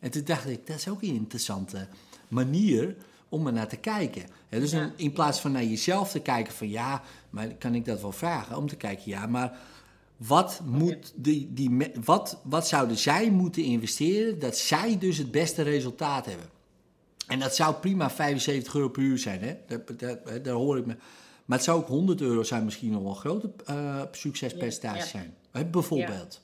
En 0.00 0.10
toen 0.10 0.24
dacht 0.24 0.48
ik, 0.48 0.66
dat 0.66 0.76
is 0.76 0.88
ook 0.88 1.02
een 1.02 1.14
interessante 1.14 1.88
manier 2.28 2.96
om 3.28 3.46
er 3.46 3.52
naar 3.52 3.68
te 3.68 3.76
kijken. 3.76 4.22
Dus 4.48 4.70
Ja. 4.70 4.92
in, 4.96 5.12
plaats 5.12 5.40
van 5.40 5.52
naar 5.52 5.64
jezelf 5.64 6.10
te 6.10 6.20
kijken 6.20 6.52
van 6.52 6.68
ja, 6.68 7.02
maar 7.30 7.48
kan 7.48 7.74
ik 7.74 7.84
dat 7.84 8.00
wel 8.00 8.12
vragen? 8.12 8.56
Om 8.56 8.68
te 8.68 8.76
kijken, 8.76 9.10
ja, 9.10 9.26
maar 9.26 9.58
wat, 10.16 10.60
moet 10.64 11.12
die, 11.14 11.50
die, 11.52 11.90
wat, 12.04 12.38
wat 12.44 12.68
zouden 12.68 12.96
zij 12.98 13.30
moeten 13.30 13.62
investeren 13.62 14.38
dat 14.38 14.56
zij 14.56 14.98
dus 14.98 15.18
het 15.18 15.30
beste 15.30 15.62
resultaat 15.62 16.26
hebben? 16.26 16.46
En 17.26 17.38
dat 17.38 17.54
zou 17.54 17.74
prima 17.74 18.10
75 18.10 18.74
euro 18.74 18.88
per 18.88 19.02
uur 19.02 19.18
zijn, 19.18 19.40
hè? 19.42 19.56
Dat, 19.66 20.44
daar 20.44 20.54
hoor 20.54 20.78
ik 20.78 20.86
me. 20.86 20.96
Maar 21.44 21.56
het 21.58 21.66
zou 21.66 21.80
ook 21.80 21.88
100 21.88 22.20
euro 22.20 22.42
zijn, 22.42 22.64
misschien 22.64 22.90
nog 22.90 23.02
wel 23.02 23.10
een 23.10 23.16
grote 23.16 23.50
eh, 23.66 24.02
succespercentage 24.12 24.98
Ja, 24.98 25.04
zijn. 25.06 25.34
Hè, 25.50 25.64
bijvoorbeeld. 25.64 26.40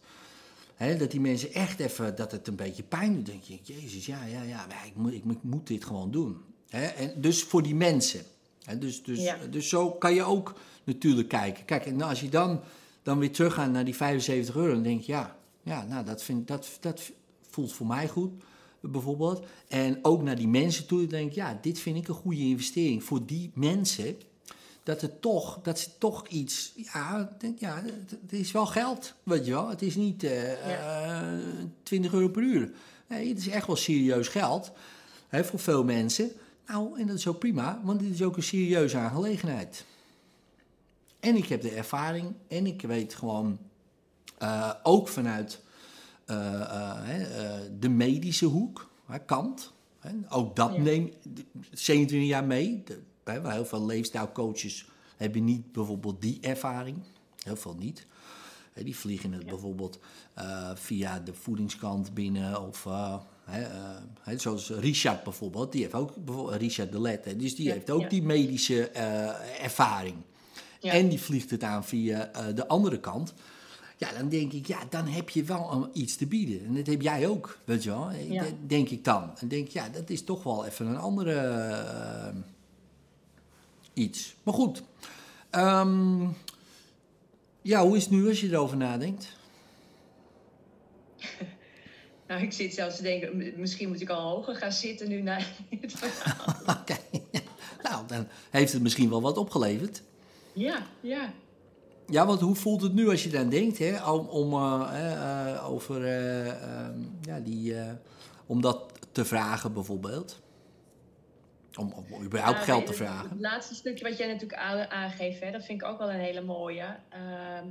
Hè, 0.75 0.97
dat 0.97 1.11
die 1.11 1.21
mensen 1.21 1.53
echt 1.53 1.81
even, 1.81 2.17
dat 2.17 2.33
het 2.33 2.47
een 2.49 2.57
beetje 2.57 2.83
pijn 2.83 3.15
doet. 3.15 3.27
Dan 3.27 3.35
denk 3.47 3.63
je, 3.63 3.75
jezus, 3.75 4.07
ja, 4.07 4.25
ja, 4.25 4.43
ja, 4.43 4.67
ik 4.87 4.95
moet, 4.97 5.13
ik, 5.13 5.25
moet- 5.25 5.35
ik 5.37 5.43
moet 5.43 5.67
dit 5.67 5.85
gewoon 5.85 6.11
doen. 6.11 6.37
Hè, 6.69 6.85
en 6.87 7.13
dus 7.21 7.43
voor 7.43 7.63
die 7.63 7.75
mensen. 7.75 8.21
Hè, 8.65 8.79
dus, 8.79 9.03
dus, 9.03 9.19
Ja. 9.19 9.37
dus 9.51 9.69
zo 9.69 9.91
kan 9.91 10.15
je 10.15 10.23
ook 10.23 10.55
natuurlijk 10.85 11.29
kijken. 11.29 11.65
Kijk, 11.65 11.87
en 11.87 12.03
als 12.03 12.21
je 12.21 12.29
dan, 12.29 12.61
dan 13.03 13.19
weer 13.19 13.33
teruggaat 13.33 13.71
naar 13.71 13.85
die 13.85 13.97
75 13.97 14.57
euro, 14.57 14.73
dan 14.73 14.83
denk 14.83 15.01
je, 15.01 15.13
ja, 15.13 15.37
ja 15.63 15.85
nou, 15.85 16.05
dat, 16.05 16.23
vind, 16.23 16.49
dat, 16.49 16.69
dat 16.81 17.11
voelt 17.51 17.73
voor 17.73 17.87
mij 17.87 18.09
goed, 18.09 18.31
bijvoorbeeld. 18.81 19.47
En 19.69 19.99
ook 20.03 20.23
naar 20.23 20.37
die 20.37 20.49
mensen 20.49 20.87
toe, 20.87 21.07
denk 21.07 21.29
ik, 21.29 21.35
ja, 21.35 21.59
dit 21.63 21.79
vind 21.79 21.97
ik 21.97 22.09
een 22.09 22.15
goede 22.15 22.41
investering. 22.41 23.05
Voor 23.05 23.27
die 23.27 23.51
mensen, 23.55 24.17
dat, 24.83 25.01
het 25.01 25.21
toch, 25.21 25.61
dat 25.63 25.79
ze 25.79 25.89
toch 25.99 26.27
iets, 26.27 26.73
ja, 26.93 27.37
denk, 27.39 27.59
ja, 27.59 27.83
het, 27.85 28.33
is 28.33 28.53
wel 28.53 28.67
geld, 28.67 29.15
weet 29.23 29.47
je 29.47 29.53
wel. 29.53 29.69
Het 29.69 29.83
is 29.83 29.97
niet 29.97 30.25
eh, 30.25 31.23
eh, 31.23 31.39
20 31.83 32.13
euro 32.13 32.29
per 32.29 32.43
uur. 32.43 32.71
Nee, 33.07 33.29
het 33.29 33.39
is 33.39 33.49
echt 33.49 33.67
wel 33.67 33.77
serieus 33.77 34.29
geld 34.29 34.73
hè, 35.29 35.45
voor 35.45 35.59
veel 35.59 35.85
mensen. 35.85 36.31
Nou, 36.67 37.01
en 37.01 37.07
dat 37.07 37.17
is 37.17 37.27
ook 37.27 37.39
prima, 37.39 37.81
want 37.85 38.01
dit 38.01 38.15
is 38.15 38.23
ook 38.23 38.37
een 38.37 38.43
serieuze 38.43 38.97
aangelegenheid. 38.97 39.85
En 41.21 41.37
ik 41.37 41.47
heb 41.47 41.63
de 41.63 41.71
ervaring 41.71 42.35
en 42.49 42.67
ik 42.67 42.83
weet 42.83 43.15
gewoon 43.15 43.59
eh, 44.39 44.71
ook 44.83 45.09
vanuit 45.09 45.51
eh, 45.51 45.51
eh, 45.51 45.61
eh, 45.61 45.68
de 47.79 47.89
medische 47.89 48.47
hoek, 48.47 48.91
kant. 49.27 49.73
Ook 50.29 50.57
dat 50.57 50.75
Ja. 50.75 50.81
neemt 50.81 51.15
27 51.73 52.29
jaar 52.29 52.45
mee. 52.45 52.83
Heel 53.25 53.65
veel 53.65 53.87
leefstijlcoaches 53.87 54.89
hebben 55.17 55.45
niet 55.45 55.73
bijvoorbeeld 55.73 56.23
die 56.23 56.39
ervaring. 56.41 56.97
Heel 57.43 57.57
veel 57.57 57.75
niet. 57.79 58.07
Die 58.83 58.97
vliegen 58.97 59.33
het 59.33 59.47
bijvoorbeeld 59.47 59.99
eh, 60.35 60.71
via 60.75 61.19
de 61.21 61.35
voedingskant 61.35 62.15
binnen. 62.15 62.67
Of 62.67 62.87
eh, 62.87 63.17
hè, 63.45 63.63
eh, 64.25 64.39
zoals 64.39 64.71
Richard 64.71 65.23
bijvoorbeeld. 65.25 65.73
Die 65.73 65.83
heeft 65.83 65.95
ook 65.95 66.25
bijvoorbeeld 66.25 66.61
Richard 66.61 66.93
de 66.93 67.01
Let. 67.01 67.25
Hè, 67.25 67.37
dus 67.37 67.57
die 67.57 67.67
Ja, 67.67 67.73
heeft 67.73 67.91
ook 67.91 68.01
ja. 68.03 68.09
die 68.09 68.23
medische 68.23 68.89
eh, 68.91 69.65
ervaring. 69.65 70.17
En 70.81 71.09
die 71.09 71.21
vliegt 71.21 71.51
het 71.51 71.63
aan 71.63 71.85
via 71.85 72.33
eh, 72.33 72.55
de 72.55 72.69
andere 72.69 73.01
kant. 73.01 73.35
Ja, 73.99 74.13
dan 74.13 74.29
denk 74.29 74.53
ik, 74.53 74.67
ja, 74.67 74.79
dan 74.91 75.07
heb 75.07 75.31
je 75.31 75.45
wel 75.45 75.91
iets 75.93 76.17
te 76.17 76.27
bieden. 76.27 76.67
En 76.67 76.75
dat 76.75 76.87
heb 76.87 77.03
jij 77.03 77.29
ook, 77.29 77.59
weet 77.65 77.83
je 77.83 77.91
wel. 77.91 78.11
Ja. 78.11 78.45
Denk 78.67 78.89
ik 78.89 79.05
dan. 79.05 79.31
En 79.39 79.49
denk 79.49 79.69
ja, 79.69 79.89
dat 79.89 80.11
is 80.11 80.25
toch 80.25 80.43
wel 80.43 80.67
even 80.67 80.87
een 80.87 80.97
andere 80.97 81.35
eh, 81.35 82.35
iets. 83.93 84.35
Maar 84.43 84.55
goed. 84.55 84.83
Ehm, 85.51 86.27
ja, 87.63 87.83
hoe 87.83 87.97
is 87.97 88.03
het 88.03 88.13
nu 88.13 88.29
als 88.29 88.41
je 88.41 88.49
erover 88.49 88.77
nadenkt? 88.77 89.37
Nou, 92.27 92.43
ik 92.43 92.53
zit 92.53 92.75
zelfs 92.75 92.97
te 92.97 93.03
denken, 93.03 93.55
misschien 93.57 93.89
moet 93.89 94.01
ik 94.01 94.09
al 94.09 94.31
hoger 94.31 94.57
gaan 94.57 94.73
zitten 94.73 95.09
nu 95.09 95.21
naar 95.21 95.53
dit 95.81 95.93
verhaal. 95.93 96.55
Oké. 96.81 96.97
nou, 97.83 98.07
dan 98.07 98.29
heeft 98.51 98.73
het 98.73 98.83
misschien 98.83 99.11
wel 99.11 99.23
wat 99.23 99.37
opgeleverd. 99.37 100.03
Ja, 100.53 100.87
ja. 101.01 101.33
Ja, 102.11 102.27
want 102.27 102.41
hoe 102.41 102.55
voelt 102.55 102.83
het 102.83 102.93
nu 102.95 103.09
als 103.09 103.23
je 103.23 103.31
dan 103.31 103.49
denkt, 103.49 103.79
hè, 103.79 104.11
om, 104.11 104.27
om 104.27 104.53
eh, 104.53 105.13
eh, 105.55 105.71
over 105.71 106.05
eh, 106.05 106.49
ehm, 106.49 107.01
ja, 107.23 107.41
die, 107.41 107.75
om 108.47 108.61
dat 108.61 108.93
te 109.13 109.25
vragen 109.25 109.73
bijvoorbeeld? 109.73 110.41
Om, 111.79 111.93
om 111.93 112.25
überhaupt 112.25 112.59
geld 112.59 112.87
te 112.87 112.93
vragen? 112.93 113.31
Het 113.31 113.41
laatste 113.41 113.75
stukje 113.75 114.05
wat 114.09 114.19
jij 114.19 114.27
natuurlijk 114.27 114.61
aan- 114.61 114.91
aangeeft, 114.91 115.41
hè, 115.41 115.51
dat 115.51 115.65
vind 115.65 115.83
ik 115.83 115.89
ook 115.89 115.99
wel 115.99 116.11
een 116.11 116.21
hele 116.21 116.43
mooie. 116.43 116.97
Ehm, 117.09 117.65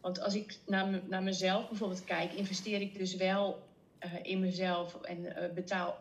want 0.00 0.20
als 0.20 0.34
ik 0.34 0.58
naar, 0.66 1.00
naar 1.08 1.22
mezelf 1.22 1.68
bijvoorbeeld 1.68 2.04
kijk, 2.04 2.32
investeer 2.32 2.80
ik 2.80 2.98
dus 2.98 3.16
wel 3.16 3.70
in 4.22 4.40
mezelf 4.40 4.94
en 5.02 5.32
betaal 5.54 5.96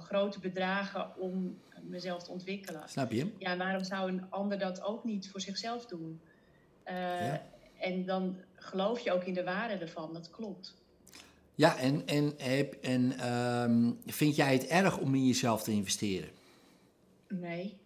grote 0.00 0.40
bedragen 0.40 1.16
om 1.18 1.58
mezelf 1.82 2.22
te 2.22 2.30
ontwikkelen. 2.30 2.82
Snap 2.88 3.12
je? 3.12 3.32
Ja, 3.38 3.56
waarom 3.56 3.84
zou 3.84 4.10
een 4.10 4.30
ander 4.30 4.58
dat 4.58 4.82
ook 4.82 5.04
niet 5.04 5.30
voor 5.30 5.40
zichzelf 5.40 5.86
doen? 5.86 6.20
Eh, 6.86 6.94
Ja. 7.26 7.42
En 7.80 8.04
dan 8.06 8.36
geloof 8.54 9.00
je 9.00 9.12
ook 9.12 9.24
in 9.24 9.34
de 9.34 9.44
waarde 9.44 9.74
ervan, 9.74 10.12
dat 10.12 10.30
klopt. 10.30 10.74
Ja, 11.54 11.78
en, 11.78 12.06
en, 12.06 12.32
heb, 12.36 12.74
en 12.82 13.18
ehm, 13.18 13.90
vind 14.06 14.36
jij 14.36 14.52
het 14.52 14.66
erg 14.66 14.98
om 14.98 15.14
in 15.14 15.26
jezelf 15.26 15.62
te 15.62 15.70
investeren? 15.72 16.28
Nee. 17.28 17.76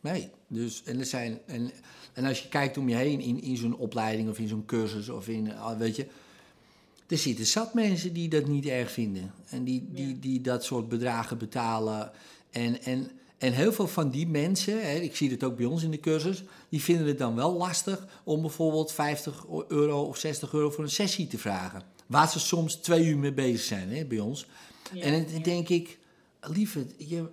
Nee. 0.00 0.30
Dus, 0.46 0.82
en, 0.84 0.98
er 0.98 1.04
zijn, 1.06 1.38
en, 1.46 1.70
en 2.12 2.24
als 2.24 2.42
je 2.42 2.48
kijkt 2.48 2.76
om 2.78 2.88
je 2.88 2.94
heen 2.96 3.20
in, 3.20 3.42
in 3.42 3.56
zo'n 3.56 3.76
opleiding 3.76 4.28
of 4.28 4.38
in 4.38 4.48
zo'n 4.48 4.64
cursus 4.66 5.08
of 5.08 5.28
in, 5.28 5.54
ah, 5.54 5.78
weet 5.78 5.96
je, 5.96 6.06
er 7.08 7.18
zitten 7.18 7.46
zat 7.46 7.74
mensen 7.74 8.12
die 8.12 8.28
dat 8.28 8.46
niet 8.46 8.66
erg 8.66 8.90
vinden. 8.90 9.32
En 9.50 9.64
die, 9.64 9.88
die, 9.92 10.08
Ja. 10.08 10.14
die 10.20 10.40
dat 10.40 10.64
soort 10.64 10.88
bedragen 10.88 11.38
betalen. 11.38 12.10
En, 12.50 12.82
en, 12.82 13.10
en 13.42 13.52
heel 13.52 13.72
veel 13.72 13.86
van 13.86 14.10
die 14.10 14.26
mensen, 14.26 14.82
hè, 14.82 14.94
ik 14.94 15.16
zie 15.16 15.30
het 15.30 15.44
ook 15.44 15.56
bij 15.56 15.66
ons 15.66 15.82
in 15.82 15.90
de 15.90 16.00
cursus, 16.00 16.44
die 16.68 16.82
vinden 16.82 17.06
het 17.06 17.18
dan 17.18 17.34
wel 17.34 17.52
lastig 17.52 18.06
om 18.24 18.40
bijvoorbeeld 18.40 18.92
50 18.92 19.44
euro 19.68 20.02
of 20.02 20.16
60 20.16 20.52
euro 20.52 20.70
voor 20.70 20.84
een 20.84 20.90
sessie 20.90 21.26
te 21.26 21.38
vragen. 21.38 21.82
Waar 22.06 22.28
ze 22.28 22.40
soms 22.40 22.74
twee 22.74 23.06
uur 23.06 23.18
mee 23.18 23.32
bezig 23.32 23.60
zijn 23.60 23.90
hè, 23.90 24.04
bij 24.04 24.18
ons. 24.18 24.46
Ja, 24.92 25.02
en 25.02 25.12
dan 25.12 25.36
ja. 25.36 25.42
denk 25.42 25.68
ik, 25.68 25.98
lieve, 26.40 26.86
je, 26.96 27.28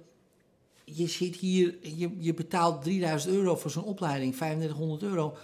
je 0.84 1.08
zit 1.08 1.36
hier, 1.36 1.78
je, 1.82 2.16
je 2.20 2.34
betaalt 2.34 2.82
3000 2.82 3.34
euro 3.34 3.56
voor 3.56 3.72
zo'n 3.72 3.84
opleiding, 3.84 4.36
3500 4.36 5.04
euro. 5.04 5.38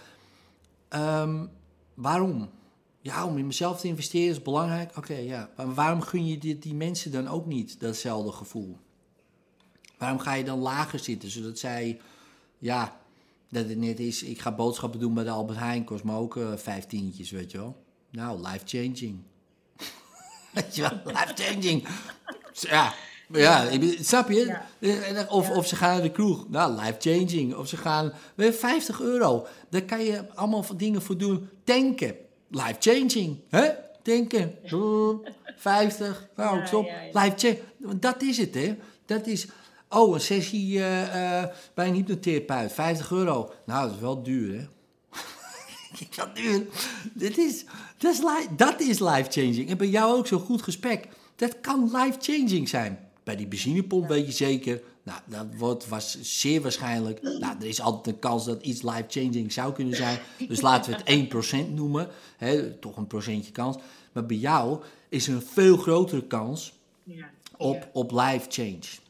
Ehm, 0.88 1.46
waarom? 1.94 2.50
Ja, 3.02 3.26
om 3.26 3.38
in 3.38 3.48
mezelf 3.48 3.80
te 3.80 3.88
investeren 3.88 4.30
is 4.30 4.42
belangrijk. 4.42 4.98
Oké, 4.98 5.16
ja. 5.16 5.50
Maar 5.58 5.74
waarom 5.74 6.02
gun 6.02 6.28
je 6.28 6.38
die, 6.38 6.60
die 6.60 6.76
mensen 6.76 7.12
dan 7.12 7.28
ook 7.28 7.46
niet 7.46 7.80
datzelfde 7.80 8.32
gevoel? 8.32 8.78
Waarom 9.98 10.20
ga 10.20 10.34
je 10.34 10.44
dan 10.44 10.60
lager 10.60 11.00
zitten, 11.00 11.30
zodat 11.30 11.60
zij, 11.60 12.00
ja, 12.58 12.98
dat 13.50 13.70
het 13.70 13.78
net 13.78 14.00
is, 14.00 14.24
ik 14.24 14.40
ga 14.42 14.52
boodschappen 14.52 15.00
doen 15.00 15.14
bij 15.14 15.24
de 15.24 15.30
Albert 15.30 15.60
Heijn, 15.60 15.84
kost 15.84 16.04
me 16.04 16.16
ook 16.16 16.38
eh 16.38 16.48
vijftientjes, 16.56 17.32
weet 17.32 17.52
je 17.52 17.58
wel. 17.58 17.84
Nou, 18.12 18.42
life-changing. 18.48 19.20
weet 20.54 20.76
je 20.76 20.82
wel, 20.82 21.00
life-changing. 21.06 21.88
Ja, 22.52 22.94
maar 23.28 23.40
ja, 23.40 23.70
bedoel, 23.70 23.96
snap 24.00 24.30
je? 24.30 24.46
Ja. 24.46 24.66
Eh, 25.16 25.32
Of, 25.34 25.50
of 25.50 25.68
ze 25.68 25.76
gaan 25.76 25.94
naar 25.94 26.02
de 26.02 26.12
kroeg, 26.12 26.50
nou, 26.50 26.82
life-changing. 26.82 27.56
Of 27.56 27.68
ze 27.68 27.78
gaan, 27.78 28.06
we 28.36 28.44
hebben 28.44 28.60
50 28.60 29.02
euro, 29.02 29.48
daar 29.70 29.82
kan 29.84 30.04
je 30.04 30.34
allemaal 30.34 30.64
van 30.64 30.78
dingen 30.78 31.02
voor 31.02 31.18
doen. 31.18 31.50
Tanken, 31.64 32.16
life-changing. 32.50 33.40
hè? 33.50 33.70
Tanken, 34.02 34.56
Brrr, 34.70 35.32
50, 35.56 36.28
nou, 36.36 36.58
Ja, 36.60 36.66
stop, 36.66 36.86
ja, 36.86 37.02
ja. 37.02 37.22
life-changing. 37.22 37.62
Want 37.80 38.02
Dat 38.02 38.22
is 38.22 38.38
het, 38.38 38.54
hè. 38.54 38.76
Dat 39.06 39.28
is, 39.28 39.48
oh, 39.90 40.14
een 40.14 40.22
sessie 40.22 40.80
eh, 40.80 41.42
eh, 41.42 41.50
bij 41.74 41.88
een 41.88 41.94
hypnotherapeut, 41.94 42.74
50 42.74 43.12
euro. 43.12 43.54
Nou, 43.66 43.86
dat 43.86 43.96
is 43.96 44.02
wel 44.02 44.24
duur, 44.24 44.54
hè. 44.58 44.68
Ik 46.00 46.16
dat 46.16 46.36
duur. 46.36 46.66
Dit 47.14 47.38
is, 47.38 47.66
dat 47.98 48.14
is, 48.14 48.22
dat 48.58 48.82
is 48.82 49.00
life-changing. 49.00 49.70
En 49.70 49.78
bij 49.78 49.88
jou 49.88 50.18
ook 50.18 50.28
zo'n 50.28 50.40
goed 50.40 50.62
gesprek. 50.62 51.08
Dat 51.36 51.62
kan 51.62 51.92
life-changing 51.94 52.70
zijn. 52.70 53.00
Bij 53.24 53.36
die 53.36 53.48
benzinepomp 53.48 54.08
weet 54.08 54.26
je 54.26 54.32
zeker. 54.32 54.82
Nou, 55.04 55.20
dat 55.26 55.46
wordt, 55.58 55.88
was 55.88 56.22
zeer 56.22 56.62
waarschijnlijk. 56.62 57.22
Nou, 57.22 57.56
er 57.60 57.66
is 57.66 57.82
altijd 57.82 58.16
een 58.16 58.22
kans 58.22 58.46
dat 58.46 58.64
iets 58.64 58.82
life-changing 58.82 59.54
zou 59.54 59.74
kunnen 59.74 59.96
zijn. 59.96 60.20
Dus 60.48 60.62
laten 60.62 60.92
we 60.92 61.12
het 61.12 61.66
1% 61.70 61.74
noemen. 61.74 62.08
Hè, 62.38 62.74
toch 62.74 62.98
een 62.98 63.08
procentje 63.08 63.52
kans. 63.52 63.78
Maar 64.12 64.26
bij 64.26 64.38
jou 64.38 64.82
is 65.10 65.28
er 65.28 65.34
een 65.34 65.42
veel 65.42 65.78
grotere 65.78 66.28
kans 66.28 66.74
op, 67.58 67.90
op 67.94 68.12
life 68.12 68.46
change. 68.50 69.04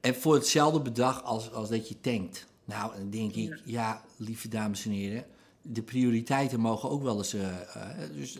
En 0.00 0.14
voor 0.14 0.34
hetzelfde 0.34 0.80
bedrag 0.80 1.24
als, 1.24 1.52
als 1.52 1.68
dat 1.68 1.88
je 1.88 2.00
tankt. 2.00 2.46
Nou, 2.64 2.92
dan 2.96 3.10
denk 3.10 3.34
ik, 3.34 3.60
ja, 3.64 4.02
lieve 4.16 4.48
dames 4.48 4.84
en 4.84 4.90
heren, 4.90 5.24
de 5.62 5.82
prioriteiten 5.82 6.60
mogen 6.60 6.90
ook 6.90 7.02
wel 7.02 7.16
eens. 7.18 7.34
eh, 7.34 7.48
eh, 7.50 7.88
dus, 8.16 8.38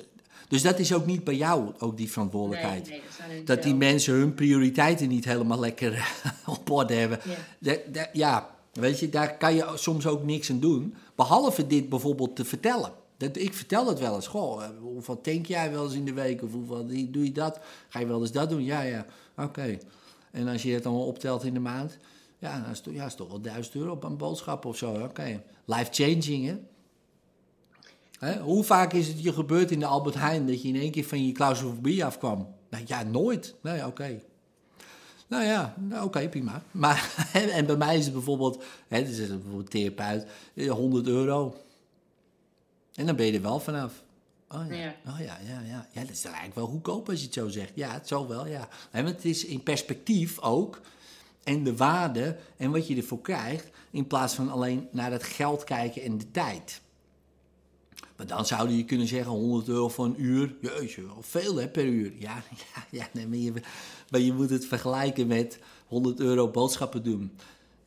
dus 0.49 0.63
dat 0.63 0.79
is 0.79 0.93
ook 0.95 1.07
niet 1.07 1.25
bij 1.25 1.37
jou, 1.37 1.73
ook 1.79 1.97
die 1.97 2.11
verantwoordelijkheid. 2.11 2.89
Nee, 2.89 3.03
nee, 3.29 3.45
dat 3.45 3.63
die 3.63 3.75
mensen 3.75 4.15
hun 4.15 4.35
prioriteiten 4.35 5.09
niet 5.09 5.25
helemaal 5.25 5.59
lekker 5.59 6.13
op 6.47 6.71
orde 6.71 6.95
hebben. 6.95 7.21
Ja. 7.61 8.09
Ja, 8.13 8.51
weet 8.73 8.99
je, 8.99 9.09
daar 9.09 9.37
kan 9.37 9.55
je 9.55 9.73
soms 9.75 10.07
ook 10.07 10.23
niks 10.25 10.51
aan 10.51 10.61
doen. 10.61 10.95
Behalve 11.15 11.67
dit 11.67 11.89
bijvoorbeeld 11.89 12.37
te 12.37 12.45
vertellen. 12.45 12.93
Dat, 13.17 13.37
ik 13.37 13.55
vertel 13.55 13.87
het 13.87 13.99
wel 13.99 14.15
eens. 14.15 14.27
Goh, 14.27 14.63
eh, 14.65 14.69
hoeveel 14.81 15.21
tank 15.21 15.47
jij 15.47 15.71
wel 15.71 15.85
eens 15.85 15.95
in 15.95 16.05
de 16.05 16.13
week? 16.13 16.43
Of 16.43 16.53
hoeveel 16.53 16.87
doe 16.87 17.25
je 17.25 17.33
dat? 17.33 17.61
Ga 17.89 17.99
je 18.01 18.07
wel 18.07 18.21
eens 18.21 18.33
dat 18.33 18.51
doen? 18.51 18.65
Ja, 18.65 18.81
ja. 18.83 19.07
Oké. 19.37 19.79
En 20.31 20.49
als 20.49 20.63
je 20.63 20.73
het 20.73 20.87
allemaal 20.87 21.07
optelt 21.07 21.45
in 21.45 21.55
de 21.55 21.61
maand... 21.61 21.99
Ja, 22.39 22.61
dat 22.61 22.87
is, 22.87 22.95
ja, 22.95 23.09
toch 23.09 23.29
wel 23.29 23.41
1000 23.41 23.75
euro 23.75 23.91
op 23.91 24.05
een 24.05 24.17
boodschap 24.17 24.65
of 24.65 24.77
zo. 24.77 25.03
Oké. 25.03 25.43
Life-changing, 25.65 26.47
hè? 26.47 26.57
Hè? 28.19 28.41
Hoe 28.41 28.65
vaak 28.65 28.93
is 28.93 29.09
het 29.09 29.23
je 29.23 29.33
gebeurd 29.33 29.71
in 29.71 29.79
de 29.79 29.87
Albert 29.87 30.15
Heijn... 30.15 30.47
dat 30.47 30.63
je 30.63 30.69
in 30.69 30.77
één 30.77 30.91
keer 30.91 31.05
van 31.05 31.27
je 31.27 31.33
claustrofobie 31.33 32.05
afkwam? 32.05 32.49
Nou, 32.71 32.85
ja, 32.87 33.03
nooit. 33.03 33.55
Nee, 33.63 33.87
oké. 33.87 34.21
Nou 35.27 35.45
ja, 35.45 35.75
nou, 35.79 36.05
oké, 36.05 36.29
prima. 36.29 36.63
Maar, 36.71 37.29
en 37.57 37.67
bij 37.67 37.77
mij 37.77 37.99
is 37.99 38.05
het 38.05 38.15
bijvoorbeeld, 38.15 38.65
hè, 38.89 39.05
dus 39.05 39.19
is 39.19 39.29
bijvoorbeeld 39.29 39.71
therapeut, 39.71 40.27
eh, 40.55 40.71
100 40.71 41.07
euro. 41.07 41.57
En 42.95 43.07
dan 43.07 43.17
ben 43.17 43.27
je 43.27 43.33
er 43.33 43.43
wel 43.43 43.61
vanaf. 43.61 44.03
Oh 44.55 44.67
ja, 44.69 44.75
Ja. 44.75 44.95
Oh, 45.07 45.19
ja, 45.19 45.39
ja, 45.47 45.61
ja. 45.61 45.89
ja, 45.93 46.01
dat 46.01 46.11
is 46.11 46.23
dan 46.23 46.33
eigenlijk 46.33 46.61
wel 46.61 46.67
goedkoop 46.67 47.09
als 47.09 47.19
je 47.19 47.25
het 47.25 47.35
zo 47.35 47.49
zegt. 47.49 47.73
Ja, 47.75 47.93
het 47.93 48.09
zal 48.09 48.29
wel, 48.29 48.47
ja. 48.47 48.69
En 48.91 49.07
het 49.07 49.25
is 49.25 49.45
in 49.45 49.63
perspectief 49.63 50.39
ook. 50.39 50.81
En 51.45 51.65
de 51.65 51.77
waarde 51.77 52.37
en 52.57 52.71
wat 52.71 52.87
je 52.87 52.97
ervoor 52.97 53.21
krijgt, 53.21 53.71
in 53.91 54.07
plaats 54.07 54.35
van 54.35 54.51
alleen 54.51 54.89
naar 54.93 55.13
het 55.13 55.23
geld 55.23 55.65
kijken 55.65 56.03
en 56.03 56.19
de 56.19 56.31
tijd. 56.31 56.81
Maar 58.17 58.27
dan 58.27 58.47
zou 58.47 58.71
je 58.71 58.85
kunnen 58.85 59.07
zeggen 59.07 59.33
100 59.33 59.69
euro 59.69 59.89
voor 59.89 60.05
een 60.05 60.23
uur. 60.23 60.55
Jeetje, 60.61 61.07
wel 61.07 61.23
veel 61.23 61.57
hè, 61.57 61.69
per 61.69 61.85
uur. 61.85 62.13
Ja, 62.19 62.43
ja, 62.75 62.87
ja 62.91 63.09
nee, 63.13 63.27
maar, 63.27 63.39
je, 63.39 63.53
maar 64.11 64.21
je 64.21 64.33
moet 64.33 64.51
het 64.51 64.67
vergelijken 64.67 65.27
met 65.27 65.59
100 65.87 66.21
euro 66.21 66.49
boodschappen 66.49 67.03
doen. 67.03 67.37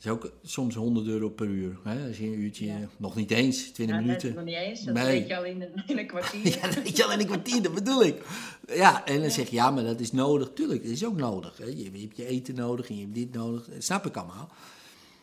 Dat 0.04 0.18
is 0.18 0.26
ook 0.26 0.32
soms 0.44 0.76
100 0.76 1.08
euro 1.08 1.30
per 1.30 1.46
uur. 1.48 1.78
Hè? 1.84 2.08
Als 2.08 2.18
je 2.18 2.26
een 2.26 2.40
uurtje, 2.40 2.66
Ja. 2.66 2.90
nog 2.98 3.16
niet 3.16 3.32
eens, 3.32 3.58
20 3.72 3.86
Ja, 3.86 3.92
dat 3.94 4.02
minuten. 4.02 4.30
is 4.30 4.36
nog 4.36 4.44
niet 4.46 4.56
eens. 4.56 4.84
Dat 4.84 4.94
Nee. 4.94 5.06
weet 5.20 5.28
je 5.28 5.38
al 5.38 5.46
in 5.46 5.62
een, 5.62 5.84
in 5.88 5.98
een 5.98 6.08
kwartier. 6.08 6.46
Ja, 6.56 6.62
dat 6.68 6.74
weet 6.84 6.98
je 6.98 7.04
al 7.04 7.12
in 7.12 7.20
een 7.20 7.26
kwartier, 7.26 7.62
dat 7.62 7.74
bedoel 7.74 8.04
ik. 8.04 8.22
Ja, 8.68 9.06
en 9.06 9.22
dan 9.22 9.32
zeg 9.32 9.50
je, 9.50 9.56
ja, 9.56 9.72
maar 9.72 9.84
dat 9.84 10.00
is 10.00 10.12
nodig. 10.12 10.52
Tuurlijk, 10.54 10.82
dat 10.84 10.92
is 10.92 11.06
ook 11.06 11.16
nodig. 11.18 11.58
Hè? 11.58 11.66
Je, 11.66 11.92
je 11.92 12.00
hebt 12.02 12.18
je 12.18 12.26
eten 12.26 12.56
nodig 12.56 12.90
en 12.90 12.96
je 12.96 13.02
hebt 13.02 13.16
dit 13.16 13.34
nodig. 13.34 13.66
Dat 13.66 13.84
snap 13.84 14.06
ik 14.06 14.18
allemaal. 14.18 14.50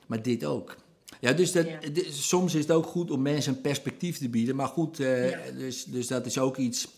Maar 0.07 0.23
dit 0.23 0.45
ook. 0.45 0.77
Ja, 1.21 1.33
dus 1.33 1.53
dat, 1.53 1.67
soms 2.11 2.55
is 2.55 2.61
het 2.63 2.71
ook 2.73 2.87
goed 2.87 3.11
om 3.11 3.23
mensen 3.23 3.55
een 3.55 3.61
perspectief 3.61 4.19
te 4.19 4.29
bieden. 4.29 4.57
Maar 4.57 4.69
goed, 4.69 5.01
eh, 5.01 5.39
dus, 5.57 5.85
dus 5.85 6.07
dat 6.07 6.27
is 6.27 6.39
ook 6.39 6.57
iets, 6.57 6.89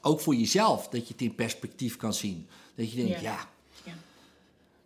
ook 0.00 0.20
voor 0.20 0.34
jezelf, 0.34 0.88
dat 0.88 1.06
je 1.06 1.12
het 1.12 1.22
in 1.22 1.34
perspectief 1.34 1.96
kan 1.96 2.14
zien. 2.14 2.46
Dat 2.74 2.92
je 2.92 3.04
denkt, 3.04 3.20
ja, 3.20 3.48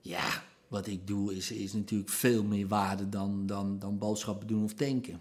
Ja. 0.03 0.47
Wat 0.69 0.87
ik 0.87 1.07
doe 1.07 1.37
is, 1.37 1.51
is 1.51 1.73
natuurlijk 1.73 2.11
veel 2.11 2.45
meer 2.45 2.69
waarde 2.69 3.09
dan, 3.09 3.47
dan, 3.47 3.79
dan 3.79 3.99
boodschappen 3.99 4.47
doen 4.47 4.65
of 4.65 4.75
tanken. 4.75 5.21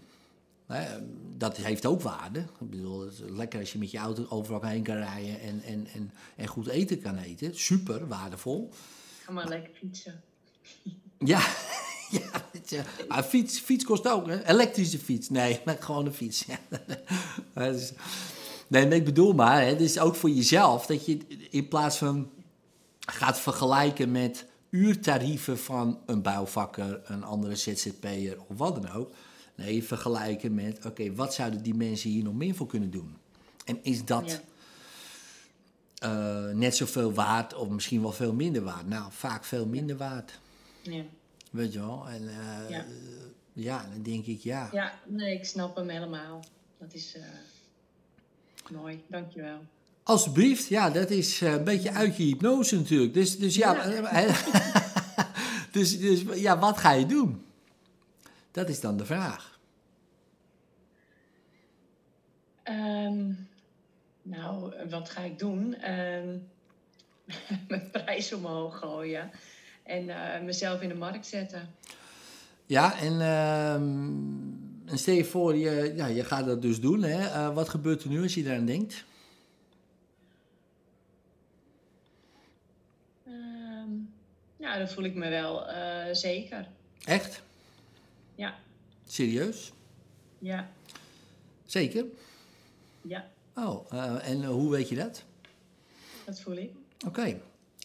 Dat 1.36 1.56
heeft 1.56 1.86
ook 1.86 2.02
waarde. 2.02 2.38
Ik 2.38 2.70
bedoel, 2.70 3.00
het 3.00 3.12
is 3.12 3.20
lekker 3.26 3.60
als 3.60 3.72
je 3.72 3.78
met 3.78 3.90
je 3.90 3.98
auto 3.98 4.26
overal 4.28 4.62
heen 4.62 4.82
kan 4.82 4.96
rijden 4.96 5.40
en, 5.40 5.62
en, 5.62 5.86
en, 5.92 6.12
en 6.36 6.46
goed 6.46 6.66
eten 6.66 7.00
kan 7.00 7.16
eten. 7.16 7.56
Super, 7.58 8.08
waardevol. 8.08 8.70
Ga 9.24 9.32
maar 9.32 9.48
lekker 9.48 9.72
fietsen. 9.74 10.22
Ja, 11.18 11.40
ja 12.10 12.84
maar 13.08 13.22
fiets, 13.22 13.58
fiets 13.58 13.84
kost 13.84 14.08
ook, 14.08 14.26
hè? 14.26 14.46
Elektrische 14.46 14.98
fiets. 14.98 15.30
Nee, 15.30 15.60
maar 15.64 15.76
gewoon 15.80 16.06
een 16.06 16.14
fiets. 16.14 16.44
Ja. 16.44 16.58
Nee, 18.68 18.86
maar 18.86 18.96
ik 18.96 19.04
bedoel 19.04 19.32
maar, 19.32 19.60
hè, 19.60 19.68
het 19.68 19.80
is 19.80 19.98
ook 19.98 20.14
voor 20.14 20.30
jezelf 20.30 20.86
dat 20.86 21.06
je 21.06 21.18
in 21.50 21.68
plaats 21.68 21.96
van 21.96 22.30
gaat 23.00 23.40
vergelijken 23.40 24.10
met 24.10 24.46
uurtarieven 24.70 25.58
van 25.58 26.00
een 26.06 26.22
bouwvakker, 26.22 27.00
een 27.04 27.24
andere 27.24 27.56
ZZP'er 27.56 28.36
of 28.48 28.56
wat 28.56 28.74
dan 28.82 28.90
ook. 28.90 29.10
Nee, 29.54 29.84
vergelijken 29.84 30.54
met, 30.54 30.84
oké, 30.86 31.14
wat 31.14 31.34
zouden 31.34 31.62
die 31.62 31.74
mensen 31.74 32.10
hier 32.10 32.22
nog 32.24 32.34
meer 32.34 32.54
voor 32.54 32.66
kunnen 32.66 32.90
doen? 32.90 33.16
En 33.64 33.78
is 33.84 34.04
dat 34.04 34.30
Ja. 34.30 34.40
eh, 36.48 36.54
net 36.54 36.76
zoveel 36.76 37.12
waard 37.12 37.54
of 37.54 37.68
misschien 37.68 38.00
wel 38.02 38.12
veel 38.12 38.32
minder 38.32 38.62
waard? 38.62 38.86
Nou, 38.88 39.12
vaak 39.12 39.44
veel 39.44 39.66
minder 39.66 39.96
waard. 39.96 40.38
Ja. 40.82 41.02
Weet 41.50 41.72
je 41.72 41.78
wel? 41.78 42.08
En 42.08 42.28
eh, 42.28 42.70
Ja. 42.70 42.84
ja. 43.52 43.86
dan 43.92 44.02
denk 44.02 44.26
ik, 44.26 44.40
ja. 44.40 44.68
ja, 44.72 44.98
nee, 45.06 45.34
ik 45.34 45.44
snap 45.44 45.76
hem 45.76 45.88
helemaal. 45.88 46.44
Dat 46.78 46.94
is 46.94 47.14
eh, 47.16 47.22
mooi, 48.70 49.02
dankjewel. 49.06 49.58
Alsjeblieft, 50.08 50.68
ja, 50.68 50.90
dat 50.90 51.10
is 51.10 51.40
eh, 51.40 51.52
een 51.52 51.64
beetje 51.64 51.92
uit 51.92 52.16
je 52.16 52.22
hypnose 52.22 52.76
natuurlijk. 52.76 53.14
Dus, 53.14 53.38
dus 53.38 53.54
ja, 53.54 53.86
Ja. 53.88 54.36
dus, 55.72 55.98
dus 55.98 56.22
ja, 56.34 56.58
wat 56.58 56.78
ga 56.78 56.92
je 56.92 57.06
doen? 57.06 57.42
Dat 58.50 58.68
is 58.68 58.80
dan 58.80 58.96
de 58.96 59.04
vraag. 59.04 59.58
Ehm, 62.62 63.32
nou, 64.22 64.72
wat 64.90 65.10
ga 65.10 65.20
ik 65.20 65.38
doen? 65.38 65.74
Ehm, 65.74 66.36
mijn 67.68 67.90
prijs 67.90 68.32
omhoog 68.32 68.78
gooien. 68.78 69.30
En 69.82 70.08
eh, 70.08 70.42
mezelf 70.42 70.80
in 70.80 70.88
de 70.88 70.94
markt 70.94 71.26
zetten. 71.26 71.68
Ja, 72.66 72.98
en, 73.00 73.20
en 74.86 74.98
stel 74.98 75.14
je 75.14 75.24
voor, 75.24 75.56
je, 75.56 75.92
ja, 75.96 76.06
je 76.06 76.24
gaat 76.24 76.46
dat 76.46 76.62
dus 76.62 76.80
doen. 76.80 77.02
Hè? 77.02 77.26
Eh, 77.26 77.54
wat 77.54 77.68
gebeurt 77.68 78.02
er 78.02 78.08
nu 78.08 78.22
als 78.22 78.34
je 78.34 78.42
daaraan 78.42 78.66
denkt? 78.66 79.06
Ja, 84.68 84.78
dan 84.78 84.88
voel 84.88 85.04
ik 85.04 85.14
me 85.14 85.28
wel 85.28 85.66
eh, 85.68 86.14
zeker. 86.14 86.68
Echt? 87.04 87.42
Ja, 88.34 88.54
Serieus? 89.06 89.72
ja, 90.38 90.70
Zeker? 91.66 92.04
ja, 93.02 93.28
Oh, 93.54 93.92
eh, 93.92 94.28
en 94.28 94.42
eh, 94.42 94.48
hoe 94.48 94.70
weet 94.70 94.88
je 94.88 94.94
dat? 94.94 95.24
dat 96.24 96.40
voel 96.40 96.56
ik. 96.56 96.72
Oké. 97.06 97.40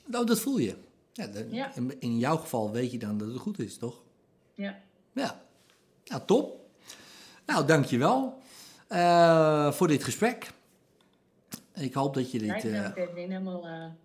Nou, 0.05 0.25
dat 0.25 0.39
voel 0.39 0.57
je. 0.57 0.75
Ja, 1.13 1.27
Ja. 1.49 1.75
In, 1.75 1.95
in 1.99 2.17
jouw 2.17 2.37
geval 2.37 2.71
weet 2.71 2.91
je 2.91 2.97
dan 2.97 3.17
dat 3.17 3.27
het 3.27 3.37
goed 3.37 3.59
is, 3.59 3.77
toch? 3.77 4.01
Ja, 4.53 4.79
Ja. 5.13 5.41
Nou, 6.05 6.21
top. 6.25 6.69
Nou, 7.45 7.65
dankjewel 7.65 8.41
eh 8.87 9.71
voor 9.71 9.87
dit 9.87 10.03
gesprek. 10.03 10.51
Ik 11.73 11.93
hoop 11.93 12.13
dat 12.13 12.31
je 12.31 12.39
dit... 12.39 12.63
Me 12.63 12.77
eh, 12.77 12.87
ook 12.87 12.97
Edwin, 12.97 13.31
helemaal, 13.31 13.95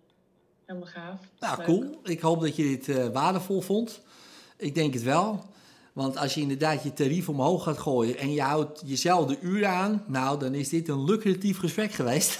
helemaal 0.69 0.89
gaaf. 0.93 1.19
Nou, 1.39 1.57
Leuk. 1.57 1.65
cool. 1.65 1.99
Ik 2.03 2.19
hoop 2.19 2.41
dat 2.41 2.55
je 2.55 2.63
dit 2.63 2.89
eh, 2.89 3.07
waardevol 3.07 3.61
vond. 3.61 4.01
Ik 4.57 4.75
denk 4.75 4.93
het 4.93 5.03
wel. 5.03 5.45
Want 5.93 6.17
als 6.17 6.33
je 6.33 6.41
inderdaad 6.41 6.83
je 6.83 6.93
tarief 6.93 7.29
omhoog 7.29 7.63
gaat 7.63 7.77
gooien 7.77 8.17
en 8.17 8.33
je 8.33 8.41
houdt 8.41 8.81
jezelf 8.85 9.25
de 9.27 9.39
uren 9.41 9.69
aan, 9.69 10.03
nou, 10.07 10.39
dan 10.39 10.53
is 10.53 10.69
dit 10.69 10.87
een 10.87 11.03
lucratief 11.03 11.57
gesprek 11.59 11.91
geweest. 11.91 12.39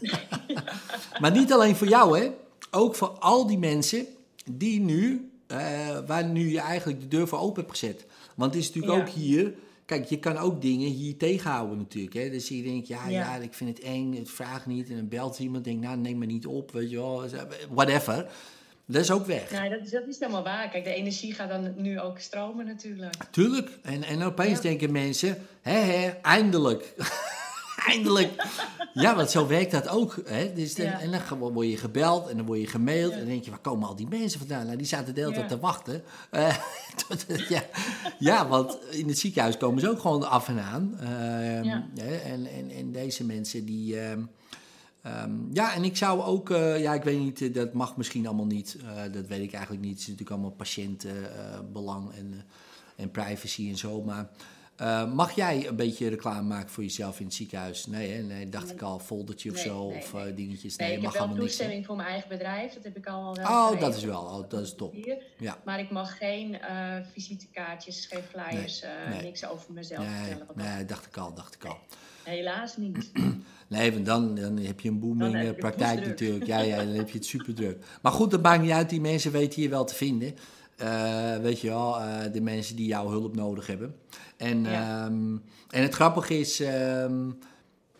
maar 1.20 1.30
niet 1.30 1.52
alleen 1.52 1.76
voor 1.76 1.88
jou, 1.88 2.18
hè. 2.18 2.30
Ook 2.70 2.94
voor 2.94 3.08
al 3.08 3.46
die 3.46 3.58
mensen 3.58 4.06
die 4.50 4.80
nu, 4.80 5.30
eh, 5.46 5.58
waar 6.06 6.24
nu 6.24 6.50
je 6.50 6.60
eigenlijk 6.60 7.00
de 7.00 7.08
deur 7.08 7.28
voor 7.28 7.38
open 7.38 7.62
hebt 7.62 7.78
gezet. 7.78 8.06
Want 8.34 8.54
het 8.54 8.62
is 8.62 8.68
natuurlijk 8.72 8.94
Ja. 8.94 9.00
ook 9.02 9.14
hier, 9.14 9.54
kijk, 9.88 10.04
je 10.04 10.18
kan 10.18 10.36
ook 10.36 10.62
dingen 10.62 10.90
hier 10.90 11.16
tegenhouden 11.16 11.78
natuurlijk, 11.78 12.14
hè. 12.14 12.30
Dus 12.30 12.48
je 12.48 12.62
denkt, 12.62 12.88
ja, 12.88 13.08
ja, 13.08 13.34
Ja. 13.34 13.42
ik 13.42 13.54
vind 13.54 13.78
het 13.78 13.86
eng, 13.86 14.14
het 14.16 14.30
vraagt 14.30 14.66
niet. 14.66 14.88
En 14.88 14.96
dan 14.96 15.08
belt 15.08 15.38
iemand, 15.38 15.64
denkt, 15.64 15.82
nou, 15.82 15.96
neem 15.96 16.18
me 16.18 16.26
niet 16.26 16.46
op, 16.46 16.72
weet 16.72 16.90
je 16.90 16.96
wel. 16.96 17.24
Whatever. 17.70 18.26
Dat 18.86 19.02
is 19.02 19.10
ook 19.10 19.26
weg. 19.26 19.50
Nee, 19.50 19.70
dat 19.70 19.80
is, 19.84 19.90
dat 19.90 20.06
is 20.06 20.18
helemaal 20.18 20.42
waar. 20.42 20.68
Kijk, 20.68 20.84
de 20.84 20.94
energie 20.94 21.34
gaat 21.34 21.48
dan 21.48 21.74
nu 21.76 22.00
ook 22.00 22.18
stromen 22.18 22.66
natuurlijk. 22.66 23.14
Tuurlijk. 23.30 23.70
En, 23.82 24.02
en 24.02 24.22
opeens 24.22 24.56
Ja. 24.56 24.62
denken 24.62 24.92
mensen, 24.92 25.38
hè, 25.62 25.72
hè, 25.78 26.08
eindelijk. 26.08 26.94
eindelijk. 27.92 28.46
Ja, 28.94 29.16
want 29.16 29.30
zo 29.30 29.46
werkt 29.46 29.70
dat 29.70 29.88
ook. 29.88 30.20
Hè? 30.24 30.52
Dus 30.52 30.74
dan, 30.74 30.86
Ja. 30.86 31.00
En 31.00 31.10
dan 31.10 31.38
word 31.52 31.68
je 31.68 31.76
gebeld 31.76 32.28
en 32.28 32.36
dan 32.36 32.46
word 32.46 32.60
je 32.60 32.66
gemaild. 32.66 33.10
Ja. 33.10 33.12
En 33.12 33.18
dan 33.18 33.28
denk 33.28 33.44
je, 33.44 33.50
waar 33.50 33.60
komen 33.60 33.88
al 33.88 33.96
die 33.96 34.08
mensen 34.08 34.38
vandaan? 34.38 34.64
Nou, 34.66 34.76
die 34.78 34.86
zaten 34.86 35.14
de 35.14 35.20
hele 35.20 35.32
tijd 35.32 35.48
te 35.48 35.58
wachten. 35.58 36.02
Eh, 36.30 36.56
tot- 37.08 37.26
ja. 37.48 37.62
ja, 38.18 38.48
want 38.48 38.78
in 38.90 39.08
het 39.08 39.18
ziekenhuis 39.18 39.56
komen 39.56 39.80
ze 39.80 39.90
ook 39.90 40.00
gewoon 40.00 40.28
af 40.28 40.48
en 40.48 40.58
aan. 40.62 40.98
Ehm, 41.00 41.80
en, 42.24 42.46
en, 42.46 42.70
en 42.70 42.92
deze 42.92 43.24
mensen 43.24 43.64
die... 43.64 44.00
ehm, 44.00 44.22
ehm, 45.02 45.30
ja, 45.52 45.74
en 45.74 45.84
ik 45.84 45.96
zou 45.96 46.22
ook, 46.22 46.50
eh, 46.50 46.80
ja, 46.80 46.94
ik 46.94 47.02
weet 47.02 47.18
niet, 47.18 47.40
eh, 47.42 47.54
dat 47.54 47.72
mag 47.72 47.96
misschien 47.96 48.26
allemaal 48.26 48.46
niet. 48.46 48.76
Dat 49.12 49.26
weet 49.26 49.42
ik 49.42 49.52
eigenlijk 49.52 49.82
niet. 49.84 49.90
Het 49.92 50.00
is 50.00 50.06
natuurlijk 50.06 50.30
allemaal 50.30 50.56
patiëntenbelang 50.56 52.12
en, 52.14 52.44
en 52.96 53.10
privacy 53.10 53.68
en 53.68 53.76
zo. 53.76 54.02
Maar 54.02 54.28
eh, 54.78 55.12
mag 55.12 55.32
jij 55.32 55.68
een 55.68 55.76
beetje 55.76 56.08
reclame 56.08 56.42
maken 56.42 56.70
voor 56.70 56.82
jezelf 56.82 57.18
in 57.18 57.24
het 57.24 57.34
ziekenhuis? 57.34 57.86
Nee, 57.86 58.10
hè? 58.10 58.22
nee 58.22 58.48
dacht 58.48 58.70
ik 58.70 58.82
al, 58.82 58.98
foldertje 58.98 59.50
of 59.50 59.54
Nee, 59.54 59.64
zo, 59.64 59.88
nee, 59.88 59.98
of 59.98 60.14
eh, 60.14 60.36
dingetjes. 60.36 60.76
Nee, 60.76 60.88
Nee, 60.88 60.96
ik 60.96 61.02
heb 61.02 61.12
mag 61.12 61.26
wel 61.28 61.36
toestemming 61.36 61.86
voor 61.86 61.96
mijn 61.96 62.08
eigen 62.08 62.28
bedrijf. 62.28 62.74
Dat 62.74 62.84
heb 62.84 62.96
ik 62.96 63.06
al 63.06 63.34
wel 63.34 63.46
Oh, 63.46 63.80
dat 63.80 63.96
is 63.96 64.04
wel, 64.04 64.20
oh, 64.20 64.50
dat 64.50 64.60
is 64.60 64.74
top. 64.74 64.92
Hier. 64.92 65.22
Ja. 65.38 65.58
Maar 65.64 65.80
ik 65.80 65.90
mag 65.90 66.18
geen 66.18 66.60
eh, 66.60 66.94
visitekaartjes, 67.12 68.06
geen 68.06 68.22
flyers, 68.22 68.82
niks 69.22 69.46
over 69.46 69.72
mezelf 69.72 70.06
vertellen. 70.06 70.46
nee, 70.54 70.84
dacht 70.84 71.06
ik 71.06 71.16
al, 71.16 71.34
dacht 71.34 71.54
ik 71.54 71.64
al. 71.64 71.78
Helaas 72.22 72.76
niet. 72.76 73.10
Nee, 73.68 73.92
want 73.92 74.06
dan, 74.06 74.34
dan 74.34 74.58
heb 74.58 74.80
je 74.80 74.88
een 74.88 74.98
booming 74.98 75.42
je 75.42 75.54
praktijk 75.54 76.06
natuurlijk. 76.06 76.46
Ja, 76.46 76.58
ja, 76.58 76.76
dan 76.76 76.94
heb 76.94 77.08
je 77.08 77.18
het 77.18 77.26
super 77.34 77.54
druk. 77.54 77.84
Maar 78.02 78.12
goed, 78.12 78.30
dat 78.30 78.42
maakt 78.42 78.62
niet 78.62 78.70
uit. 78.70 78.90
Die 78.90 79.00
mensen 79.00 79.32
weten 79.32 79.62
je 79.62 79.68
wel 79.68 79.84
te 79.84 79.94
vinden. 79.94 80.34
Eh, 80.78 81.36
weet 81.36 81.60
je 81.60 81.68
wel, 81.68 82.00
eh, 82.00 82.32
de 82.32 82.40
mensen 82.40 82.76
die 82.76 82.86
jouw 82.86 83.08
hulp 83.08 83.34
nodig 83.34 83.66
hebben. 83.66 83.94
En, 84.36 84.64
Ja. 84.64 85.04
ehm, 85.04 85.36
en 85.70 85.82
het 85.82 85.94
grappige 85.94 86.38
is, 86.38 86.60
ehm, 86.60 87.30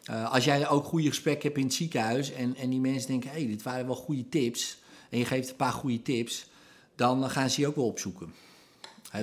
eh, 0.05 0.33
als 0.33 0.45
jij 0.45 0.69
ook 0.69 0.85
goede 0.85 1.09
gesprekken 1.09 1.43
hebt 1.43 1.59
in 1.59 1.65
het 1.65 1.75
ziekenhuis... 1.75 2.33
en, 2.33 2.57
en 2.57 2.71
die 2.71 2.81
mensen 2.81 3.09
denken, 3.09 3.31
hé, 3.31 3.37
hey, 3.37 3.47
dit 3.47 3.63
waren 3.63 3.87
wel 3.87 3.95
goede 3.95 4.29
tips... 4.29 4.79
en 5.11 5.19
je 5.19 5.25
geeft 5.25 5.51
een 5.51 5.57
paar 5.57 5.73
goede 5.73 6.03
tips... 6.03 6.51
dan 6.97 7.31
gaan 7.31 7.51
ze 7.51 7.61
je 7.61 7.67
ook 7.67 7.77
wel 7.77 7.87
opzoeken. 7.87 8.35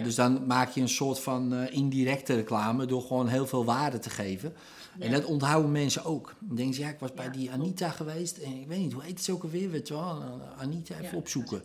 Dus 0.04 0.16
dan 0.16 0.46
maak 0.46 0.70
je 0.70 0.82
een 0.82 0.90
soort 0.90 1.20
van 1.20 1.54
indirecte 1.54 2.36
reclame... 2.36 2.86
door 2.86 3.02
gewoon 3.02 3.28
heel 3.28 3.48
veel 3.48 3.66
waarde 3.66 4.00
te 4.00 4.10
geven... 4.10 4.54
En 5.00 5.12
dat 5.12 5.26
onthouden 5.26 5.72
mensen 5.72 6.06
ook. 6.06 6.36
Dan 6.40 6.56
denken 6.56 6.76
ze, 6.76 6.82
ja, 6.82 6.90
ik 6.90 7.00
was 7.00 7.14
bij 7.14 7.32
die 7.32 7.52
Anita 7.52 7.90
geweest 7.90 8.38
en 8.38 8.62
ik 8.62 8.68
weet 8.68 8.80
niet, 8.80 8.94
hoe 8.94 9.04
heet 9.04 9.22
ze 9.22 9.32
ook 9.32 9.44
alweer, 9.44 9.70
weet 9.70 9.88
je 9.88 9.94
wel? 9.94 10.24
Anita, 10.58 11.00
even 11.00 11.18
opzoeken. 11.18 11.62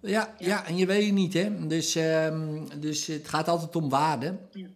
Ja, 0.00 0.34
ja. 0.38 0.66
En 0.66 0.76
je 0.76 0.86
weet 0.86 1.04
het 1.04 1.14
niet, 1.14 1.32
hè. 1.32 1.66
Dus, 1.66 1.94
ehm, 1.94 2.64
dus 2.80 3.06
het 3.06 3.28
gaat 3.28 3.48
altijd 3.48 3.76
om 3.76 3.88
waarde. 3.88 4.36
Ja. 4.52 4.66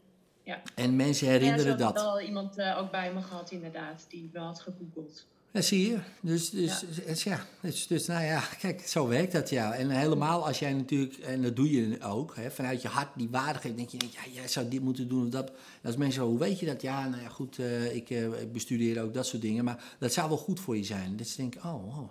Ja. 0.43 0.63
En 0.75 0.97
mensen 0.97 1.27
herinneren 1.27 1.79
zo 1.79 1.85
had 1.85 1.95
dat. 1.95 2.05
wel 2.05 2.21
iemand 2.21 2.59
eh, 2.59 2.79
ook 2.79 2.91
bij 2.91 3.13
me 3.13 3.23
gehad, 3.23 3.51
inderdaad, 3.51 4.05
die 4.09 4.31
wel 4.33 4.45
had 4.45 4.61
gegoogeld. 4.61 5.27
Ja, 5.53 5.61
zie 5.61 5.89
je. 5.91 5.99
Dus, 6.21 6.51
dus, 6.51 6.85
dus 7.07 7.23
ja, 7.23 7.47
dus, 7.61 7.87
dus 7.87 8.07
nou 8.07 8.25
ja, 8.25 8.41
kijk, 8.59 8.81
zo 8.89 9.09
werkt 9.09 9.33
dat 9.33 9.51
ja. 9.51 9.75
En 9.75 9.91
helemaal 9.91 10.47
als 10.47 10.59
jij 10.59 10.73
natuurlijk, 10.73 11.15
en 11.19 11.43
dat 11.43 11.57
doe 11.57 11.71
je 11.71 12.01
ook, 12.03 12.37
hè, 12.37 12.51
vanuit 12.51 12.83
je 12.83 12.89
hart 12.89 13.09
die 13.17 13.29
waarde 13.31 13.59
geeft, 13.59 13.77
denk 13.77 13.89
je, 13.89 13.99
ja, 14.11 14.33
jij 14.41 14.49
zou 14.49 14.69
dit 14.69 14.81
moeten 14.83 15.09
doen 15.09 15.25
of 15.25 15.29
dat. 15.29 15.51
Als 15.85 15.97
mensen 15.97 16.21
zo, 16.23 16.29
hoe 16.29 16.39
weet 16.39 16.59
je 16.61 16.67
dat? 16.67 16.83
Ja, 16.83 17.09
nou 17.09 17.23
ja, 17.23 17.29
goed, 17.29 17.59
eh, 17.59 17.95
ik 17.95 18.11
eh, 18.11 18.29
bestudeer 18.53 19.03
ook 19.03 19.15
dat 19.15 19.27
soort 19.27 19.43
dingen, 19.43 19.65
maar 19.65 19.85
dat 19.99 20.13
zou 20.13 20.29
wel 20.29 20.39
goed 20.39 20.61
voor 20.61 20.77
je 20.77 20.85
zijn. 20.85 21.17
Dat 21.17 21.27
ze 21.27 21.37
denken, 21.37 21.61
oh, 21.65 21.99
oh. 21.99 22.09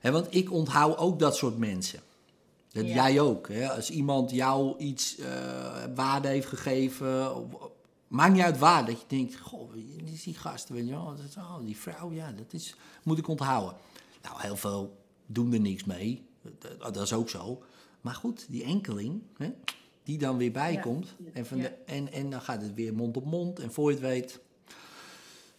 Hè, 0.00 0.10
want 0.10 0.26
ik 0.34 0.52
onthoud 0.52 0.96
ook 0.98 1.18
dat 1.18 1.36
soort 1.36 1.58
mensen. 1.58 2.00
Dat 2.72 2.86
Ja. 2.86 2.94
jij 2.94 3.20
ook. 3.20 3.48
Hè? 3.48 3.70
Als 3.70 3.90
iemand 3.90 4.30
jou 4.30 4.78
iets 4.78 5.18
eh, 5.18 5.26
waarde 5.94 6.28
heeft 6.28 6.46
gegeven, 6.48 7.36
of- 7.36 7.70
maakt 8.12 8.32
niet 8.32 8.42
uit 8.42 8.58
waar, 8.58 8.86
dat 8.86 9.00
je 9.00 9.06
denkt, 9.06 9.38
goh, 9.38 9.72
die 10.24 10.34
gast, 10.34 10.68
weet 10.68 10.86
je 10.86 10.90
wel? 10.90 11.16
Dat 11.16 11.36
oh, 11.36 11.64
die 11.64 11.76
vrouw, 11.76 12.12
ja, 12.12 12.32
dat 12.32 12.52
is, 12.52 12.74
moet 13.02 13.18
ik 13.18 13.28
onthouden. 13.28 13.76
Nou, 14.22 14.40
heel 14.40 14.56
veel 14.56 15.02
doen 15.26 15.52
er 15.52 15.60
niks 15.60 15.84
mee, 15.84 16.26
dat, 16.58 16.94
dat 16.94 17.02
is 17.02 17.12
ook 17.12 17.28
zo. 17.28 17.62
Maar 18.00 18.14
goed, 18.14 18.46
die 18.48 18.64
enkeling, 18.64 19.22
hè, 19.36 19.50
die 20.02 20.18
dan 20.18 20.36
weer 20.36 20.52
bijkomt, 20.52 21.14
Ja. 21.18 21.30
en, 21.32 21.46
van 21.46 21.58
de, 21.58 21.72
en, 21.86 22.12
en 22.12 22.30
dan 22.30 22.40
gaat 22.40 22.62
het 22.62 22.74
weer 22.74 22.94
mond 22.94 23.16
op 23.16 23.24
mond, 23.24 23.58
en 23.58 23.72
voor 23.72 23.90
je 23.90 23.96
het 23.96 24.06
weet, 24.06 24.40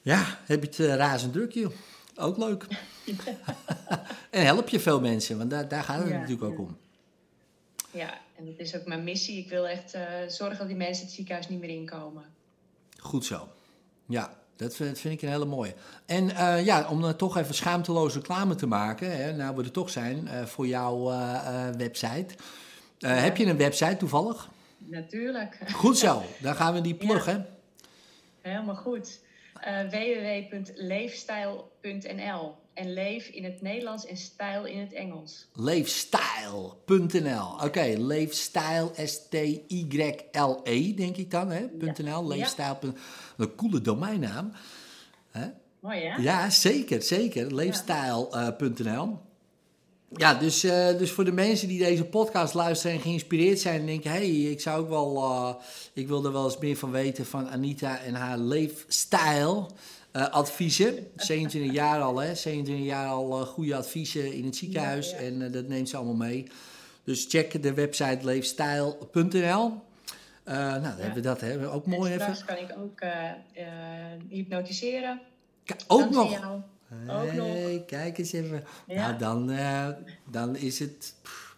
ja, 0.01 0.39
heb 0.45 0.61
je 0.63 0.69
het 0.69 0.79
eh, 0.79 0.95
razend 0.95 1.33
druk, 1.33 1.51
joh. 1.51 1.71
Ook 2.15 2.37
leuk. 2.37 2.67
en 4.29 4.45
help 4.45 4.69
je 4.69 4.79
veel 4.79 4.99
mensen, 4.99 5.37
want 5.37 5.49
daar, 5.49 5.67
daar 5.67 5.83
gaat 5.83 5.99
het 5.99 6.09
Ja, 6.09 6.19
natuurlijk 6.19 6.43
ook 6.43 6.59
om. 6.59 6.77
Ja, 7.91 8.21
en 8.35 8.45
dat 8.45 8.59
is 8.59 8.75
ook 8.75 8.85
mijn 8.85 9.03
missie. 9.03 9.37
Ik 9.37 9.49
wil 9.49 9.67
echt 9.67 9.93
eh, 9.93 10.03
zorgen 10.27 10.57
dat 10.57 10.67
die 10.67 10.75
mensen 10.75 11.05
het 11.05 11.13
ziekenhuis 11.13 11.49
niet 11.49 11.59
meer 11.59 11.69
inkomen. 11.69 12.32
Goed 13.03 13.25
zo. 13.25 13.47
Ja, 14.07 14.33
dat 14.55 14.75
vind, 14.75 14.89
dat 14.89 14.99
vind 14.99 15.13
ik 15.13 15.21
een 15.21 15.29
hele 15.29 15.45
mooie. 15.45 15.73
En 16.05 16.29
eh, 16.35 16.65
ja, 16.65 16.87
om 16.89 17.01
dan 17.01 17.15
toch 17.15 17.37
even 17.37 17.55
schaamteloos 17.55 18.13
reclame 18.13 18.55
te 18.55 18.67
maken, 18.67 19.17
hè, 19.23 19.33
nou 19.33 19.55
we 19.55 19.63
er 19.63 19.71
toch 19.71 19.89
zijn, 19.89 20.27
eh, 20.27 20.45
voor 20.45 20.67
jouw 20.67 21.11
eh, 21.11 21.67
eh, 21.67 21.75
website. 21.75 22.25
Eh, 22.99 23.21
Heb 23.21 23.37
je 23.37 23.45
een 23.45 23.57
website 23.57 23.97
toevallig? 23.97 24.49
Natuurlijk, 24.77 25.59
Goed 25.73 25.97
zo, 25.97 26.21
dan 26.41 26.55
gaan 26.55 26.73
we 26.73 26.81
die 26.81 26.95
pluggen. 26.95 27.47
helemaal 28.41 28.75
goed. 28.75 29.19
Eh 29.59 29.79
www.leefstijl.nl 29.89 32.55
En 32.73 32.93
leef 32.93 33.27
in 33.27 33.43
het 33.43 33.61
Nederlands 33.61 34.05
en 34.05 34.17
stijl 34.17 34.65
in 34.65 34.79
het 34.79 34.93
Engels. 34.93 35.47
Leefstyle.nl. 35.53 37.47
Oké, 37.63 37.95
leefstyle, 37.97 38.91
S-T-Y-L-E, 39.05 40.93
denk 40.93 41.17
ik 41.17 41.31
dan, 41.31 41.51
hè? 41.51 41.65
.nl, 41.97 42.27
leefstyle. 42.27 42.93
Een 43.37 43.55
coole 43.55 43.81
domeinnaam. 43.81 44.51
Mooi 45.83 45.99
hè? 45.99 46.15
Ja, 46.15 46.49
zeker, 46.49 47.01
zeker. 47.01 47.55
Leefstyle.nl. 47.55 49.19
Ja, 50.15 50.33
dus, 50.33 50.63
eh, 50.63 50.97
dus 50.97 51.11
voor 51.11 51.25
de 51.25 51.31
mensen 51.31 51.67
die 51.67 51.79
deze 51.79 52.03
podcast 52.03 52.53
luisteren 52.53 52.95
en 52.95 53.01
geïnspireerd 53.01 53.59
zijn 53.59 53.79
en 53.79 53.85
denken: 53.85 54.11
hé, 54.11 54.17
hey, 54.17 54.51
ik 54.51 54.61
zou 54.61 54.81
ook 54.81 54.89
wel, 54.89 55.17
eh, 55.17 55.55
ik 55.93 56.07
wil 56.07 56.25
er 56.25 56.31
wel 56.31 56.45
eens 56.45 56.57
meer 56.57 56.77
van 56.77 56.91
weten 56.91 57.25
van 57.25 57.49
Anita 57.49 57.99
en 57.99 58.13
haar 58.13 58.37
leefstijl. 58.37 59.71
Eh, 60.13 60.29
adviezen. 60.29 61.07
27 61.15 61.71
jaar 61.71 62.01
al, 62.01 62.17
hè? 62.17 62.35
27 62.35 62.85
jaar 62.85 63.07
al 63.07 63.39
eh, 63.41 63.47
goede 63.47 63.75
adviezen 63.75 64.33
in 64.33 64.45
het 64.45 64.55
ziekenhuis 64.55 65.11
Ja, 65.11 65.19
ja. 65.19 65.23
en 65.23 65.41
eh, 65.41 65.51
dat 65.51 65.67
neemt 65.67 65.89
ze 65.89 65.95
allemaal 65.97 66.15
mee. 66.15 66.47
Dus 67.03 67.25
check 67.29 67.63
de 67.63 67.73
website 67.73 68.19
leefstijl.nl. 68.21 69.81
Nou, 70.45 70.81
dan 70.81 70.83
hebben 70.83 71.13
we 71.13 71.19
dat 71.19 71.41
hè. 71.41 71.69
ook 71.69 71.85
mooi 71.85 72.11
en 72.11 72.21
even. 72.21 72.35
straks 72.35 72.59
kan 72.59 72.69
ik 72.69 72.77
ook 72.77 73.01
hypnotiseren. 74.29 75.21
Ook 75.87 76.09
nog. 76.09 76.51
Ook 77.09 77.33
nog. 77.33 77.85
Kijk 77.85 78.17
eens 78.17 78.31
even. 78.31 78.63
Ja. 78.87 78.95
Nou, 78.95 79.17
dan, 79.17 79.51
dan 80.31 80.55
is 80.55 80.79
het 80.79 81.13
pff, 81.21 81.55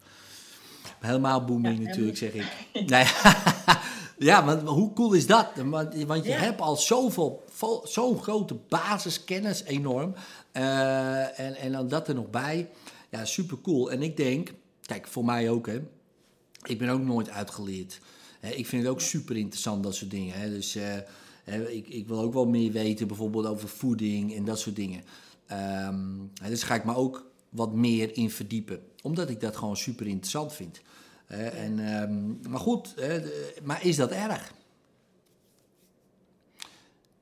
helemaal 0.99 1.45
booming 1.45 1.79
natuurlijk, 1.79 2.17
zeg 2.17 2.33
ik. 2.33 2.45
Nee, 2.89 3.05
ja, 4.17 4.45
want 4.45 4.61
hoe 4.67 4.93
cool 4.93 5.13
is 5.13 5.27
dat? 5.27 5.47
Want, 5.55 6.03
want 6.03 6.23
je 6.23 6.29
Ja. 6.29 6.37
hebt 6.37 6.61
al 6.61 6.75
zoveel, 6.75 7.43
zo'n 7.83 8.21
grote 8.21 8.53
basiskennis, 8.69 9.63
enorm. 9.63 10.13
Eh, 10.51 11.39
en, 11.39 11.55
en 11.55 11.71
dan 11.71 11.87
dat 11.87 12.07
er 12.07 12.15
nog 12.15 12.29
bij. 12.29 12.69
Ja, 13.09 13.25
super 13.25 13.61
cool. 13.61 13.91
En 13.91 14.01
ik 14.01 14.17
denk, 14.17 14.53
kijk, 14.81 15.07
voor 15.07 15.25
mij 15.25 15.49
ook, 15.49 15.67
hè. 15.67 15.81
Ik 16.63 16.77
ben 16.77 16.89
ook 16.89 17.01
nooit 17.01 17.29
uitgeleerd. 17.29 17.99
Hè, 18.39 18.49
ik 18.49 18.65
vind 18.67 18.81
het 18.83 18.91
ook 18.91 19.01
super 19.01 19.37
interessant, 19.37 19.83
dat 19.83 19.95
soort 19.95 20.11
dingen. 20.11 20.39
Hè. 20.39 20.49
Dus 20.49 20.75
eh, 20.75 20.83
hè, 21.43 21.69
ik, 21.69 21.87
ik 21.87 22.07
wil 22.07 22.19
ook 22.19 22.33
wel 22.33 22.45
meer 22.47 22.71
weten, 22.71 23.07
bijvoorbeeld 23.07 23.45
over 23.45 23.69
voeding 23.69 24.35
en 24.35 24.45
dat 24.45 24.59
soort 24.59 24.75
dingen. 24.75 25.03
Hè, 25.45 26.49
dus 26.49 26.63
ga 26.63 26.75
ik 26.75 26.85
me 26.85 26.95
ook 26.95 27.25
wat 27.49 27.73
meer 27.73 28.17
in 28.17 28.29
verdiepen, 28.31 28.79
omdat 29.01 29.29
ik 29.29 29.39
dat 29.41 29.55
gewoon 29.55 29.77
super 29.77 30.07
interessant 30.07 30.53
vind. 30.53 30.81
En, 31.27 31.79
ehm, 31.79 32.49
maar 32.49 32.59
goed, 32.59 32.95
maar 33.63 33.85
is 33.85 33.95
dat 33.95 34.11
erg? 34.11 34.53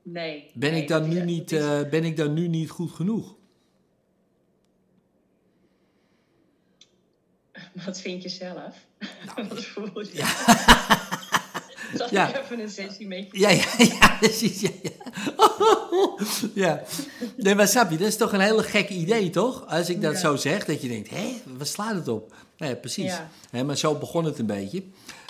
Nee. 0.02 0.50
Ben, 0.54 0.72
nee, 0.72 0.82
ik 0.82 0.88
dan 0.88 1.08
nu 1.08 1.16
is- 1.18 1.24
niet, 1.24 1.52
is- 1.52 1.60
eh, 1.60 1.88
ben 1.90 2.04
ik 2.04 2.16
dan 2.16 2.32
nu 2.34 2.48
niet 2.48 2.70
goed 2.70 2.92
genoeg? 2.92 3.34
Wat 7.86 8.00
vind 8.00 8.22
je 8.22 8.28
zelf? 8.28 8.74
Wat 9.48 9.64
voel 9.64 10.00
je? 10.00 10.22
Zal 11.94 12.08
Ja. 12.10 12.28
ik 12.28 12.36
even 12.42 12.60
een 12.60 12.70
sessie 12.70 13.06
met 13.06 13.28
je? 13.32 13.38
Ja, 13.38 13.48
ja, 13.48 13.64
ja, 13.78 14.16
precies. 14.20 14.60
Ja, 14.60 14.70
ja. 14.82 14.90
ja. 16.54 16.82
Nee, 17.36 17.54
maar 17.54 17.68
snap 17.68 17.90
je, 17.90 17.96
dat 17.96 18.06
is 18.08 18.16
toch 18.16 18.32
een 18.32 18.40
hele 18.40 18.62
gek 18.62 18.88
idee, 18.88 19.30
toch? 19.30 19.66
Als 19.66 19.88
ik 19.88 20.00
dat 20.00 20.12
Ja. 20.12 20.18
zo 20.18 20.36
zeg, 20.36 20.64
dat 20.64 20.82
je 20.82 20.88
denkt, 20.88 21.10
hé, 21.10 21.40
waar 21.56 21.66
slaat 21.66 21.94
het 21.94 22.08
op? 22.08 22.34
Nee, 22.58 22.76
precies. 22.76 23.18
Ja. 23.52 23.62
Maar 23.64 23.76
zo 23.76 23.94
begon 23.94 24.24
het 24.24 24.38
een 24.38 24.46
beetje. 24.46 24.82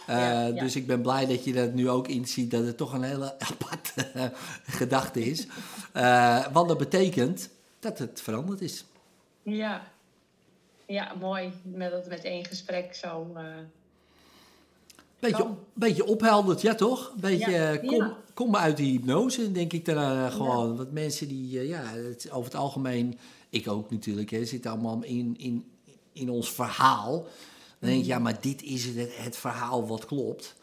Eh, 0.06 0.16
Ja, 0.16 0.46
ja. 0.46 0.50
Dus 0.62 0.76
ik 0.76 0.86
ben 0.86 1.02
blij 1.02 1.26
dat 1.26 1.44
je 1.44 1.52
dat 1.52 1.72
nu 1.74 1.88
ook 1.90 2.08
inziet, 2.08 2.50
dat 2.50 2.64
het 2.66 2.76
toch 2.76 2.92
een 2.92 3.02
hele 3.02 3.38
aparte 3.50 4.32
gedachte 4.66 5.24
is. 5.24 5.46
Eh, 5.92 6.46
want 6.52 6.68
dat 6.68 6.78
betekent 6.78 7.48
dat 7.80 7.98
het 7.98 8.20
veranderd 8.22 8.60
is. 8.60 8.84
Ja. 9.42 9.92
Ja, 10.86 11.14
mooi. 11.20 11.52
Met 11.62 11.90
dat 11.90 12.06
met 12.08 12.24
één 12.24 12.44
gesprek 12.44 12.94
zo. 12.94 13.32
eh, 13.36 13.42
Beetje, 15.18 15.48
beetje 15.72 16.04
ophelderd, 16.06 16.60
ja 16.60 16.74
toch? 16.74 17.12
Beetje, 17.16 17.50
Ja, 17.50 17.76
kom, 17.76 18.12
kom 18.34 18.56
uit 18.56 18.76
die 18.76 18.92
hypnose, 18.92 19.52
denk 19.52 19.72
ik 19.72 19.84
daarna 19.84 20.30
gewoon. 20.30 20.76
Want 20.76 20.92
mensen 20.92 21.28
die, 21.28 21.66
ja, 21.66 21.82
het, 21.82 22.28
over 22.30 22.44
het 22.44 22.60
algemeen, 22.60 23.18
ik 23.48 23.68
ook 23.68 23.90
natuurlijk, 23.90 24.30
hè, 24.30 24.44
zitten 24.44 24.70
allemaal 24.70 25.02
in, 25.02 25.34
in, 25.38 25.64
in 26.14 26.30
ons 26.30 26.52
verhaal. 26.52 27.26
Dan 27.78 27.90
denk 27.90 28.00
je, 28.00 28.06
ja, 28.06 28.18
maar 28.18 28.40
dit 28.40 28.62
is 28.62 28.84
het, 28.84 29.16
het 29.16 29.36
verhaal 29.36 29.86
wat 29.86 30.04
klopt. 30.04 30.54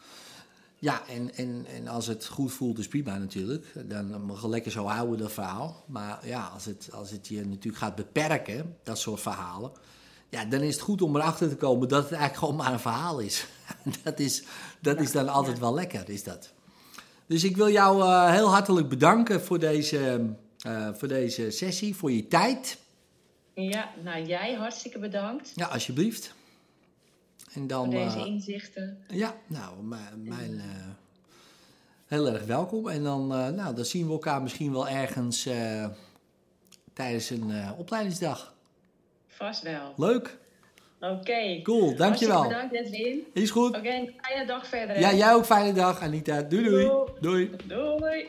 Ja, 0.78 1.02
en, 1.08 1.34
en, 1.34 1.66
en 1.74 1.88
als 1.88 2.06
het 2.06 2.26
goed 2.26 2.52
voelt, 2.52 2.78
is 2.78 2.88
prima 2.88 3.18
natuurlijk. 3.18 3.66
Dan 3.88 4.24
mag 4.24 4.40
je 4.42 4.48
lekker 4.48 4.72
zo 4.72 4.86
houden, 4.86 5.18
dat 5.18 5.32
verhaal. 5.32 5.84
Maar 5.86 6.26
ja, 6.26 6.50
als 6.54 6.64
het, 6.64 6.88
als 6.92 7.10
het 7.10 7.28
je 7.28 7.46
natuurlijk 7.46 7.76
gaat 7.76 7.94
beperken, 7.94 8.76
dat 8.82 8.98
soort 8.98 9.20
verhalen... 9.20 9.72
Ja, 10.28 10.44
dan 10.44 10.60
is 10.60 10.74
het 10.74 10.82
goed 10.82 11.02
om 11.02 11.16
erachter 11.16 11.48
te 11.48 11.56
komen 11.56 11.88
dat 11.88 12.02
het 12.02 12.12
eigenlijk 12.12 12.38
gewoon 12.38 12.56
maar 12.56 12.72
een 12.72 12.80
verhaal 12.80 13.18
is. 13.18 13.46
dat 14.02 14.18
is, 14.18 14.42
dat 14.80 15.00
is 15.00 15.12
dan 15.12 15.28
altijd 15.28 15.58
wel 15.58 15.74
lekker, 15.74 16.08
is 16.08 16.24
dat. 16.24 16.52
Dus 17.26 17.44
ik 17.44 17.56
wil 17.56 17.70
jou 17.70 18.02
eh, 18.02 18.30
heel 18.30 18.50
hartelijk 18.50 18.88
bedanken 18.88 19.40
voor 19.40 19.58
deze, 19.58 20.34
eh, 20.58 20.88
voor 20.94 21.08
deze 21.08 21.50
sessie, 21.50 21.96
voor 21.96 22.12
je 22.12 22.28
tijd. 22.28 22.78
Ja, 23.54 23.90
nou 24.02 24.24
jij 24.24 24.54
hartstikke 24.54 24.98
bedankt 24.98 25.52
Ja, 25.54 25.66
alsjeblieft. 25.66 26.34
En 27.54 27.66
dan... 27.66 27.84
voor 27.84 27.94
deze 27.94 28.18
eh, 28.18 28.26
inzichten. 28.26 29.04
Ja, 29.08 29.34
nou, 29.46 29.82
mijn, 29.82 30.58
eh, 30.58 30.64
heel 32.06 32.28
erg 32.28 32.44
welkom. 32.44 32.88
En 32.88 33.02
dan, 33.02 33.34
eh, 33.34 33.48
nou, 33.48 33.74
dan 33.74 33.84
zien 33.84 34.06
we 34.06 34.12
elkaar 34.12 34.42
misschien 34.42 34.72
wel 34.72 34.88
ergens 34.88 35.48
tijdens 36.92 37.30
een 37.30 37.52
opleidingsdag. 37.76 38.54
Vast 39.28 39.62
wel. 39.62 39.92
Leuk, 39.96 40.38
Oké. 41.00 41.62
cool, 41.62 41.96
dankjewel. 41.96 42.36
Hartstikke 42.36 42.68
bedankt, 42.68 42.94
Edwin. 42.94 43.24
Is 43.32 43.50
goed. 43.50 43.76
Oké, 43.76 44.12
fijne 44.20 44.46
dag 44.46 44.66
verder. 44.66 44.96
hè? 44.96 45.00
Ja, 45.00 45.14
jij 45.14 45.34
ook 45.34 45.44
fijne 45.44 45.72
dag, 45.72 46.00
Anita. 46.00 46.42
Doei 46.42 46.64
doei. 46.64 46.86
Doei. 47.20 47.50
Doei. 47.66 47.98
Doei. 47.98 48.28